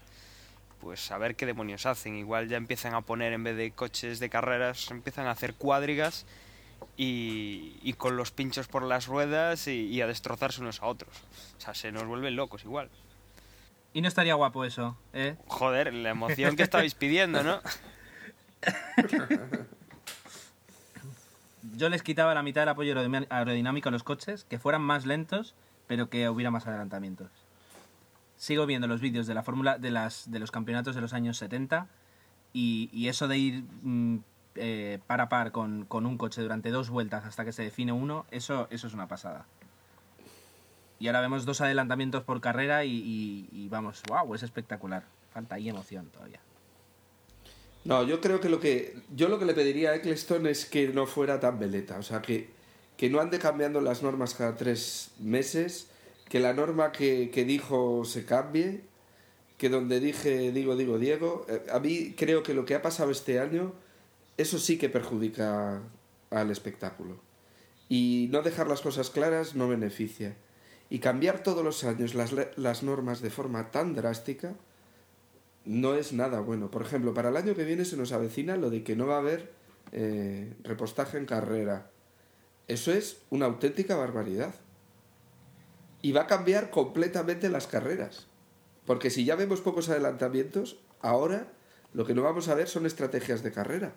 pues 0.82 1.12
a 1.12 1.18
ver 1.18 1.36
qué 1.36 1.46
demonios 1.46 1.86
hacen. 1.86 2.16
Igual 2.16 2.48
ya 2.48 2.58
empiezan 2.58 2.94
a 2.94 3.02
poner 3.02 3.34
en 3.34 3.44
vez 3.44 3.58
de 3.58 3.72
coches 3.72 4.20
de 4.20 4.30
carreras, 4.30 4.90
empiezan 4.92 5.28
a 5.28 5.32
hacer 5.32 5.54
cuadrigas 5.56 6.26
y, 6.98 7.78
y 7.82 7.94
con 7.94 8.18
los 8.18 8.32
pinchos 8.32 8.68
por 8.68 8.84
las 8.84 9.08
ruedas 9.08 9.68
y, 9.68 9.88
y 9.88 10.02
a 10.02 10.08
destrozarse 10.08 10.62
unos 10.62 10.82
a 10.82 10.88
otros. 10.88 11.14
O 11.58 11.62
sea, 11.62 11.74
se 11.74 11.92
nos 11.92 12.06
vuelven 12.06 12.36
locos 12.36 12.64
igual. 12.64 12.90
Y 13.94 14.02
no 14.02 14.08
estaría 14.08 14.36
guapo 14.36 14.66
eso, 14.66 14.98
¿eh? 15.14 15.36
Joder, 15.48 15.94
la 15.94 16.12
emoción 16.12 16.56
que 16.56 16.64
estabais 16.64 16.94
pidiendo, 16.94 17.44
¿no? 17.44 17.60
Yo 21.80 21.88
les 21.88 22.04
quitaba 22.04 22.34
la 22.34 22.44
mitad 22.44 22.64
del 22.64 22.70
apoyo 22.70 22.94
aerodinámico 23.30 23.88
a 23.88 23.92
los 23.94 24.04
coches, 24.04 24.44
que 24.44 24.60
fueran 24.60 24.82
más 24.82 25.06
lentos, 25.06 25.56
pero 25.88 26.10
que 26.10 26.28
hubiera 26.28 26.52
más 26.52 26.68
adelantamientos. 26.68 27.30
Sigo 28.36 28.66
viendo 28.66 28.86
los 28.86 29.00
vídeos 29.00 29.28
de 29.28 29.34
la 29.34 29.44
fórmula 29.44 29.78
de 29.78 29.90
los 30.40 30.52
campeonatos 30.52 30.94
de 30.94 31.00
los 31.00 31.14
años 31.14 31.38
70 31.38 31.88
y, 32.52 33.08
eso 33.08 33.30
de 33.30 33.38
ir 33.38 33.64
mm, 33.82 34.18
eh, 34.56 35.00
par 35.08 35.22
a 35.22 35.30
par 35.30 35.54
con, 35.54 35.88
un 35.90 36.18
coche 36.18 36.42
durante 36.42 36.70
dos 36.70 36.90
vueltas 36.90 37.24
hasta 37.24 37.46
que 37.46 37.54
se 37.54 37.64
define 37.64 37.94
uno, 37.94 38.26
eso, 38.30 38.68
es 38.72 38.84
una 38.84 39.08
pasada. 39.08 39.46
Y 41.00 41.08
ahora 41.08 41.22
vemos 41.22 41.46
dos 41.46 41.62
adelantamientos 41.62 42.26
por 42.26 42.42
carrera 42.42 42.84
y, 42.84 42.92
y- 42.92 43.50
y 43.54 43.70
vamos, 43.70 44.04
wow, 44.10 44.36
es 44.36 44.44
espectacular. 44.44 45.06
Falta 45.32 45.56
ahí 45.56 45.70
emoción 45.70 46.08
todavía. 46.08 46.42
No, 47.86 48.04
yo 48.04 48.20
creo 48.22 48.40
que 48.40 48.50
lo 48.50 48.60
que 48.60 48.96
yo 49.16 49.30
lo 49.30 49.40
que 49.40 49.46
le 49.46 49.54
pediría 49.54 49.92
a 49.92 49.96
Eccleston 49.96 50.48
es 50.48 50.66
que 50.66 50.90
no 50.90 51.08
fuera 51.08 51.40
tan 51.40 51.60
veleta, 51.60 51.98
o 51.98 52.04
sea, 52.04 52.22
que, 52.22 52.50
que 52.98 53.10
no 53.10 53.20
ande 53.20 53.40
cambiando 53.40 53.82
las 53.82 54.04
normas 54.04 54.36
cada 54.36 54.56
tres 54.56 55.12
meses, 55.20 55.88
que 56.28 56.40
la 56.40 56.54
norma 56.54 56.92
que, 56.92 57.32
que 57.32 57.46
dijo 57.46 58.04
se 58.06 58.26
cambie, 58.26 58.82
que 59.58 59.70
donde 59.70 60.00
dije 60.00 60.52
digo, 60.52 60.76
digo, 60.76 60.98
Diego, 60.98 61.46
eh, 61.50 61.66
a 61.72 61.80
mí 61.80 62.14
creo 62.18 62.44
que 62.44 62.54
lo 62.54 62.66
que 62.66 62.76
ha 62.76 62.82
pasado 62.82 63.12
este 63.12 63.40
año, 63.40 63.74
eso 64.38 64.60
sí 64.60 64.78
que 64.78 64.90
perjudica 64.90 65.82
al 66.30 66.52
espectáculo. 66.52 67.18
Y 67.90 68.30
no 68.32 68.42
dejar 68.42 68.68
las 68.68 68.82
cosas 68.82 69.10
claras 69.10 69.56
no 69.56 69.68
beneficia. 69.68 70.36
Y 70.90 71.00
cambiar 71.00 71.44
todos 71.44 71.64
los 71.64 71.84
años 71.84 72.16
las, 72.16 72.34
las 72.56 72.84
normas 72.84 73.22
de 73.22 73.30
forma 73.30 73.72
tan 73.72 73.96
drástica, 73.96 74.56
no 75.70 75.94
es 75.94 76.14
nada 76.14 76.40
bueno. 76.40 76.72
Por 76.72 76.82
ejemplo, 76.82 77.14
para 77.14 77.30
el 77.30 77.38
año 77.38 77.54
que 77.56 77.64
viene 77.64 77.86
se 77.86 77.96
nos 77.96 78.12
avecina 78.12 78.58
lo 78.58 78.70
de 78.72 78.84
que 78.84 78.96
no 78.96 79.06
va 79.06 79.16
a 79.18 79.20
haber 79.20 79.52
eh, 79.92 80.54
repostaje 80.64 81.18
en 81.20 81.26
carrera. 81.28 81.92
Eso 82.68 82.92
es 82.92 83.22
una 83.30 83.46
auténtica 83.46 83.96
barbaridad. 83.96 84.56
Y 86.02 86.12
va 86.12 86.22
a 86.22 86.28
cambiar 86.28 86.72
completamente 86.72 87.50
las 87.50 87.68
carreras. 87.68 88.26
Porque 88.86 89.10
si 89.12 89.26
ya 89.26 89.36
vemos 89.36 89.62
pocos 89.62 89.90
adelantamientos, 89.90 90.80
ahora 91.02 91.48
lo 91.94 92.06
que 92.06 92.16
no 92.16 92.24
vamos 92.24 92.48
a 92.48 92.56
ver 92.56 92.68
son 92.68 92.86
estrategias 92.88 93.44
de 93.44 93.52
carrera. 93.52 93.94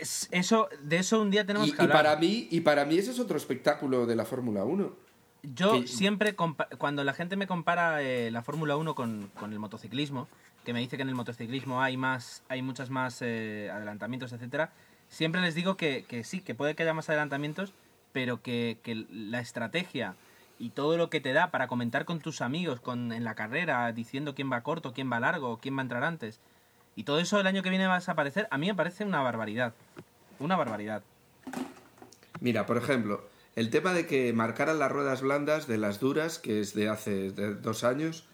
Es- 0.00 0.28
eso, 0.30 0.68
de 0.82 0.98
eso 0.98 1.20
un 1.20 1.30
día 1.30 1.44
tenemos 1.44 1.68
Y, 1.68 1.72
que 1.72 1.78
y 1.78 1.84
hablar. 1.84 1.96
para 2.04 2.16
mí, 2.16 2.46
y 2.50 2.60
para 2.60 2.84
mí 2.84 2.98
ese 2.98 3.10
es 3.10 3.18
otro 3.18 3.36
espectáculo 3.36 4.06
de 4.06 4.14
la 4.14 4.24
Fórmula 4.24 4.64
1. 4.64 5.05
Yo 5.54 5.80
que- 5.82 5.86
siempre, 5.86 6.34
cuando 6.34 7.04
la 7.04 7.12
gente 7.12 7.36
me 7.36 7.46
compara 7.46 8.02
eh, 8.02 8.30
la 8.30 8.42
Fórmula 8.42 8.76
1 8.76 8.94
con, 8.94 9.30
con 9.38 9.52
el 9.52 9.58
motociclismo, 9.58 10.28
que 10.64 10.72
me 10.72 10.80
dice 10.80 10.96
que 10.96 11.02
en 11.02 11.08
el 11.08 11.14
motociclismo 11.14 11.80
hay 11.82 11.96
más 11.96 12.42
hay 12.48 12.62
muchas 12.62 12.90
más 12.90 13.22
eh, 13.22 13.70
adelantamientos, 13.72 14.32
etcétera, 14.32 14.72
siempre 15.08 15.40
les 15.40 15.54
digo 15.54 15.76
que, 15.76 16.04
que 16.08 16.24
sí, 16.24 16.40
que 16.40 16.54
puede 16.54 16.74
que 16.74 16.82
haya 16.82 16.94
más 16.94 17.08
adelantamientos, 17.08 17.72
pero 18.12 18.42
que, 18.42 18.78
que 18.82 19.06
la 19.10 19.40
estrategia 19.40 20.16
y 20.58 20.70
todo 20.70 20.96
lo 20.96 21.10
que 21.10 21.20
te 21.20 21.32
da 21.32 21.50
para 21.50 21.68
comentar 21.68 22.04
con 22.06 22.18
tus 22.18 22.40
amigos 22.40 22.80
con, 22.80 23.12
en 23.12 23.22
la 23.24 23.34
carrera, 23.34 23.92
diciendo 23.92 24.34
quién 24.34 24.50
va 24.50 24.62
corto, 24.62 24.92
quién 24.92 25.12
va 25.12 25.20
largo, 25.20 25.58
quién 25.58 25.76
va 25.76 25.80
a 25.80 25.82
entrar 25.82 26.02
antes, 26.02 26.40
y 26.96 27.04
todo 27.04 27.20
eso 27.20 27.38
el 27.38 27.46
año 27.46 27.62
que 27.62 27.70
viene 27.70 27.86
va 27.86 27.94
a 27.96 27.98
desaparecer, 27.98 28.48
a 28.50 28.58
mí 28.58 28.66
me 28.66 28.74
parece 28.74 29.04
una 29.04 29.20
barbaridad. 29.20 29.74
Una 30.40 30.56
barbaridad. 30.56 31.02
Mira, 32.40 32.66
por 32.66 32.76
ejemplo, 32.78 33.22
el 33.56 33.70
tema 33.70 33.94
de 33.94 34.06
que 34.06 34.32
marcaran 34.34 34.78
las 34.78 34.92
ruedas 34.92 35.22
blandas 35.22 35.66
de 35.66 35.78
las 35.78 35.98
duras, 35.98 36.38
que 36.38 36.60
es 36.60 36.74
de 36.74 36.88
hace 36.88 37.30
dos 37.30 37.84
años, 37.84 38.28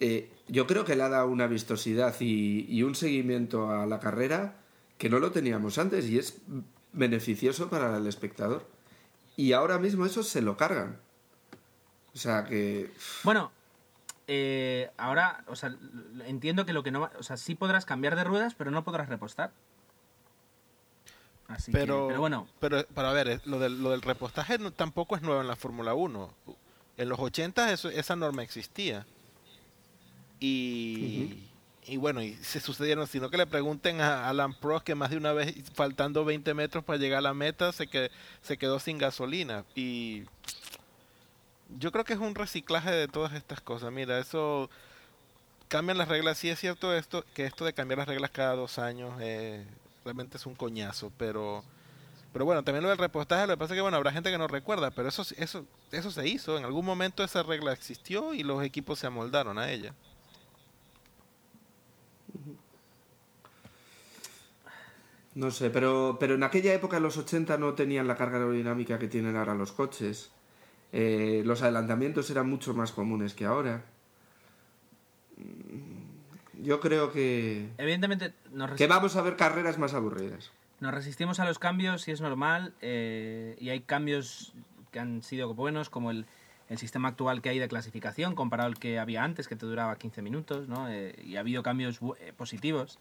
eh, 0.00 0.28
yo 0.48 0.66
creo 0.66 0.84
que 0.84 0.96
le 0.96 1.04
ha 1.04 1.08
dado 1.08 1.28
una 1.28 1.46
vistosidad 1.46 2.14
y, 2.20 2.82
un 2.82 2.96
seguimiento 2.96 3.70
a 3.70 3.86
la 3.86 4.00
carrera 4.00 4.56
que 4.98 5.08
no 5.08 5.20
lo 5.20 5.30
teníamos 5.30 5.78
antes 5.78 6.06
y 6.06 6.18
es 6.18 6.38
beneficioso 6.92 7.70
para 7.70 7.96
el 7.96 8.06
espectador. 8.08 8.66
Y 9.36 9.52
ahora 9.52 9.78
mismo 9.78 10.04
eso 10.04 10.24
se 10.24 10.42
lo 10.42 10.56
cargan. 10.56 10.98
O 12.12 12.18
sea 12.18 12.44
que... 12.44 12.90
Bueno, 13.22 13.52
eh, 14.26 14.90
ahora, 14.96 15.44
o 15.46 15.54
sea, 15.54 15.76
entiendo 16.26 16.66
que 16.66 16.72
lo 16.72 16.82
que 16.82 16.90
no 16.90 17.08
o 17.18 17.22
sea, 17.22 17.36
sí 17.36 17.54
podrás 17.54 17.84
cambiar 17.84 18.16
de 18.16 18.24
ruedas, 18.24 18.54
pero 18.54 18.72
no 18.72 18.82
podrás 18.82 19.08
repostar. 19.08 19.52
Así 21.50 21.72
Pero, 21.72 22.06
que, 22.06 22.08
pero 22.12 22.20
bueno, 22.20 22.48
pero, 22.60 22.86
pero 22.94 23.08
a 23.08 23.12
ver, 23.12 23.40
lo 23.44 23.58
del, 23.58 23.82
lo 23.82 23.90
del 23.90 24.02
repostaje 24.02 24.58
no- 24.58 24.70
tampoco 24.72 25.16
es 25.16 25.22
nuevo 25.22 25.40
en 25.40 25.48
la 25.48 25.56
Fórmula 25.56 25.94
1. 25.94 26.32
En 26.96 27.08
los 27.08 27.18
80 27.18 27.72
eso, 27.72 27.88
esa 27.90 28.14
norma 28.16 28.42
existía. 28.42 29.04
Y, 30.38 31.44
y 31.86 31.96
bueno, 31.96 32.22
y 32.22 32.34
se 32.36 32.60
sucedieron, 32.60 33.06
sino 33.06 33.30
que 33.30 33.36
le 33.36 33.46
pregunten 33.46 34.00
a 34.00 34.28
Alan 34.28 34.54
Prost 34.54 34.84
que 34.86 34.94
más 34.94 35.10
de 35.10 35.16
una 35.16 35.32
vez, 35.32 35.54
faltando 35.74 36.24
20 36.24 36.54
metros 36.54 36.84
para 36.84 36.98
llegar 36.98 37.18
a 37.18 37.22
la 37.22 37.34
meta, 37.34 37.72
se, 37.72 37.86
que, 37.88 38.10
se 38.42 38.56
quedó 38.56 38.78
sin 38.80 38.98
gasolina. 38.98 39.64
Y 39.74 40.24
yo 41.78 41.92
creo 41.92 42.04
que 42.04 42.14
es 42.14 42.18
un 42.18 42.34
reciclaje 42.34 42.90
de 42.90 43.08
todas 43.08 43.32
estas 43.34 43.60
cosas. 43.60 43.92
Mira, 43.92 44.18
eso 44.18 44.70
cambian 45.68 45.98
las 45.98 46.08
reglas. 46.08 46.38
Sí 46.38 46.48
es 46.48 46.58
cierto 46.58 46.94
esto 46.94 47.24
que 47.34 47.44
esto 47.44 47.64
de 47.64 47.72
cambiar 47.72 47.98
las 47.98 48.08
reglas 48.08 48.30
cada 48.30 48.54
dos 48.54 48.78
años 48.78 49.12
eh, 49.20 49.64
realmente 50.04 50.36
es 50.36 50.46
un 50.46 50.54
coñazo, 50.54 51.12
pero 51.16 51.62
pero 52.32 52.44
bueno, 52.44 52.62
también 52.62 52.84
lo 52.84 52.90
del 52.90 52.98
repostaje, 52.98 53.46
lo 53.46 53.54
que 53.54 53.58
pasa 53.58 53.74
es 53.74 53.78
que 53.78 53.82
bueno, 53.82 53.96
habrá 53.96 54.12
gente 54.12 54.30
que 54.30 54.38
no 54.38 54.46
recuerda, 54.46 54.90
pero 54.90 55.08
eso 55.08 55.22
eso 55.36 55.64
eso 55.92 56.10
se 56.10 56.28
hizo, 56.28 56.58
en 56.58 56.64
algún 56.64 56.84
momento 56.84 57.24
esa 57.24 57.42
regla 57.42 57.72
existió 57.72 58.34
y 58.34 58.42
los 58.42 58.62
equipos 58.62 58.98
se 58.98 59.06
amoldaron 59.06 59.58
a 59.58 59.70
ella. 59.70 59.94
No 65.34 65.50
sé, 65.50 65.70
pero, 65.70 66.16
pero 66.18 66.34
en 66.34 66.42
aquella 66.42 66.74
época, 66.74 66.96
en 66.96 67.04
los 67.04 67.16
80, 67.16 67.56
no 67.58 67.74
tenían 67.74 68.08
la 68.08 68.16
carga 68.16 68.38
aerodinámica 68.38 68.98
que 68.98 69.08
tienen 69.08 69.36
ahora 69.36 69.54
los 69.54 69.72
coches. 69.72 70.30
Eh, 70.92 71.42
los 71.46 71.62
adelantamientos 71.62 72.28
eran 72.30 72.48
mucho 72.48 72.74
más 72.74 72.92
comunes 72.92 73.34
que 73.34 73.44
ahora. 73.46 73.84
Yo 76.62 76.80
creo 76.80 77.12
que, 77.12 77.68
evidentemente 77.78 78.32
nos, 78.52 78.72
que 78.72 78.86
vamos 78.86 79.16
a 79.16 79.22
ver 79.22 79.36
carreras 79.36 79.78
más 79.78 79.94
aburridas. 79.94 80.52
nos 80.80 80.92
resistimos 80.92 81.40
a 81.40 81.44
los 81.44 81.58
cambios 81.58 82.06
y 82.08 82.12
es 82.12 82.20
normal, 82.20 82.74
eh, 82.80 83.56
y 83.58 83.70
hay 83.70 83.80
cambios 83.80 84.52
que 84.90 84.98
han 84.98 85.22
sido 85.22 85.54
buenos, 85.54 85.88
como 85.88 86.10
el, 86.10 86.26
el 86.70 86.78
sistema 86.78 87.08
actual 87.08 87.42
que 87.42 87.48
hay 87.48 87.58
de 87.58 87.68
clasificación 87.68 88.34
comparado 88.34 88.68
al 88.68 88.78
que 88.78 88.98
había 88.98 89.24
antes, 89.24 89.48
que 89.48 89.56
te 89.56 89.66
duraba 89.66 89.96
15 89.96 90.22
minutos, 90.22 90.68
¿no? 90.68 90.88
Eh, 90.88 91.14
y 91.24 91.36
ha 91.36 91.40
habido 91.40 91.62
cambios 91.62 92.00
eh, 92.20 92.32
positivos. 92.36 92.98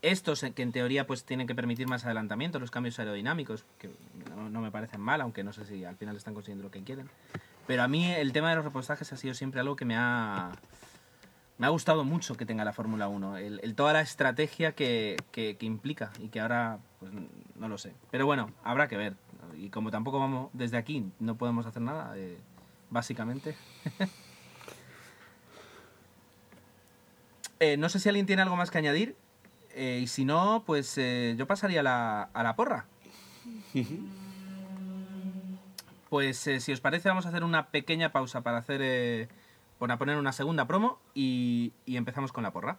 Estos 0.00 0.44
que 0.54 0.62
en 0.62 0.72
teoría 0.72 1.06
pues 1.06 1.24
tienen 1.24 1.46
que 1.46 1.54
permitir 1.54 1.86
más 1.86 2.04
adelantamiento, 2.04 2.58
los 2.58 2.70
cambios 2.70 2.98
aerodinámicos, 2.98 3.64
que 3.78 3.90
no, 4.34 4.48
no 4.50 4.60
me 4.60 4.70
parecen 4.70 5.00
mal, 5.00 5.20
aunque 5.20 5.44
no 5.44 5.52
sé 5.52 5.64
si 5.64 5.84
al 5.84 5.96
final 5.96 6.16
están 6.16 6.34
consiguiendo 6.34 6.64
lo 6.64 6.70
que 6.70 6.82
quieren. 6.82 7.08
Pero 7.66 7.82
a 7.82 7.88
mí 7.88 8.10
el 8.10 8.32
tema 8.32 8.50
de 8.50 8.56
los 8.56 8.64
repostajes 8.64 9.12
ha 9.12 9.16
sido 9.16 9.34
siempre 9.34 9.60
algo 9.60 9.76
que 9.76 9.84
me 9.84 9.96
ha 9.96 10.52
me 11.58 11.66
ha 11.66 11.70
gustado 11.70 12.04
mucho 12.04 12.36
que 12.36 12.46
tenga 12.46 12.64
la 12.64 12.72
Fórmula 12.72 13.08
1, 13.08 13.36
el, 13.38 13.60
el- 13.62 13.74
toda 13.74 13.92
la 13.92 14.00
estrategia 14.00 14.72
que, 14.72 15.16
que- 15.32 15.56
que 15.56 15.66
implica 15.66 16.10
y 16.18 16.28
que 16.28 16.40
ahora, 16.40 16.78
pues 17.00 17.12
no 17.56 17.68
lo 17.68 17.78
sé. 17.78 17.92
Pero 18.10 18.26
bueno, 18.26 18.50
habrá 18.64 18.88
que 18.88 18.96
ver. 18.96 19.14
Y 19.56 19.68
como 19.70 19.90
tampoco 19.90 20.18
vamos 20.18 20.50
desde 20.52 20.76
aquí, 20.76 21.06
no 21.20 21.36
podemos 21.36 21.64
hacer 21.66 21.82
nada, 21.82 22.12
eh, 22.16 22.38
básicamente. 22.90 23.54
Eh, 27.60 27.76
no 27.76 27.88
sé 27.88 27.98
si 28.00 28.08
alguien 28.08 28.26
tiene 28.26 28.42
algo 28.42 28.56
más 28.56 28.70
que 28.70 28.78
añadir. 28.78 29.16
eh, 29.70 30.00
y 30.02 30.06
si 30.08 30.24
no, 30.24 30.64
pues 30.66 30.98
eh, 30.98 31.34
yo 31.38 31.46
pasaría 31.46 31.80
a 31.80 31.82
la, 31.82 32.22
a 32.34 32.42
la 32.42 32.56
porra. 32.56 32.86
Pues 36.10 36.36
si 36.38 36.72
os 36.72 36.80
parece, 36.80 37.08
vamos 37.08 37.26
a 37.26 37.30
hacer 37.30 37.42
una 37.42 37.68
pequeña 37.70 38.12
pausa 38.12 38.42
para 38.42 38.58
hacer. 38.58 39.28
Para 39.78 39.98
poner 39.98 40.16
una 40.16 40.32
segunda 40.32 40.66
promo 40.66 40.98
y, 41.14 41.72
y 41.84 41.96
empezamos 41.96 42.32
con 42.32 42.42
la 42.42 42.52
porra. 42.52 42.78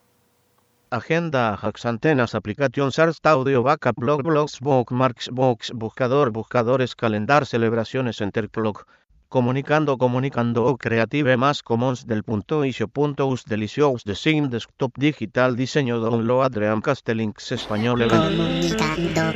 Agenda, 0.92 1.56
hacks, 1.56 1.86
antenas, 1.86 2.36
aplicación, 2.36 2.92
SARS, 2.92 3.20
audio, 3.24 3.64
backup, 3.64 3.96
blog, 3.98 4.22
blogs, 4.22 4.60
bookmarks, 4.60 5.30
box, 5.30 5.72
buscador, 5.74 6.32
buscadores, 6.32 6.96
calendar, 6.96 7.46
celebraciones, 7.46 8.22
enterclock. 8.22 8.86
Comunicando, 9.28 9.98
comunicando, 9.98 10.64
o 10.64 10.78
creative 10.78 11.36
más 11.36 11.64
commons 11.64 12.06
del 12.06 12.24
punto 12.24 12.64
isio 12.64 12.88
punto 12.88 13.26
us 13.26 13.44
delicious 13.44 14.04
design 14.06 14.50
desktop 14.50 14.94
digital 14.98 15.56
diseño 15.56 16.00
download 16.00 16.52
Dreamcast 16.52 17.10
links 17.10 17.52
español. 17.52 18.08
Comunicando, 18.08 19.34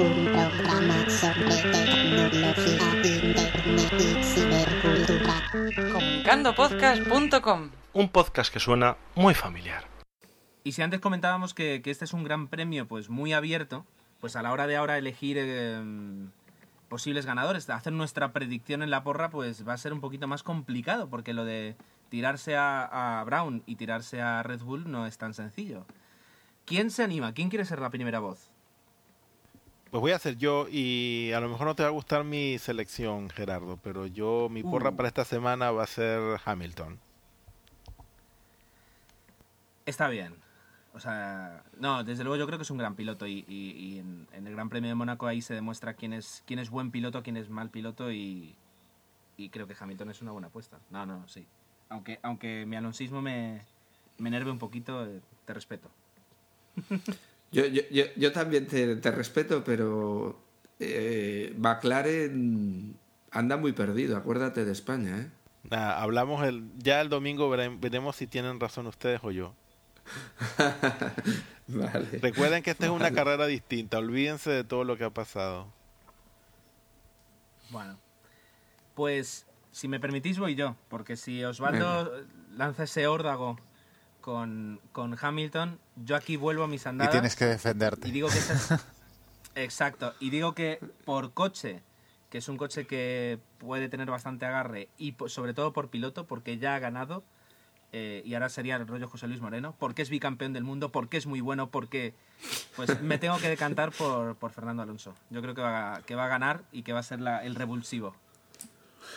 un 0.00 0.26
programa 0.32 1.08
sobre 1.08 1.62
tecnología, 1.84 2.88
internet 3.22 3.92
y. 4.00 4.81
comunicandopodcast.com 5.52 7.70
Un 7.92 8.08
podcast 8.08 8.52
que 8.52 8.58
suena 8.58 8.96
muy 9.14 9.34
familiar. 9.34 9.84
Y 10.64 10.72
si 10.72 10.80
antes 10.80 11.00
comentábamos 11.00 11.52
que, 11.52 11.82
que 11.82 11.90
este 11.90 12.06
es 12.06 12.14
un 12.14 12.24
gran 12.24 12.48
premio 12.48 12.88
pues 12.88 13.10
muy 13.10 13.34
abierto, 13.34 13.84
pues 14.20 14.34
a 14.36 14.42
la 14.42 14.52
hora 14.52 14.66
de 14.66 14.76
ahora 14.76 14.96
elegir 14.96 15.36
eh, 15.38 15.78
posibles 16.88 17.26
ganadores, 17.26 17.68
hacer 17.68 17.92
nuestra 17.92 18.32
predicción 18.32 18.82
en 18.82 18.90
la 18.90 19.04
porra, 19.04 19.28
pues 19.28 19.68
va 19.68 19.74
a 19.74 19.78
ser 19.78 19.92
un 19.92 20.00
poquito 20.00 20.26
más 20.26 20.42
complicado, 20.42 21.10
porque 21.10 21.34
lo 21.34 21.44
de 21.44 21.76
tirarse 22.08 22.56
a, 22.56 23.20
a 23.20 23.24
Brown 23.24 23.62
y 23.66 23.76
tirarse 23.76 24.22
a 24.22 24.42
Red 24.42 24.60
Bull 24.60 24.90
no 24.90 25.06
es 25.06 25.18
tan 25.18 25.34
sencillo. 25.34 25.84
¿Quién 26.64 26.90
se 26.90 27.02
anima? 27.02 27.34
¿Quién 27.34 27.50
quiere 27.50 27.66
ser 27.66 27.80
la 27.80 27.90
primera 27.90 28.20
voz? 28.20 28.51
Pues 29.92 30.00
voy 30.00 30.12
a 30.12 30.16
hacer 30.16 30.38
yo 30.38 30.66
y 30.70 31.32
a 31.32 31.40
lo 31.40 31.50
mejor 31.50 31.66
no 31.66 31.74
te 31.74 31.82
va 31.82 31.90
a 31.90 31.92
gustar 31.92 32.24
mi 32.24 32.58
selección, 32.58 33.28
Gerardo, 33.28 33.76
pero 33.82 34.06
yo 34.06 34.48
mi 34.50 34.62
porra 34.62 34.88
Uh. 34.90 34.96
para 34.96 35.08
esta 35.08 35.24
semana 35.26 35.70
va 35.70 35.82
a 35.84 35.86
ser 35.86 36.40
Hamilton. 36.44 36.98
Está 39.84 40.08
bien. 40.08 40.34
O 40.94 41.00
sea, 41.00 41.62
no, 41.78 42.04
desde 42.04 42.24
luego 42.24 42.36
yo 42.38 42.46
creo 42.46 42.58
que 42.58 42.62
es 42.62 42.70
un 42.70 42.78
gran 42.78 42.94
piloto 42.94 43.26
y, 43.26 43.44
y- 43.48 43.70
y 43.72 43.98
en, 43.98 44.26
en 44.32 44.46
el 44.46 44.54
Gran 44.54 44.70
Premio 44.70 44.88
de 44.88 44.94
Mónaco 44.94 45.26
ahí 45.26 45.42
se 45.42 45.52
demuestra 45.54 45.92
quién 45.94 46.14
es, 46.14 46.42
quién 46.46 46.58
es 46.58 46.70
buen 46.70 46.90
piloto, 46.90 47.22
quién 47.22 47.36
es 47.36 47.50
mal 47.50 47.68
piloto 47.70 48.10
y, 48.12 48.54
y 49.36 49.48
creo 49.50 49.66
que 49.66 49.74
Hamilton 49.78 50.10
es 50.10 50.22
una 50.22 50.32
buena 50.32 50.48
apuesta. 50.48 50.78
No, 50.90 51.04
no, 51.04 51.28
sí. 51.28 51.46
Aunque, 51.90 52.18
aunque 52.22 52.64
mi 52.66 52.76
alonsismo 52.76 53.20
me, 53.22 53.62
me 54.18 54.28
enerve 54.30 54.50
un 54.50 54.58
poquito, 54.58 55.04
eh, 55.06 55.20
te 55.44 55.52
respeto. 55.54 55.90
Yo, 57.52 57.66
yo, 57.66 57.82
yo, 57.90 58.04
yo 58.16 58.32
también 58.32 58.66
te, 58.66 58.96
te 58.96 59.10
respeto, 59.10 59.62
pero 59.62 60.40
eh, 60.80 61.54
McLaren 61.58 62.96
anda 63.30 63.56
muy 63.56 63.72
perdido, 63.72 64.16
acuérdate 64.16 64.64
de 64.64 64.72
España, 64.72 65.18
¿eh? 65.20 65.30
Hablamos 65.74 66.44
el, 66.44 66.64
ya 66.78 67.00
el 67.00 67.08
domingo, 67.08 67.48
vere- 67.54 67.78
veremos 67.78 68.16
si 68.16 68.26
tienen 68.26 68.58
razón 68.58 68.86
ustedes 68.86 69.20
o 69.22 69.30
yo. 69.30 69.54
Vale. 71.68 72.18
Recuerden 72.20 72.62
que 72.62 72.70
esta 72.72 72.86
es 72.86 72.90
una 72.92 73.12
carrera 73.12 73.46
distinta, 73.46 73.98
olvídense 73.98 74.50
de 74.50 74.64
todo 74.64 74.84
lo 74.84 74.96
que 74.96 75.04
ha 75.04 75.10
pasado. 75.10 75.68
Bueno, 77.70 77.96
pues 78.94 79.46
si 79.70 79.88
me 79.88 80.00
permitís 80.00 80.38
voy 80.38 80.54
yo, 80.54 80.76
porque 80.88 81.16
si 81.16 81.42
Osvaldo 81.44 82.12
lanza 82.56 82.82
ese 82.84 83.06
órdago 83.06 83.56
con, 84.22 84.80
con 84.92 85.14
Hamilton, 85.20 85.78
yo 85.96 86.16
aquí 86.16 86.36
vuelvo 86.38 86.64
a 86.64 86.68
mis 86.68 86.86
Y 86.86 86.88
andadas. 86.88 87.12
tienes 87.12 87.36
que 87.36 87.44
defenderte. 87.44 88.08
Y 88.08 88.10
digo 88.12 88.28
que 88.28 88.38
Exacto. 89.62 90.14
Y 90.20 90.30
digo 90.30 90.54
que 90.54 90.78
por 91.04 91.32
coche, 91.34 91.82
que 92.30 92.38
es 92.38 92.48
un 92.48 92.56
coche 92.56 92.86
que 92.86 93.38
puede 93.58 93.90
tener 93.90 94.10
bastante 94.10 94.46
agarre, 94.46 94.88
y 94.96 95.14
sobre 95.26 95.52
todo 95.52 95.74
por 95.74 95.88
piloto, 95.90 96.26
porque 96.26 96.56
ya 96.56 96.74
ha 96.74 96.78
ganado, 96.78 97.22
eh, 97.92 98.22
y 98.24 98.32
ahora 98.32 98.48
sería 98.48 98.76
el 98.76 98.86
rollo 98.88 99.06
José 99.08 99.26
Luis 99.28 99.42
Moreno, 99.42 99.74
porque 99.78 100.00
es 100.00 100.08
bicampeón 100.08 100.54
del 100.54 100.64
mundo, 100.64 100.90
porque 100.90 101.18
es 101.18 101.26
muy 101.26 101.42
bueno, 101.42 101.68
porque 101.68 102.14
pues 102.74 103.02
me 103.02 103.18
tengo 103.18 103.36
que 103.38 103.50
decantar 103.50 103.92
por, 103.92 104.36
por 104.36 104.50
Fernando 104.50 104.82
Alonso. 104.82 105.14
Yo 105.28 105.42
creo 105.42 105.54
que 105.54 105.60
va, 105.60 105.96
a- 105.96 106.02
que 106.02 106.14
va 106.14 106.24
a 106.24 106.28
ganar 106.28 106.62
y 106.72 106.84
que 106.84 106.94
va 106.94 107.00
a 107.00 107.02
ser 107.02 107.20
la- 107.20 107.44
el 107.44 107.54
revulsivo. 107.54 108.16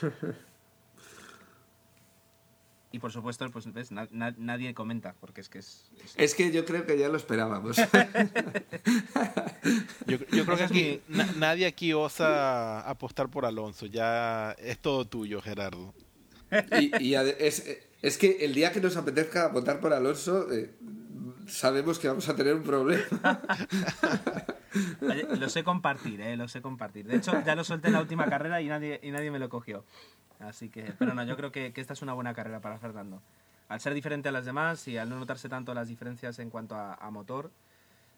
Y 2.96 3.00
por 3.00 3.12
supuesto, 3.12 3.46
pues 3.52 3.70
ves, 3.74 3.92
Na- 3.92 4.08
na- 4.12 4.34
nadie 4.38 4.74
comenta, 4.74 5.16
porque 5.20 5.42
es 5.42 5.50
que 5.50 5.60
es... 5.60 5.92
es- 6.02 6.14
Es 6.16 6.34
que 6.34 6.50
yo 6.54 6.64
creo 6.64 6.86
que 6.86 6.98
ya 6.98 7.10
lo 7.10 7.18
esperábamos. 7.18 7.76
Yo, 10.08 10.18
yo 10.32 10.46
creo 10.46 10.58
que 10.58 10.64
aquí 10.64 11.02
na- 11.10 11.28
nadie 11.38 11.66
aquí 11.66 11.92
osa 11.94 12.88
apostar 12.88 13.30
por 13.30 13.46
Alonso, 13.46 13.86
ya 13.88 14.52
es 14.60 14.78
todo 14.80 15.06
tuyo, 15.06 15.42
Gerardo. 15.42 15.94
y 16.80 16.86
y 17.04 17.14
ade- 17.16 17.36
es, 17.40 17.66
es 18.02 18.18
que 18.18 18.46
el 18.46 18.54
día 18.54 18.72
que 18.72 18.80
nos 18.80 18.96
apetezca 18.96 19.48
votar 19.50 19.80
por 19.82 19.92
Alonso, 19.94 20.50
eh, 20.54 20.70
sabemos 21.48 22.00
que 22.00 22.08
vamos 22.08 22.30
a 22.30 22.36
tener 22.36 22.54
un 22.54 22.64
problema. 22.64 23.42
Oye, 25.02 25.28
Lo 25.40 25.50
sé 25.50 25.64
compartir, 25.64 26.22
eh, 26.22 26.38
lo 26.38 26.48
sé 26.48 26.62
compartir. 26.62 27.08
De 27.08 27.18
hecho, 27.18 27.34
ya 27.46 27.56
lo 27.56 27.64
solté 27.64 27.88
en 27.88 27.94
la 27.94 28.02
última 28.02 28.26
carrera 28.30 28.62
y 28.62 28.68
nadie, 28.68 29.00
y 29.04 29.10
nadie 29.12 29.32
me 29.32 29.40
lo 29.40 29.50
cogió. 29.50 29.84
Así 30.40 30.70
que, 30.70 30.94
pero 31.00 31.14
no, 31.14 31.24
yo 31.24 31.36
creo 31.38 31.52
que, 31.52 31.72
que 31.74 31.82
esta 31.82 31.94
es 31.94 32.02
una 32.02 32.14
buena 32.14 32.34
carrera 32.34 32.60
para 32.60 32.78
Fernando. 32.78 33.22
Al 33.68 33.80
ser 33.80 33.94
diferente 33.94 34.30
a 34.30 34.32
las 34.32 34.46
demás 34.46 34.88
y 34.88 34.98
al 34.98 35.10
no 35.10 35.18
notarse 35.18 35.50
tanto 35.50 35.74
las 35.74 35.88
diferencias 35.88 36.38
en 36.40 36.50
cuanto 36.50 36.76
a, 36.76 36.94
a 36.96 37.10
motor, 37.10 37.52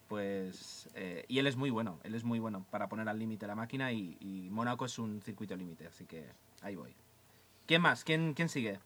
pues... 0.07 0.89
eh, 0.95 1.25
y 1.27 1.39
él 1.39 1.47
es 1.47 1.55
muy 1.55 1.69
bueno, 1.69 1.99
él 2.03 2.15
es 2.15 2.23
muy 2.23 2.39
bueno 2.39 2.65
para 2.71 2.87
poner 2.89 3.07
al 3.07 3.19
límite 3.19 3.47
la 3.47 3.55
máquina 3.55 3.91
y, 3.91 4.17
y 4.19 4.49
Mónaco 4.49 4.85
es 4.85 4.99
un 4.99 5.21
circuito 5.21 5.55
límite, 5.55 5.87
así 5.87 6.05
que 6.05 6.25
ahí 6.61 6.75
voy. 6.75 6.93
¿Quién 7.65 7.81
más? 7.81 8.03
¿Quién, 8.03 8.33
quién 8.33 8.49
sigue? 8.49 8.79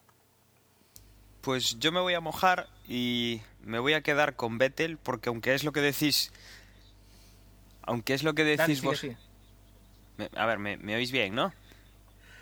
Pues 1.41 1.79
yo 1.79 1.91
me 1.91 1.99
voy 1.99 2.13
a 2.13 2.19
mojar 2.21 2.67
y 2.87 3.41
me 3.63 3.79
voy 3.79 3.93
a 3.93 4.01
quedar 4.01 4.35
con 4.35 4.57
Vettel 4.57 4.97
porque 4.97 5.29
aunque 5.29 5.53
es 5.55 5.63
lo 5.63 5.71
que 5.71 5.81
decís... 5.81 6.31
Aunque 7.83 8.13
es 8.13 8.23
lo 8.23 8.35
que 8.35 8.43
decís 8.43 8.83
vos... 8.83 9.03
Me- 10.17 10.29
a 10.35 10.45
ver, 10.45 10.59
me, 10.59 10.77
me 10.77 10.95
oís 10.95 11.11
bien, 11.11 11.33
¿no? 11.33 11.51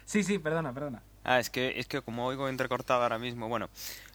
Sí, 0.09 0.23
sí, 0.23 0.39
perdona, 0.39 0.73
perdona. 0.73 1.03
Ah, 1.23 1.37
es 1.37 1.51
que, 1.51 1.79
es 1.79 1.87
que 1.87 2.01
como 2.01 2.25
oigo 2.25 2.49
entrecortado 2.49 3.03
ahora 3.03 3.19
mismo, 3.19 3.47
bueno, 3.47 3.69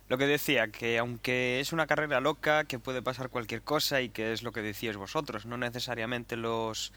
lo 0.08 0.18
que 0.18 0.26
decía, 0.26 0.66
que 0.66 0.98
aunque 0.98 1.60
es 1.60 1.72
una 1.72 1.86
carrera 1.86 2.20
loca, 2.20 2.64
que 2.64 2.80
puede 2.80 3.00
pasar 3.00 3.28
cualquier 3.28 3.62
cosa 3.62 4.00
y 4.00 4.08
que 4.08 4.32
es 4.32 4.42
lo 4.42 4.50
que 4.50 4.60
decíais 4.60 4.96
vosotros, 4.96 5.46
no 5.46 5.56
necesariamente 5.56 6.36
los, 6.36 6.92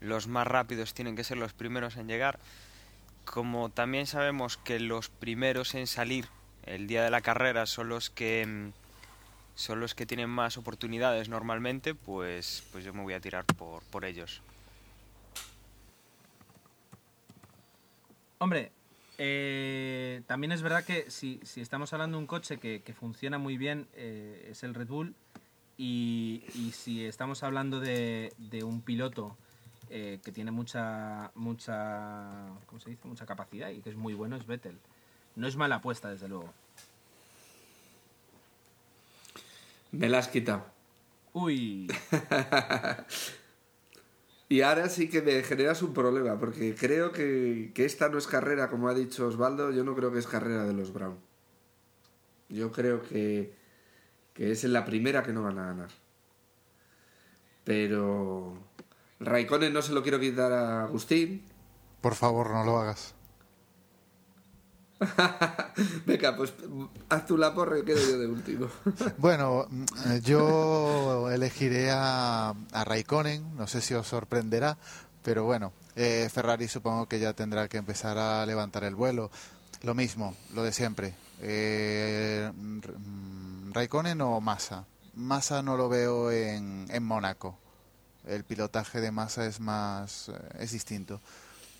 los 0.00 0.26
más 0.26 0.48
rápidos 0.48 0.94
tienen 0.94 1.14
que 1.14 1.22
ser 1.22 1.36
los 1.36 1.52
primeros 1.52 1.96
en 1.96 2.08
llegar, 2.08 2.40
como 3.24 3.68
también 3.68 4.08
sabemos 4.08 4.56
que 4.56 4.80
los 4.80 5.10
primeros 5.10 5.76
en 5.76 5.86
salir 5.86 6.26
el 6.66 6.88
día 6.88 7.04
de 7.04 7.10
la 7.10 7.20
carrera 7.20 7.66
son 7.66 7.88
los 7.88 8.10
que 8.10 8.72
son 9.54 9.78
los 9.78 9.94
que 9.94 10.06
tienen 10.06 10.28
más 10.28 10.56
oportunidades 10.56 11.28
normalmente, 11.28 11.94
pues, 11.94 12.64
pues 12.72 12.82
yo 12.82 12.92
me 12.92 13.04
voy 13.04 13.14
a 13.14 13.20
tirar 13.20 13.44
por, 13.44 13.84
por 13.84 14.04
ellos. 14.04 14.42
Hombre, 18.42 18.72
eh, 19.18 20.22
también 20.26 20.50
es 20.50 20.62
verdad 20.62 20.82
que 20.82 21.10
si, 21.10 21.40
si 21.42 21.60
estamos 21.60 21.92
hablando 21.92 22.16
de 22.16 22.22
un 22.22 22.26
coche 22.26 22.56
que, 22.56 22.80
que 22.80 22.94
funciona 22.94 23.36
muy 23.36 23.58
bien, 23.58 23.86
eh, 23.92 24.48
es 24.50 24.62
el 24.62 24.74
Red 24.74 24.88
Bull. 24.88 25.14
Y, 25.76 26.42
y 26.54 26.72
si 26.72 27.04
estamos 27.04 27.42
hablando 27.42 27.80
de, 27.80 28.32
de 28.38 28.64
un 28.64 28.80
piloto 28.80 29.36
eh, 29.90 30.20
que 30.24 30.32
tiene 30.32 30.52
mucha, 30.52 31.30
mucha, 31.34 32.48
¿cómo 32.64 32.80
se 32.80 32.90
dice? 32.90 33.06
Mucha 33.08 33.26
capacidad 33.26 33.68
y 33.68 33.82
que 33.82 33.90
es 33.90 33.96
muy 33.96 34.14
bueno, 34.14 34.36
es 34.36 34.46
Vettel. 34.46 34.78
No 35.36 35.46
es 35.46 35.56
mala 35.56 35.76
apuesta, 35.76 36.08
desde 36.08 36.26
luego. 36.26 36.50
Me 39.92 40.08
la 40.08 40.18
has 40.18 40.28
quitado. 40.28 40.64
Uy, 41.34 41.92
Y 44.50 44.62
ahora 44.62 44.88
sí 44.88 45.08
que 45.08 45.22
me 45.22 45.44
generas 45.44 45.80
un 45.80 45.94
problema, 45.94 46.36
porque 46.36 46.74
creo 46.74 47.12
que, 47.12 47.70
que 47.72 47.84
esta 47.84 48.08
no 48.08 48.18
es 48.18 48.26
carrera, 48.26 48.68
como 48.68 48.88
ha 48.88 48.94
dicho 48.94 49.28
Osvaldo, 49.28 49.70
yo 49.70 49.84
no 49.84 49.94
creo 49.94 50.10
que 50.10 50.18
es 50.18 50.26
carrera 50.26 50.64
de 50.64 50.72
los 50.72 50.92
Brown. 50.92 51.16
Yo 52.48 52.72
creo 52.72 53.00
que, 53.00 53.54
que 54.34 54.50
es 54.50 54.64
en 54.64 54.72
la 54.72 54.84
primera 54.84 55.22
que 55.22 55.32
no 55.32 55.44
van 55.44 55.60
a 55.60 55.66
ganar. 55.66 55.90
Pero 57.62 58.54
Raikkonen 59.20 59.72
no 59.72 59.82
se 59.82 59.92
lo 59.92 60.02
quiero 60.02 60.18
quitar 60.18 60.50
a 60.50 60.82
Agustín. 60.82 61.44
Por 62.00 62.16
favor, 62.16 62.50
no 62.50 62.64
lo 62.64 62.76
hagas. 62.80 63.14
Venga, 66.06 66.36
pues 66.36 66.52
haz 67.08 67.26
tu 67.26 67.38
la 67.38 67.54
porra 67.54 67.78
y 67.78 67.84
quedo 67.84 68.18
de 68.18 68.26
último. 68.26 68.68
Bueno, 69.18 69.66
eh, 70.06 70.20
yo 70.22 71.30
elegiré 71.30 71.90
a, 71.90 72.50
a 72.50 72.84
Raikkonen, 72.84 73.56
no 73.56 73.66
sé 73.66 73.80
si 73.80 73.94
os 73.94 74.06
sorprenderá, 74.06 74.76
pero 75.22 75.44
bueno, 75.44 75.72
eh, 75.96 76.28
Ferrari 76.32 76.68
supongo 76.68 77.06
que 77.06 77.18
ya 77.18 77.32
tendrá 77.32 77.68
que 77.68 77.78
empezar 77.78 78.18
a 78.18 78.44
levantar 78.46 78.84
el 78.84 78.94
vuelo. 78.94 79.30
Lo 79.82 79.94
mismo, 79.94 80.34
lo 80.54 80.62
de 80.62 80.72
siempre. 80.72 81.14
Eh, 81.40 82.50
Raikkonen 83.72 84.20
o 84.20 84.40
Massa. 84.40 84.84
Massa 85.14 85.62
no 85.62 85.76
lo 85.76 85.88
veo 85.88 86.30
en, 86.30 86.86
en 86.90 87.02
Mónaco. 87.02 87.58
El 88.26 88.44
pilotaje 88.44 89.00
de 89.00 89.10
Massa 89.10 89.46
es 89.46 89.60
más 89.60 90.28
eh, 90.28 90.32
es 90.60 90.72
distinto. 90.72 91.20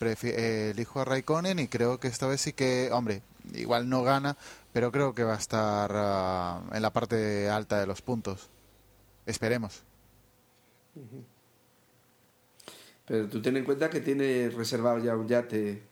Prefi- 0.01 0.33
eh, 0.35 0.71
elijo 0.71 1.01
a 1.01 1.05
Raikkonen 1.05 1.59
y 1.59 1.69
creo 1.69 2.01
que 2.01 2.09
esta 2.09 2.27
vez 2.27 2.41
sí 2.41 2.55
que, 2.55 2.89
hombre, 2.91 3.21
igual 3.55 3.89
no 3.89 4.03
gana, 4.03 4.37
pero 4.73 4.91
creo 4.91 5.15
que 5.15 5.25
va 5.25 5.35
a 5.35 5.39
estar 5.39 5.91
ah, 5.95 6.63
en 6.73 6.81
la 6.83 6.91
parte 6.91 7.51
alta 7.51 7.79
de 7.79 7.87
los 7.87 8.01
puntos. 8.01 8.49
Esperemos. 9.27 9.83
Pero 13.07 13.29
tú 13.29 13.43
ten 13.43 13.57
en 13.57 13.65
cuenta 13.65 13.91
que 13.91 14.01
tiene 14.01 14.51
reservado 14.51 14.99
ya 14.99 15.17
un 15.17 15.27
yate 15.27 15.83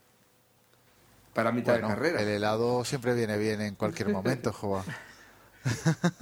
para 1.34 1.52
mitad 1.52 1.74
Bueno, 1.74 1.88
de 1.88 1.94
carrera. 1.94 2.22
el 2.22 2.28
helado 2.28 2.84
siempre 2.84 3.14
viene 3.14 3.36
bien 3.38 3.61
en 3.61 3.74
cualquier 3.74 4.09
momento, 4.11 4.52
Joa. 4.54 4.84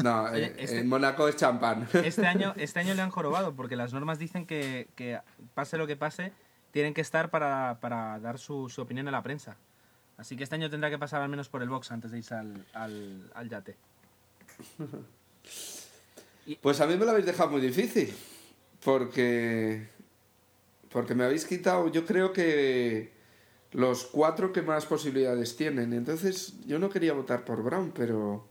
No, 0.03 0.35
en- 0.35 0.59
este- 0.59 0.81
en 0.81 0.89
Mónaco 0.89 1.29
es 1.29 1.37
champán. 1.37 1.87
Este 1.93 2.27
año, 2.27 2.55
este 2.57 2.81
año 2.81 2.95
le 2.95 3.03
han 3.03 3.11
jorobado 3.13 3.55
porque 3.55 3.77
las 3.77 3.93
normas 3.93 4.19
dicen 4.19 4.47
que, 4.47 4.89
que 4.97 5.21
pase 5.55 5.77
lo 5.77 5.87
que 5.87 5.97
pase, 5.97 6.33
tienen 6.77 6.93
que 6.93 7.01
estar 7.01 7.31
para, 7.31 7.79
para 7.81 8.21
dar 8.21 8.39
su, 8.39 8.69
su 8.69 8.83
opinión 8.83 9.09
a 9.09 9.11
la 9.11 9.23
prensa. 9.23 9.57
Así 10.19 10.37
que 10.37 10.45
este 10.45 10.57
año 10.57 10.69
tendrá 10.69 10.91
que 10.91 10.99
pasar 10.99 11.23
al 11.23 11.31
menos 11.31 11.49
por 11.49 11.63
el 11.63 11.71
box 11.71 11.91
antes 11.91 12.11
de 12.11 12.19
irse 12.19 12.35
al, 12.35 12.67
al, 12.75 13.31
al 13.35 13.49
yate. 13.49 13.77
Pues 16.61 16.81
a 16.81 16.87
mí 16.87 16.97
me 16.97 17.05
lo 17.05 17.11
habéis 17.11 17.27
dejado 17.27 17.51
muy 17.51 17.61
difícil. 17.61 18.15
Porque. 18.85 19.89
Porque 20.91 21.15
me 21.17 21.25
habéis 21.25 21.45
quitado, 21.45 21.91
yo 21.91 22.05
creo 22.05 22.33
que. 22.33 23.11
Los 23.73 24.05
cuatro 24.05 24.53
que 24.53 24.63
más 24.63 24.87
posibilidades 24.87 25.57
tienen. 25.57 25.93
Entonces, 25.93 26.55
yo 26.67 26.79
no 26.79 26.89
quería 26.89 27.15
votar 27.15 27.45
por 27.45 27.65
Brown, 27.65 27.91
pero. 27.91 28.47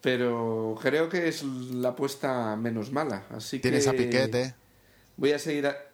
Pero 0.00 0.78
creo 0.80 1.08
que 1.08 1.26
es 1.26 1.42
la 1.42 1.88
apuesta 1.88 2.54
menos 2.54 2.92
mala. 2.92 3.24
Así 3.30 3.58
Tienes 3.58 3.84
que. 3.84 3.90
a 3.90 3.92
Piquet, 3.94 4.34
¿eh? 4.36 4.54
Voy 5.16 5.32
a 5.32 5.40
seguir 5.40 5.66
a... 5.66 5.89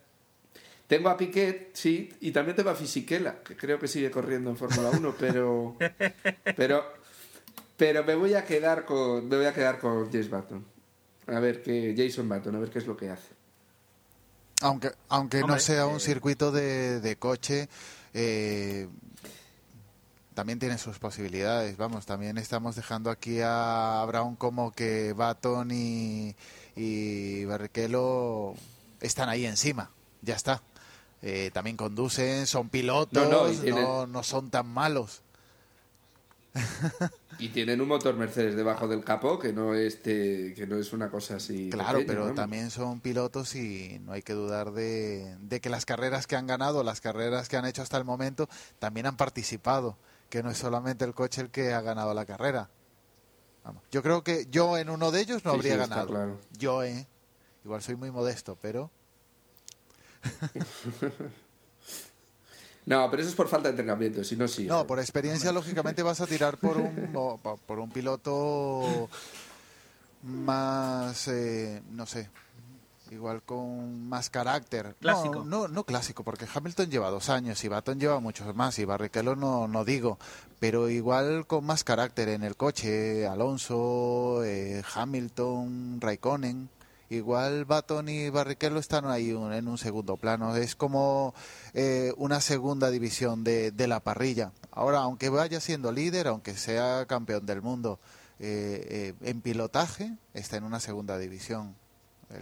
Tengo 0.87 1.09
a 1.09 1.16
Piquet, 1.16 1.70
sí, 1.74 2.12
y 2.20 2.30
también 2.30 2.57
tengo 2.57 2.70
a 2.70 2.74
Fisichella, 2.74 3.43
que 3.43 3.57
creo 3.57 3.78
que 3.78 3.89
sigue 3.89 4.11
corriendo 4.11 4.51
en 4.51 4.57
Fórmula 4.57 4.91
1, 4.91 5.14
pero... 5.18 5.76
pero 6.57 6.84
pero 7.76 8.05
me 8.05 8.14
voy 8.14 8.34
a 8.34 8.45
quedar 8.45 8.84
con 8.84 9.28
me 9.28 9.37
voy 9.37 9.47
a 9.47 9.53
quedar 9.53 9.78
con 9.78 10.11
James 10.11 10.30
Button. 10.30 10.64
A 11.26 11.41
ver 11.41 11.62
qué 11.62 11.95
Jason 11.97 12.28
Button, 12.28 12.55
a 12.55 12.59
ver 12.59 12.70
qué 12.70 12.78
es 12.78 12.87
lo 12.87 12.97
que 12.97 13.11
hace. 13.11 13.34
Aunque, 14.62 14.93
aunque 15.09 15.41
no 15.41 15.59
sea 15.59 15.87
un 15.87 15.97
eh, 15.97 16.01
circuito 16.01 16.51
de, 16.51 17.01
de 17.01 17.16
coche, 17.16 17.68
eh, 18.14 18.89
también 20.32 20.59
tiene 20.59 20.78
sus 20.78 20.99
posibilidades. 20.99 21.76
Vamos, 21.76 22.07
también 22.07 22.39
estamos 22.39 22.76
dejando 22.76 23.11
aquí 23.11 23.41
a 23.43 24.03
Brown 24.07 24.37
como 24.37 24.72
que 24.72 25.12
Baton 25.12 25.70
y, 25.70 26.34
y 26.74 27.45
Barrichello 27.45 28.55
están 29.01 29.28
ahí 29.28 29.45
encima. 29.45 29.91
Ya 30.22 30.37
está. 30.37 30.62
Eh, 31.28 31.50
también 31.52 31.76
conducen, 31.76 32.46
son 32.46 32.68
pilotos, 32.68 33.10
No, 33.12 33.28
no, 33.28 33.52
no, 33.52 33.60
tienen- 33.60 34.12
no 34.12 34.22
son 34.22 34.48
tan 34.48 34.68
malos. 34.68 35.22
Y 37.38 37.50
tienen 37.50 37.80
un 37.82 37.88
motor 37.88 38.14
Mercedes 38.14 38.56
debajo 38.56 38.88
del 38.88 39.04
capó 39.04 39.38
que 39.38 39.52
no 39.52 39.74
este 39.74 40.54
que 40.54 40.66
no 40.66 40.76
es 40.76 40.92
una 40.94 41.10
cosa 41.10 41.36
así. 41.36 41.68
Claro, 41.68 41.98
pequeña, 41.98 42.06
pero 42.06 42.20
vamos. 42.22 42.36
también 42.36 42.70
son 42.70 43.00
pilotos 43.00 43.54
y 43.56 44.00
no 44.04 44.12
hay 44.12 44.22
que 44.22 44.32
dudar 44.32 44.70
de, 44.72 45.36
de 45.40 45.60
que 45.60 45.68
las 45.68 45.84
carreras 45.84 46.26
que 46.26 46.36
han 46.36 46.46
ganado, 46.46 46.82
las 46.82 47.02
carreras 47.02 47.48
que 47.50 47.58
han 47.58 47.66
hecho 47.66 47.82
hasta 47.82 47.98
el 47.98 48.04
momento, 48.04 48.48
también 48.78 49.04
han 49.06 49.18
participado, 49.18 49.98
que 50.30 50.42
no 50.42 50.50
es 50.50 50.56
solamente 50.56 51.04
el 51.04 51.12
coche 51.12 51.42
el 51.42 51.50
que 51.50 51.74
ha 51.74 51.82
ganado 51.82 52.14
la 52.14 52.24
carrera. 52.24 52.70
Vamos, 53.64 53.82
Yo 53.90 54.02
creo 54.02 54.22
que 54.24 54.46
yo 54.50 54.78
en 54.78 54.88
uno 54.88 55.10
de 55.10 55.20
ellos 55.20 55.44
no 55.44 55.50
Sí, 55.50 55.56
habría 55.58 55.72
sí, 55.74 55.78
ganado. 55.80 56.06
claro. 56.06 56.38
Yo, 56.56 56.82
eh. 56.84 57.06
Igual 57.64 57.82
soy 57.82 57.96
muy 57.96 58.10
modesto, 58.12 58.56
pero 58.62 58.90
No, 62.86 63.10
pero 63.10 63.20
eso 63.20 63.30
es 63.30 63.34
por 63.34 63.48
falta 63.48 63.64
de 63.64 63.70
entrenamiento, 63.70 64.22
si 64.22 64.36
no 64.36 64.46
sí. 64.46 64.64
no, 64.64 64.86
por 64.86 65.00
experiencia 65.00 65.50
lógicamente 65.50 66.04
vas 66.04 66.20
a 66.20 66.26
tirar 66.26 66.56
por 66.56 66.76
un 66.76 67.10
por 67.66 67.80
un 67.80 67.90
piloto 67.90 69.08
más 70.22 71.26
eh, 71.26 71.82
no 71.90 72.06
sé, 72.06 72.30
igual 73.10 73.42
con 73.42 74.08
más 74.08 74.30
carácter. 74.30 74.94
Clásico. 75.00 75.44
No, 75.44 75.62
no, 75.62 75.68
no 75.68 75.84
clásico, 75.84 76.22
porque 76.22 76.46
Hamilton 76.52 76.90
lleva 76.90 77.10
dos 77.10 77.28
años 77.28 77.62
y 77.64 77.68
Baton 77.68 77.98
lleva 77.98 78.20
muchos 78.20 78.54
más 78.54 78.78
y 78.78 78.84
Barrichello 78.84 79.36
no, 79.36 79.66
no 79.68 79.84
digo, 79.84 80.18
pero 80.58 80.88
igual 80.88 81.46
con 81.46 81.64
más 81.64 81.84
carácter 81.84 82.28
en 82.28 82.44
el 82.44 82.56
coche, 82.56 83.26
Alonso, 83.26 84.44
eh, 84.44 84.82
Hamilton, 84.94 86.00
Raikkonen. 86.00 86.75
Igual 87.09 87.64
Baton 87.64 88.09
y 88.09 88.30
Barrichello 88.30 88.78
están 88.78 89.07
ahí 89.07 89.30
en 89.30 89.68
un 89.68 89.78
segundo 89.78 90.16
plano. 90.16 90.57
Es 90.57 90.74
como 90.74 91.34
eh, 91.72 92.12
una 92.16 92.40
segunda 92.40 92.90
división 92.90 93.44
de, 93.44 93.70
de 93.70 93.86
la 93.86 94.00
parrilla. 94.00 94.52
Ahora, 94.72 94.98
aunque 95.00 95.28
vaya 95.28 95.61
siendo 95.61 95.92
líder, 95.92 96.26
aunque 96.26 96.54
sea 96.54 97.07
campeón 97.07 97.46
del 97.46 97.62
mundo, 97.62 98.00
eh, 98.38 99.14
eh, 99.20 99.28
en 99.28 99.40
pilotaje 99.40 100.12
está 100.34 100.57
en 100.57 100.64
una 100.64 100.80
segunda 100.80 101.16
división. 101.16 101.74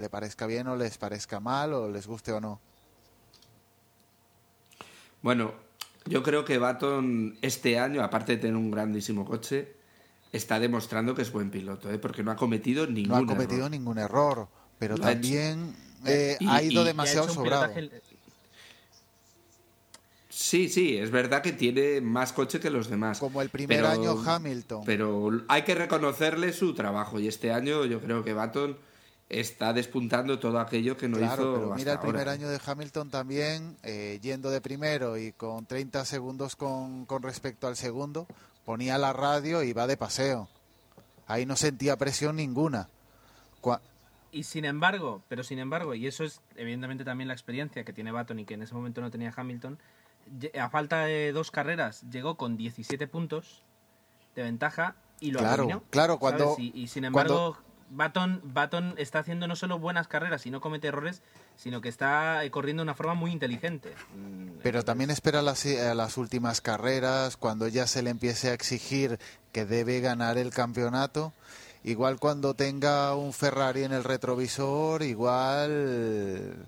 Le 0.01 0.09
parezca 0.09 0.47
bien 0.47 0.67
o 0.67 0.77
les 0.77 0.97
parezca 0.97 1.41
mal 1.41 1.75
o 1.75 1.91
les 1.91 2.07
guste 2.07 2.33
o 2.33 2.41
no. 2.41 2.59
Bueno, 5.21 5.53
yo 6.07 6.23
creo 6.23 6.45
que 6.45 6.59
Baton 6.59 7.39
este 7.43 7.79
año, 7.79 8.03
aparte 8.03 8.33
de 8.33 8.39
tener 8.39 8.57
un 8.57 8.71
grandísimo 8.71 9.25
coche, 9.25 9.77
está 10.37 10.59
demostrando 10.59 11.15
que 11.15 11.23
es 11.23 11.31
buen 11.33 11.51
piloto, 11.51 11.91
¿eh? 11.93 11.99
porque 11.99 12.23
no 12.23 12.31
ha 12.31 12.37
cometido 12.37 12.87
ningún 12.87 13.09
No 13.11 13.17
ha 13.17 13.27
cometido 13.27 13.61
error. 13.61 13.71
ningún 13.71 13.99
error, 13.99 14.49
pero 14.79 14.97
Lo 14.97 15.05
ha 15.05 15.11
también 15.13 15.75
eh, 16.05 16.37
Y- 16.41 16.47
ha 16.49 16.63
ido 16.63 16.73
y- 16.73 16.77
ha 16.77 16.79
Y 16.79 16.79
ha 16.79 16.85
demasiado 16.85 17.29
sobrado. 17.29 17.73
pilotaje- 17.73 18.03
Sí, 20.29 20.69
sí, 20.69 20.97
es 20.97 21.11
verdad 21.13 21.43
que 21.43 21.53
tiene 21.53 22.01
más 22.01 22.33
coche 22.33 22.59
que 22.59 22.69
los 22.69 22.89
demás. 22.91 23.19
Como 23.21 23.41
el 23.41 23.51
primer 23.51 23.79
pero- 23.79 23.89
año 23.89 24.21
Hamilton. 24.27 24.83
Pero 24.85 25.31
hay 25.49 25.63
que 25.63 25.75
reconocerle 25.77 26.53
su 26.53 26.75
trabajo 26.75 27.21
y 27.21 27.29
este 27.29 27.53
año 27.53 27.85
yo 27.85 28.01
creo 28.01 28.25
que 28.25 28.33
Baton 28.33 28.77
está 29.29 29.73
despuntando 29.73 30.39
todo 30.41 30.59
aquello 30.59 30.97
que 30.97 31.09
no 31.09 31.19
Claro, 31.19 31.43
hizo 31.43 31.53
pero 31.55 31.65
hasta 31.67 31.77
mira 31.77 31.93
el 31.95 31.99
primer 32.01 32.19
ahora. 32.23 32.33
año 32.33 32.49
de 32.49 32.61
Hamilton 32.65 33.11
también, 33.11 33.77
eh, 33.85 34.19
yendo 34.23 34.51
de 34.51 34.61
primero 34.61 35.17
y 35.17 35.33
con 35.33 35.67
30 35.67 36.05
segundos 36.05 36.57
con, 36.57 37.07
con 37.07 37.23
respecto 37.23 37.67
al 37.69 37.77
segundo, 37.77 38.27
ponía 38.65 38.99
la 38.99 39.13
radio 39.13 39.63
y 39.63 39.73
va 39.73 39.87
de 39.87 39.97
paseo. 39.97 40.49
Ahí 41.27 41.47
no 41.47 41.57
sentía 41.57 41.97
presión 41.97 42.37
ninguna. 42.37 42.89
Y 44.33 44.43
sin 44.43 44.65
embargo, 44.65 45.23
pero 45.29 45.45
sin 45.45 45.61
embargo, 45.61 45.95
y 45.95 46.09
eso 46.09 46.25
es 46.25 46.41
evidentemente 46.57 47.05
también 47.05 47.29
la 47.29 47.35
experiencia 47.35 47.85
que 47.85 47.93
tiene 47.93 48.11
Baton 48.11 48.41
y 48.41 48.45
que 48.45 48.55
en 48.55 48.63
ese 48.63 48.75
momento 48.75 49.01
no 49.01 49.09
tenía 49.13 49.33
Hamilton, 49.35 49.79
a 50.61 50.69
falta 50.71 51.05
de 51.05 51.31
dos 51.31 51.53
carreras 51.53 52.03
llegó 52.11 52.37
con 52.37 52.57
17 52.57 53.07
puntos 53.07 53.63
de 54.35 54.43
ventaja 54.43 54.97
y 55.21 55.31
lo 55.31 55.39
Claro, 55.39 55.83
claro, 55.91 56.19
cuando-. 56.19 56.57
Y, 56.59 56.73
y 56.75 56.89
sin 56.89 57.03
cuando- 57.13 57.35
embargo, 57.35 57.59
Baton, 57.91 58.41
Baton 58.45 58.95
está 58.97 59.21
haciendo 59.21 59.47
no 59.47 59.57
solo 59.57 59.79
buenas 59.79 60.09
carreras 60.09 60.47
y 60.47 60.51
no 60.51 60.61
comete 60.61 60.89
errores, 60.89 61.23
sino 61.57 61.81
que 61.81 61.89
está 61.89 62.45
eh, 62.45 62.51
corriendo 62.51 62.83
de 62.83 62.85
una 62.85 62.95
forma 62.95 63.15
muy 63.15 63.31
inteligente. 63.31 63.95
Mm, 64.17 64.59
Pero 64.63 64.83
también 64.83 65.11
espera 65.11 65.43
las, 65.43 65.65
a 65.67 65.95
las 65.95 66.17
últimas 66.17 66.61
carreras, 66.61 67.37
cuando 67.37 67.69
ya 67.69 67.87
se 67.87 68.03
le 68.03 68.11
empiece 68.11 68.51
a 68.51 68.55
exigir 68.55 69.19
que 69.53 69.65
debe 69.65 70.01
ganar 70.01 70.39
el 70.39 70.51
campeonato. 70.51 71.33
Igual 71.85 72.19
cuando 72.19 72.55
tenga 72.55 73.15
un 73.15 73.33
Ferrari 73.33 73.85
en 73.85 73.93
el 73.93 74.05
retrovisor, 74.05 75.03
igual... 75.03 76.67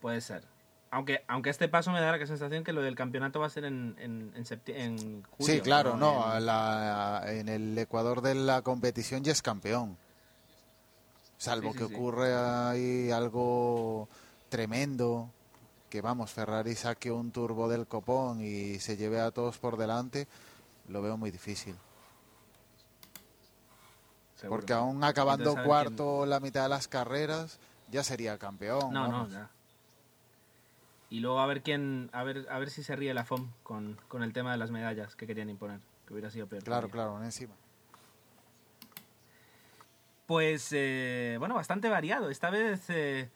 Puede 0.00 0.20
ser. 0.20 0.49
Aunque, 0.92 1.24
aunque 1.28 1.50
este 1.50 1.68
paso 1.68 1.92
me 1.92 2.00
da 2.00 2.16
la 2.16 2.26
sensación 2.26 2.64
que 2.64 2.72
lo 2.72 2.82
del 2.82 2.96
campeonato 2.96 3.38
va 3.38 3.46
a 3.46 3.50
ser 3.50 3.64
en, 3.64 3.94
en, 3.98 4.32
en, 4.34 5.22
julio. 5.22 5.54
sí, 5.54 5.60
claro, 5.60 5.96
no, 5.96 6.36
En- 6.36 6.46
la- 6.46 7.22
en 7.28 7.48
el 7.48 7.78
Ecuador 7.78 8.22
de 8.22 8.34
la 8.34 8.62
competición 8.62 9.22
ya 9.22 9.30
es 9.30 9.40
campeón. 9.40 9.96
Salvo 11.38 11.68
Sí, 11.72 11.78
sí, 11.78 11.78
que 11.78 11.88
sí. 11.88 11.94
ocurre 11.94 12.34
ahí 12.34 13.10
algo 13.12 14.08
tremendo, 14.48 15.30
que 15.88 16.00
vamos, 16.00 16.32
Ferrari 16.32 16.74
saque 16.74 17.12
un 17.12 17.30
turbo 17.30 17.68
del 17.68 17.86
copón 17.86 18.40
y 18.40 18.78
se 18.80 18.96
lleve 18.96 19.20
a 19.20 19.30
todos 19.30 19.58
por 19.58 19.76
delante, 19.76 20.26
lo 20.88 21.02
veo 21.02 21.16
muy 21.16 21.30
difícil. 21.30 21.76
seguro. 24.34 24.58
Porque 24.60 24.72
aún 24.72 25.04
acabando 25.04 25.50
Entonces, 25.50 25.66
cuarto 25.66 26.26
la 26.26 26.40
mitad 26.40 26.64
de 26.64 26.68
las 26.70 26.88
carreras, 26.88 27.58
ya 27.90 28.02
sería 28.02 28.38
campeón. 28.38 28.92
No, 28.92 29.06
no, 29.08 29.28
ya. 29.28 29.48
Y 31.10 31.20
luego 31.20 31.40
a 31.40 31.46
ver 31.46 31.62
quién, 31.62 32.08
a 32.12 32.22
ver, 32.24 32.46
a 32.50 32.58
ver 32.58 32.70
si 32.70 32.82
se 32.84 32.94
ríe 32.96 33.12
la 33.14 33.24
FOM 33.24 33.50
con, 33.64 33.98
con 34.08 34.22
el 34.22 34.32
tema 34.32 34.52
de 34.52 34.58
las 34.58 34.70
medallas 34.70 35.16
que 35.16 35.26
querían 35.26 35.50
imponer, 35.50 35.80
que 36.06 36.12
hubiera 36.14 36.30
sido 36.30 36.46
peor. 36.46 36.62
Claro, 36.62 36.88
todavía. 36.88 36.92
claro, 36.92 37.24
encima. 37.24 37.54
Pues 40.26 40.68
eh, 40.72 41.36
bueno, 41.38 41.54
bastante 41.56 41.88
variado. 41.88 42.30
Esta 42.30 42.50
vez 42.50 42.88
eh, 42.88 43.28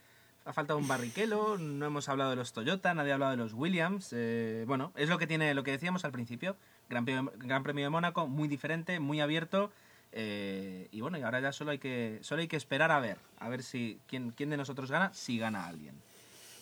ha 0.44 0.52
faltado 0.52 0.78
un 0.78 0.86
barriquelo, 0.86 1.58
no 1.58 1.86
hemos 1.86 2.08
hablado 2.08 2.30
de 2.30 2.36
los 2.36 2.52
Toyota, 2.52 2.94
nadie 2.94 3.10
ha 3.10 3.14
hablado 3.14 3.32
de 3.32 3.38
los 3.38 3.52
Williams. 3.54 4.10
eh, 4.12 4.64
bueno, 4.68 4.92
es 4.94 5.08
lo 5.08 5.18
que 5.18 5.26
tiene, 5.26 5.52
lo 5.54 5.64
que 5.64 5.72
decíamos 5.72 6.04
al 6.04 6.12
principio. 6.12 6.56
Gran 6.88 7.04
Premio, 7.04 7.32
Gran 7.36 7.62
Premio 7.64 7.84
de 7.84 7.90
Mónaco, 7.90 8.28
muy 8.28 8.46
diferente, 8.46 9.00
muy 9.00 9.20
abierto. 9.20 9.72
eh, 10.12 10.86
y 10.92 11.00
bueno, 11.00 11.18
y 11.18 11.22
ahora 11.22 11.40
ya 11.40 11.50
solo 11.50 11.72
hay 11.72 11.78
que, 11.78 12.18
solo 12.22 12.42
hay 12.42 12.46
que 12.48 12.56
esperar 12.56 12.92
a 12.92 13.00
ver, 13.00 13.18
a 13.40 13.48
ver 13.48 13.64
si 13.64 13.98
quién, 14.06 14.30
quién 14.30 14.50
de 14.50 14.56
nosotros 14.56 14.88
gana, 14.92 15.12
si 15.12 15.38
gana 15.38 15.66
alguien. 15.66 15.96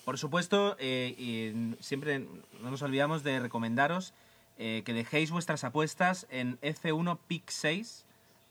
Por 0.05 0.19
supuesto, 0.19 0.77
eh, 0.81 1.15
y 1.17 1.77
siempre 1.83 2.27
no 2.61 2.71
nos 2.71 2.83
olvidamos 2.83 3.23
de 3.23 3.39
recomendaros 3.41 4.13
eh, 4.59 4.83
que 4.85 4.93
dejéis 4.93 5.31
vuestras 5.31 5.63
apuestas 5.65 6.27
en 6.31 6.59
F1 6.61 7.19
Pick 7.29 7.49
6, 7.49 8.05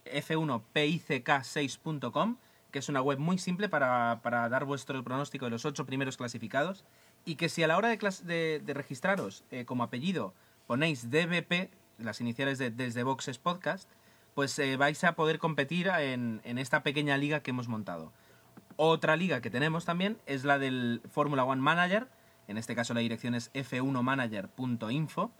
f1pick6.com, 0.06 2.36
que 2.70 2.78
es 2.78 2.88
una 2.88 3.02
web 3.02 3.18
muy 3.18 3.36
simple 3.38 3.68
para, 3.68 4.20
para 4.22 4.48
dar 4.48 4.64
vuestro 4.64 5.02
pronóstico 5.04 5.44
de 5.44 5.50
los 5.50 5.64
ocho 5.66 5.84
primeros 5.84 6.16
clasificados, 6.16 6.84
y 7.24 7.36
que 7.36 7.48
si 7.48 7.62
a 7.62 7.66
la 7.66 7.76
hora 7.76 7.88
de, 7.88 7.98
de- 8.24 8.60
de 8.64 8.74
registraros 8.74 9.44
eh, 9.50 9.64
como 9.64 9.82
apellido 9.84 10.34
ponéis 10.66 11.10
DBP, 11.10 11.70
las 11.98 12.20
iniciales 12.20 12.58
de 12.58 12.70
Desde 12.70 13.02
Boxes 13.02 13.38
Podcast, 13.38 13.88
pues 14.34 14.58
vais 14.78 15.04
a 15.04 15.12
poder 15.14 15.38
competir 15.38 15.88
en, 15.88 16.40
en 16.44 16.56
esta 16.56 16.82
pequeña 16.82 17.18
liga 17.18 17.40
que 17.40 17.50
hemos 17.50 17.68
montado. 17.68 18.12
Otra 18.76 19.16
liga 19.16 19.40
que 19.40 19.50
tenemos 19.50 19.84
también 19.84 20.18
es 20.26 20.44
la 20.44 20.58
del 20.58 21.02
Fórmula 21.10 21.44
One 21.44 21.60
Manager, 21.60 22.08
en 22.48 22.58
este 22.58 22.74
caso 22.74 22.94
la 22.94 23.00
dirección 23.00 23.34
es 23.34 23.52
f1manager.info, 23.52 25.30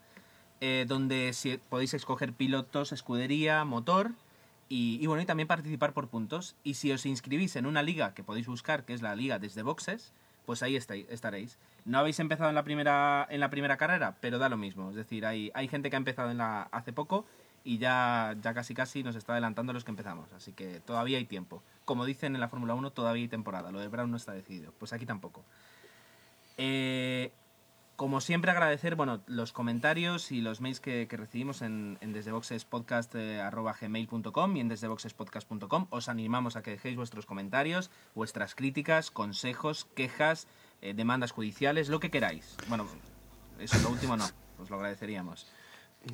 eh, 0.61 0.85
donde 0.87 1.35
podéis 1.69 1.95
escoger 1.95 2.33
pilotos, 2.33 2.93
escudería, 2.93 3.65
motor 3.65 4.13
y, 4.69 5.07
bueno, 5.07 5.23
y 5.23 5.27
también 5.27 5.49
participar 5.49 5.93
por 5.93 6.09
puntos. 6.09 6.57
Y 6.65 6.75
si 6.75 6.93
os 6.93 7.05
inscribís 7.05 7.57
en 7.57 7.67
una 7.67 7.83
liga 7.83 8.15
que 8.15 8.25
podéis 8.25 8.47
buscar, 8.47 8.85
que 8.85 8.95
es 8.95 9.03
la 9.03 9.15
liga 9.15 9.39
desde 9.39 9.63
boxes, 9.63 10.13
pues 10.47 10.63
ahí 10.63 10.77
estaréis. 10.77 11.59
No 11.85 11.99
habéis 11.99 12.19
empezado 12.21 12.49
en 12.49 12.55
la 12.55 12.65
primera, 12.65 13.27
en 13.29 13.41
la 13.41 13.51
primera 13.51 13.77
carrera, 13.77 14.17
pero 14.21 14.39
da 14.39 14.49
lo 14.49 14.57
mismo. 14.57 14.89
Es 14.91 14.97
decir, 14.97 15.27
hay, 15.27 15.51
hay 15.53 15.69
gente 15.69 15.91
que 15.91 15.97
ha 15.97 15.99
empezado 15.99 16.31
en 16.31 16.39
la, 16.39 16.63
hace 16.73 16.93
poco 16.93 17.27
y 17.65 17.79
ya, 17.79 18.37
ya 18.41 18.55
casi 18.55 18.75
casi 18.75 19.03
nos 19.03 19.17
está 19.17 19.33
adelantando 19.33 19.73
los 19.73 19.85
que 19.85 19.91
empezamos. 19.91 20.33
Así 20.33 20.53
que 20.53 20.81
todavía 20.81 21.19
hay 21.19 21.25
tiempo. 21.25 21.63
Como 21.85 22.05
dicen 22.05 22.35
en 22.35 22.41
la 22.41 22.49
Fórmula 22.49 22.75
1, 22.75 22.91
todavía 22.91 23.23
hay 23.23 23.29
temporada. 23.29 23.71
Lo 23.71 23.81
de 23.81 23.89
Brown 23.89 24.11
no 24.11 24.17
está 24.17 24.33
decidido. 24.33 24.73
Pues 24.79 24.93
aquí 24.93 25.07
tampoco. 25.07 25.45
Eh, 26.57 27.33
como 27.97 28.21
siempre 28.21 28.51
agradecer 28.51 28.97
bueno, 28.97 29.21
los 29.27 29.53
comentarios 29.53 30.33
y 30.33 30.41
los 30.41 30.61
mails 30.61 30.81
que, 30.81 31.07
que 31.07 31.17
recibimos 31.17 31.63
en, 31.63 31.99
en 32.01 32.13
desdeboxespodcast.gmail.com 32.13 34.57
y 34.57 34.61
en 34.61 34.69
desdeboxespodcast.com. 34.69 35.87
Os 35.91 36.09
animamos 36.09 36.57
a 36.57 36.63
que 36.63 36.73
dejéis 36.73 36.97
vuestros 36.97 37.27
comentarios, 37.27 37.93
vuestras 38.15 38.57
críticas, 38.57 39.13
consejos, 39.13 39.87
quejas, 39.95 40.49
eh, 40.81 40.95
demandas 40.95 41.31
judiciales, 41.31 41.89
lo 41.89 42.01
que 42.01 42.11
queráis. 42.11 42.57
Bueno, 42.69 42.89
eso 43.61 43.79
lo 43.83 43.91
último 43.91 44.17
no, 44.17 44.25
os 44.59 44.69
lo 44.69 44.75
agradeceríamos. 44.77 45.47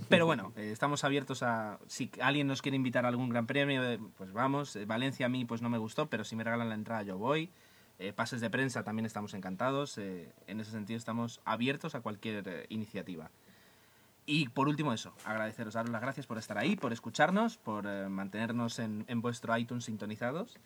Pero 0.08 0.26
bueno, 0.26 0.52
eh, 0.56 0.70
estamos 0.72 1.04
abiertos 1.04 1.42
a... 1.42 1.78
Si 1.86 2.10
alguien 2.20 2.46
nos 2.46 2.62
quiere 2.62 2.76
invitar 2.76 3.04
a 3.04 3.08
algún 3.08 3.28
gran 3.28 3.46
premio, 3.46 3.82
eh, 3.84 3.98
pues 4.16 4.32
vamos. 4.32 4.76
Eh, 4.76 4.84
Valencia 4.84 5.26
a 5.26 5.28
mí 5.28 5.44
pues 5.44 5.62
no 5.62 5.68
me 5.70 5.78
gustó, 5.78 6.08
pero 6.08 6.24
si 6.24 6.36
me 6.36 6.44
regalan 6.44 6.68
la 6.68 6.74
entrada 6.74 7.02
yo 7.02 7.18
voy. 7.18 7.50
Pases 8.14 8.40
de 8.40 8.48
prensa 8.48 8.84
también 8.84 9.06
estamos 9.06 9.34
encantados. 9.34 9.98
en 9.98 10.60
ese 10.60 10.70
sentido 10.70 10.96
estamos 10.96 11.40
abiertos 11.44 11.96
a 11.96 12.00
cualquier 12.00 12.66
iniciativa. 12.68 13.32
Y 14.24 14.50
por 14.50 14.68
último 14.68 14.92
eso, 14.92 15.12
agradeceros, 15.24 15.74
daros 15.74 15.90
las 15.90 16.00
gracias 16.00 16.24
por 16.24 16.38
estar 16.38 16.58
ahí, 16.58 16.76
por 16.76 16.92
escucharnos, 16.92 17.56
por 17.56 18.08
mantenernos 18.08 18.78
en, 18.78 19.04
en 19.08 19.20
vuestro 19.20 19.58
iTunes 19.58 19.86
sintonizados. 19.86 20.60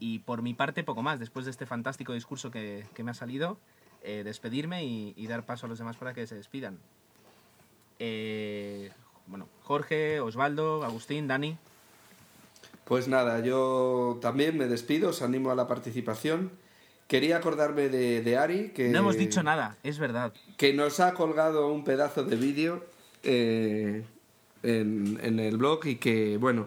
Y 0.00 0.18
por 0.20 0.42
mi 0.42 0.54
parte, 0.54 0.82
poco 0.82 1.04
más. 1.04 1.20
Después 1.20 1.44
de 1.44 1.52
este 1.52 1.66
fantástico 1.66 2.14
discurso 2.14 2.50
que, 2.50 2.84
me 2.98 3.12
ha 3.12 3.14
salido, 3.14 3.60
despedirme 4.02 4.84
y 4.84 5.26
dar 5.28 5.46
paso 5.46 5.66
a 5.66 5.68
los 5.68 5.78
demás 5.78 5.96
para 5.96 6.14
que 6.14 6.26
se 6.26 6.34
despidan. 6.34 6.80
Eh, 7.98 8.90
bueno, 9.26 9.48
Jorge, 9.62 10.20
Osvaldo, 10.20 10.84
Agustín, 10.84 11.26
Dani. 11.28 11.56
Pues 12.84 13.08
nada, 13.08 13.40
yo 13.40 14.18
también 14.22 14.56
me 14.56 14.66
despido, 14.66 15.10
os 15.10 15.22
animo 15.22 15.50
a 15.50 15.54
la 15.56 15.66
participación. 15.66 16.50
Quería 17.08 17.36
acordarme 17.36 17.88
de, 17.88 18.20
de 18.22 18.36
Ari, 18.36 18.70
que, 18.70 18.88
No 18.88 18.98
hemos 18.98 19.16
dicho 19.16 19.42
nada, 19.42 19.76
es 19.82 19.98
verdad. 19.98 20.32
que 20.56 20.72
nos 20.72 20.98
ha 21.00 21.14
colgado 21.14 21.68
un 21.72 21.84
pedazo 21.84 22.24
de 22.24 22.36
vídeo 22.36 22.84
eh, 23.22 24.04
en, 24.62 25.18
en 25.22 25.38
el 25.40 25.56
blog 25.56 25.86
y 25.86 25.96
que, 25.96 26.36
bueno, 26.36 26.66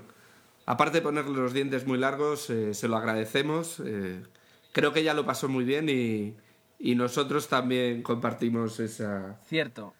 aparte 0.65 0.97
de 0.99 1.01
ponerle 1.01 1.35
los 1.37 1.53
dientes 1.53 1.85
muy 1.87 1.97
largos, 1.97 2.49
eh, 2.49 2.73
se 2.73 2.87
lo 2.87 2.97
agradecemos. 2.97 3.81
eh, 3.85 4.21
creo 4.71 4.93
que 4.93 5.01
ella 5.01 5.13
lo 5.13 5.25
pasó 5.25 5.47
muy 5.49 5.63
bien 5.65 5.87
y, 5.89 6.35
y 6.79 6.95
nosotros 6.95 7.47
también 7.49 8.01
compartimos 8.01 8.79
esa, 8.79 9.37
Cierto. 9.47 9.93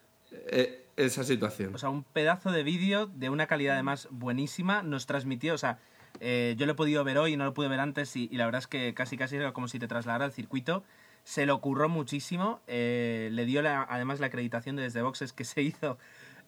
Esa 1.05 1.23
situación. 1.23 1.73
O 1.75 1.77
sea, 1.77 1.89
un 1.89 2.03
pedazo 2.03 2.51
de 2.51 2.63
vídeo 2.63 3.07
de 3.07 3.29
una 3.29 3.47
calidad 3.47 3.73
además 3.75 4.07
buenísima 4.11 4.83
nos 4.83 5.05
transmitió, 5.05 5.53
o 5.53 5.57
sea, 5.57 5.79
eh, 6.19 6.55
yo 6.57 6.65
lo 6.65 6.73
he 6.73 6.75
podido 6.75 7.03
ver 7.03 7.17
hoy 7.17 7.33
y 7.33 7.37
no 7.37 7.45
lo 7.45 7.53
pude 7.53 7.67
ver 7.67 7.79
antes 7.79 8.15
y, 8.15 8.27
y 8.31 8.37
la 8.37 8.45
verdad 8.45 8.59
es 8.59 8.67
que 8.67 8.93
casi 8.93 9.17
casi 9.17 9.35
era 9.37 9.53
como 9.53 9.67
si 9.67 9.79
te 9.79 9.87
trasladara 9.87 10.25
al 10.25 10.31
circuito. 10.33 10.83
Se 11.23 11.45
lo 11.45 11.53
ocurrió 11.55 11.89
muchísimo, 11.89 12.61
eh, 12.67 13.29
le 13.31 13.45
dio 13.45 13.61
la- 13.61 13.83
además 13.89 14.19
la 14.19 14.27
acreditación 14.27 14.75
de 14.75 14.83
desde 14.83 15.01
boxes 15.01 15.31
que 15.33 15.43
se 15.45 15.61
hizo 15.61 15.97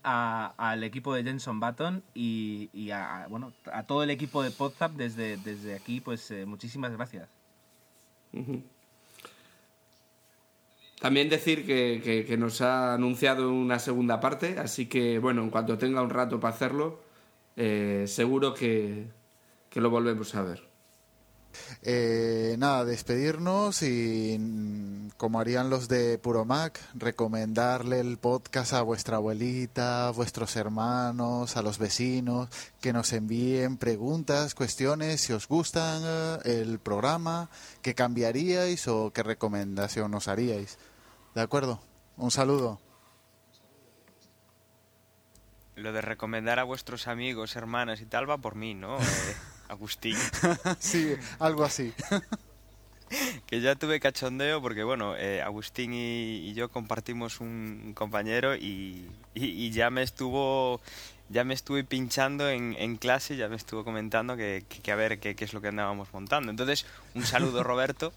al 0.04 0.84
equipo 0.84 1.14
de 1.14 1.24
Jenson 1.24 1.60
Button 1.60 2.04
y, 2.16 2.70
y 2.74 2.90
a, 2.90 3.28
bueno, 3.30 3.54
a 3.72 3.84
todo 3.84 4.02
el 4.04 4.10
equipo 4.10 4.42
de 4.42 4.50
Podzap 4.50 4.94
desde, 4.94 5.38
desde 5.38 5.76
aquí, 5.76 6.02
pues 6.02 6.32
eh, 6.32 6.46
muchísimas 6.48 6.92
gracias. 6.94 7.30
Ujú. 8.34 8.64
También 11.02 11.30
decir 11.30 11.66
que, 11.66 12.26
que- 12.28 12.38
nos 12.38 12.62
ha 12.62 12.94
anunciado 12.94 13.52
una 13.52 13.80
segunda 13.80 14.20
parte, 14.20 14.60
así 14.60 14.86
que 14.86 15.18
bueno, 15.18 15.42
en 15.42 15.50
cuanto 15.50 15.76
tenga 15.76 16.04
un 16.04 16.12
rato 16.12 16.40
para 16.40 16.54
hacerlo, 16.54 17.00
eh, 17.58 18.06
seguro 18.08 18.54
que, 18.54 19.08
que 19.72 19.82
lo 19.82 19.90
volvemos 19.90 20.36
a 20.36 20.44
ver. 20.44 20.62
Eh, 21.82 22.56
nada, 22.60 22.86
despedirnos 22.86 23.82
y 23.82 24.38
mm, 24.40 25.10
como 25.18 25.40
harían 25.40 25.72
los 25.72 25.88
de 25.88 26.20
Puro 26.20 26.46
Mac, 26.46 26.80
recomendarle 26.94 28.00
el 28.00 28.18
podcast 28.20 28.74
a 28.74 28.84
vuestra 28.84 29.18
abuelita, 29.18 30.08
a 30.08 30.12
vuestros 30.12 30.56
hermanos, 30.56 31.58
a 31.58 31.64
los 31.64 31.80
vecinos, 31.80 32.48
que 32.80 32.94
nos 32.94 33.12
envíen 33.12 33.78
preguntas, 33.78 34.54
cuestiones, 34.54 35.20
si 35.22 35.34
os 35.34 35.48
gustan 35.48 36.04
eh, 36.06 36.62
el 36.62 36.78
programa, 36.78 37.50
qué 37.82 37.96
cambiaríais 37.96 38.88
o 38.88 39.12
qué 39.12 39.24
recomendación 39.24 40.12
nos 40.12 40.28
haríais. 40.28 40.78
¿De 41.36 41.42
acuerdo? 41.42 41.80
Un 42.18 42.32
saludo. 42.32 42.80
Lo 45.76 45.94
de 45.94 46.02
recomendar 46.02 46.60
a 46.60 46.64
vuestros 46.64 47.08
amigos, 47.08 47.56
hermanas 47.56 48.02
y 48.02 48.06
tal 48.06 48.30
va 48.30 48.38
por 48.38 48.56
mí, 48.56 48.74
¿no? 48.74 48.98
Eh, 49.00 49.02
Agustín. 49.70 50.18
sí, 50.80 51.16
algo 51.40 51.64
así. 51.64 51.94
que 53.48 53.62
ya 53.62 53.76
tuve 53.76 54.00
cachondeo 54.00 54.62
porque, 54.62 54.84
bueno, 54.84 55.16
eh, 55.16 55.42
Agustín 55.42 55.94
y, 55.94 56.50
y 56.50 56.54
yo 56.54 56.70
compartimos 56.70 57.40
un 57.40 57.94
compañero 57.96 58.56
y, 58.56 59.10
y- 59.34 59.46
y 59.66 59.72
ya 59.72 59.90
me 59.90 60.04
estuvo... 60.04 60.82
Ya 61.30 61.46
me 61.46 61.54
estuve 61.54 61.86
pinchando 61.86 62.50
en, 62.50 62.76
en 62.78 62.98
clase, 62.98 63.38
ya 63.38 63.48
me 63.48 63.56
estuvo 63.56 63.86
comentando 63.86 64.36
que, 64.36 64.66
que- 64.68 64.82
que 64.82 64.92
a 64.92 64.96
ver 64.98 65.18
qué, 65.22 65.34
qué 65.34 65.46
es 65.46 65.54
lo 65.54 65.62
que 65.62 65.70
andábamos 65.70 66.10
montando. 66.12 66.52
Entonces, 66.52 66.86
un 67.16 67.24
saludo 67.26 67.64
Roberto. 67.64 68.12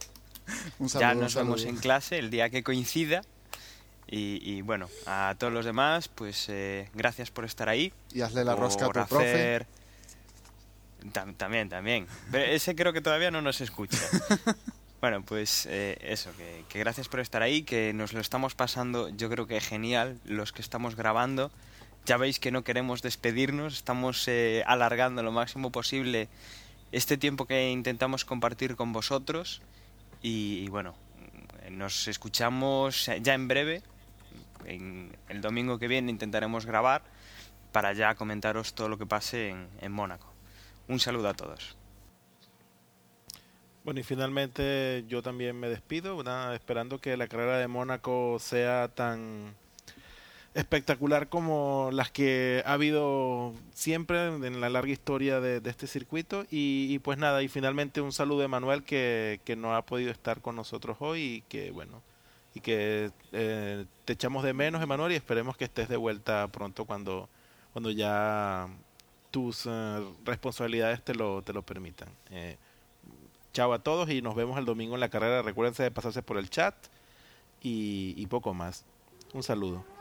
Un 0.79 0.89
saludo, 0.89 1.09
ya 1.09 1.15
nos 1.15 1.35
vemos 1.35 1.65
en 1.65 1.77
clase 1.77 2.19
el 2.19 2.31
día 2.31 2.51
que 2.51 2.63
coincida. 2.63 3.23
Y, 4.07 4.39
y 4.43 4.61
bueno, 4.63 4.89
a 5.07 5.35
todos 5.39 5.53
los 5.53 5.65
demás, 5.65 6.09
pues 6.09 6.47
eh, 6.49 6.89
gracias 6.95 7.31
por 7.31 7.45
estar 7.45 7.69
ahí. 7.69 7.93
Y 8.13 8.21
hazle 8.21 8.45
la 8.45 8.55
rosca 8.55 8.85
a 8.85 8.89
tu 8.89 8.93
profe. 8.93 9.17
hacer- 9.17 9.67
Tam- 11.13 11.37
también, 11.37 11.69
también. 11.69 12.07
Pero 12.31 12.45
ese 12.45 12.75
creo 12.75 12.93
que 12.93 13.01
todavía 13.01 13.31
no 13.31 13.43
nos 13.43 13.61
escucha. 13.61 13.99
bueno, 15.01 15.23
pues 15.23 15.67
eh, 15.71 15.99
eso, 16.01 16.31
que, 16.37 16.65
que 16.69 16.79
gracias 16.79 17.09
por 17.09 17.21
estar 17.21 17.43
ahí, 17.43 17.63
que 17.63 17.93
nos 17.93 18.13
lo 18.13 18.21
estamos 18.21 18.55
pasando, 18.55 19.09
yo 19.11 19.29
creo 19.29 19.47
que 19.47 19.61
genial, 19.61 20.19
los 20.25 20.53
que 20.53 20.63
estamos 20.63 20.97
grabando. 20.97 21.51
Ya 22.07 22.17
veis 22.19 22.39
que 22.39 22.51
no 22.51 22.65
queremos 22.65 23.01
despedirnos, 23.03 23.75
estamos 23.75 24.29
eh, 24.29 24.63
alargando 24.67 25.23
lo 25.23 25.33
máximo 25.33 25.71
posible 25.73 26.29
este 26.93 27.17
tiempo 27.17 27.47
que 27.47 27.71
intentamos 27.71 28.25
compartir 28.27 28.77
con 28.77 28.93
vosotros. 28.93 29.63
Y, 30.27 30.71
bueno, 30.71 30.95
nos 31.71 32.09
escuchamos 32.09 33.11
ya 33.21 33.35
en 33.35 33.47
breve. 33.47 33.83
En 34.65 35.15
el 35.29 35.43
domingo 35.43 35.79
que 35.79 35.87
viene 35.87 36.11
intentaremos 36.11 36.65
grabar 36.65 37.03
para 37.73 37.93
ya 37.93 38.15
comentaros 38.15 38.75
todo 38.75 38.89
lo 38.89 38.97
que 38.97 39.05
pase 39.05 39.55
en, 39.83 39.93
Mónaco. 39.93 40.33
Un 40.89 40.99
saludo 40.99 41.29
a 41.29 41.35
todos. 41.35 41.77
Bueno, 43.85 44.01
y 44.01 44.03
finalmente 44.03 45.05
yo 45.09 45.21
también 45.21 45.61
me 45.61 45.69
despido, 45.69 46.19
esperando 46.55 47.03
que 47.03 47.19
la 47.19 47.29
carrera 47.29 47.59
de 47.59 47.69
Mónaco 47.69 48.39
sea 48.41 48.89
tan 48.89 49.55
espectacular 50.55 51.29
como 51.29 51.91
las 51.93 52.11
que 52.11 52.63
ha 52.65 52.75
habido 52.75 53.53
siempre 53.73 54.27
en 54.27 54.61
la 54.61 54.69
larga 54.71 54.93
historia 54.93 55.41
de, 55.41 55.61
este 55.69 55.87
circuito. 55.87 56.47
Y, 56.51 56.99
pues 57.01 57.19
nada, 57.19 57.43
y 57.43 57.49
finalmente 57.49 58.01
un 58.01 58.13
saludo 58.13 58.41
de 58.41 58.49
Manuel 58.49 58.85
que, 58.85 59.41
que 59.45 59.57
no 59.57 59.75
ha 59.75 59.83
podido 59.83 60.11
estar 60.11 60.41
con 60.41 60.57
nosotros 60.57 60.97
hoy 61.01 61.21
y 61.21 61.41
que 61.43 61.71
bueno, 61.73 62.03
y 62.55 62.61
que 62.61 63.11
eh, 63.33 63.85
te 64.05 64.13
echamos 64.13 64.45
de 64.45 64.55
menos, 64.55 64.81
Emanuel, 64.81 65.13
y 65.13 65.17
esperemos 65.17 65.57
que 65.57 65.65
estés 65.65 65.89
de 65.89 65.97
vuelta 65.97 66.47
pronto 66.49 66.85
cuando, 66.85 67.29
cuando 67.73 67.91
ya 67.91 68.69
tus 69.33 69.67
uh, 69.67 70.15
responsabilidades 70.25 71.03
te 71.03 71.15
lo, 71.15 71.43
te 71.43 71.53
lo 71.53 71.63
permitan. 71.63 72.09
Eh, 72.31 72.57
chao 73.53 73.73
a 73.73 73.81
todos 73.81 74.09
y 74.11 74.23
nos 74.23 74.37
vemos 74.37 74.57
el 74.57 74.65
domingo 74.65 74.95
en 74.95 75.01
la 75.01 75.09
carrera. 75.09 75.43
Recuérdense 75.43 75.83
de 75.83 75.91
pasarse 75.91 76.23
por 76.23 76.39
el 76.39 76.49
chat 76.49 76.75
y 77.67 78.27
poco 78.27 78.53
más. 78.53 78.85
Un 79.33 79.43
saludo. 79.43 79.94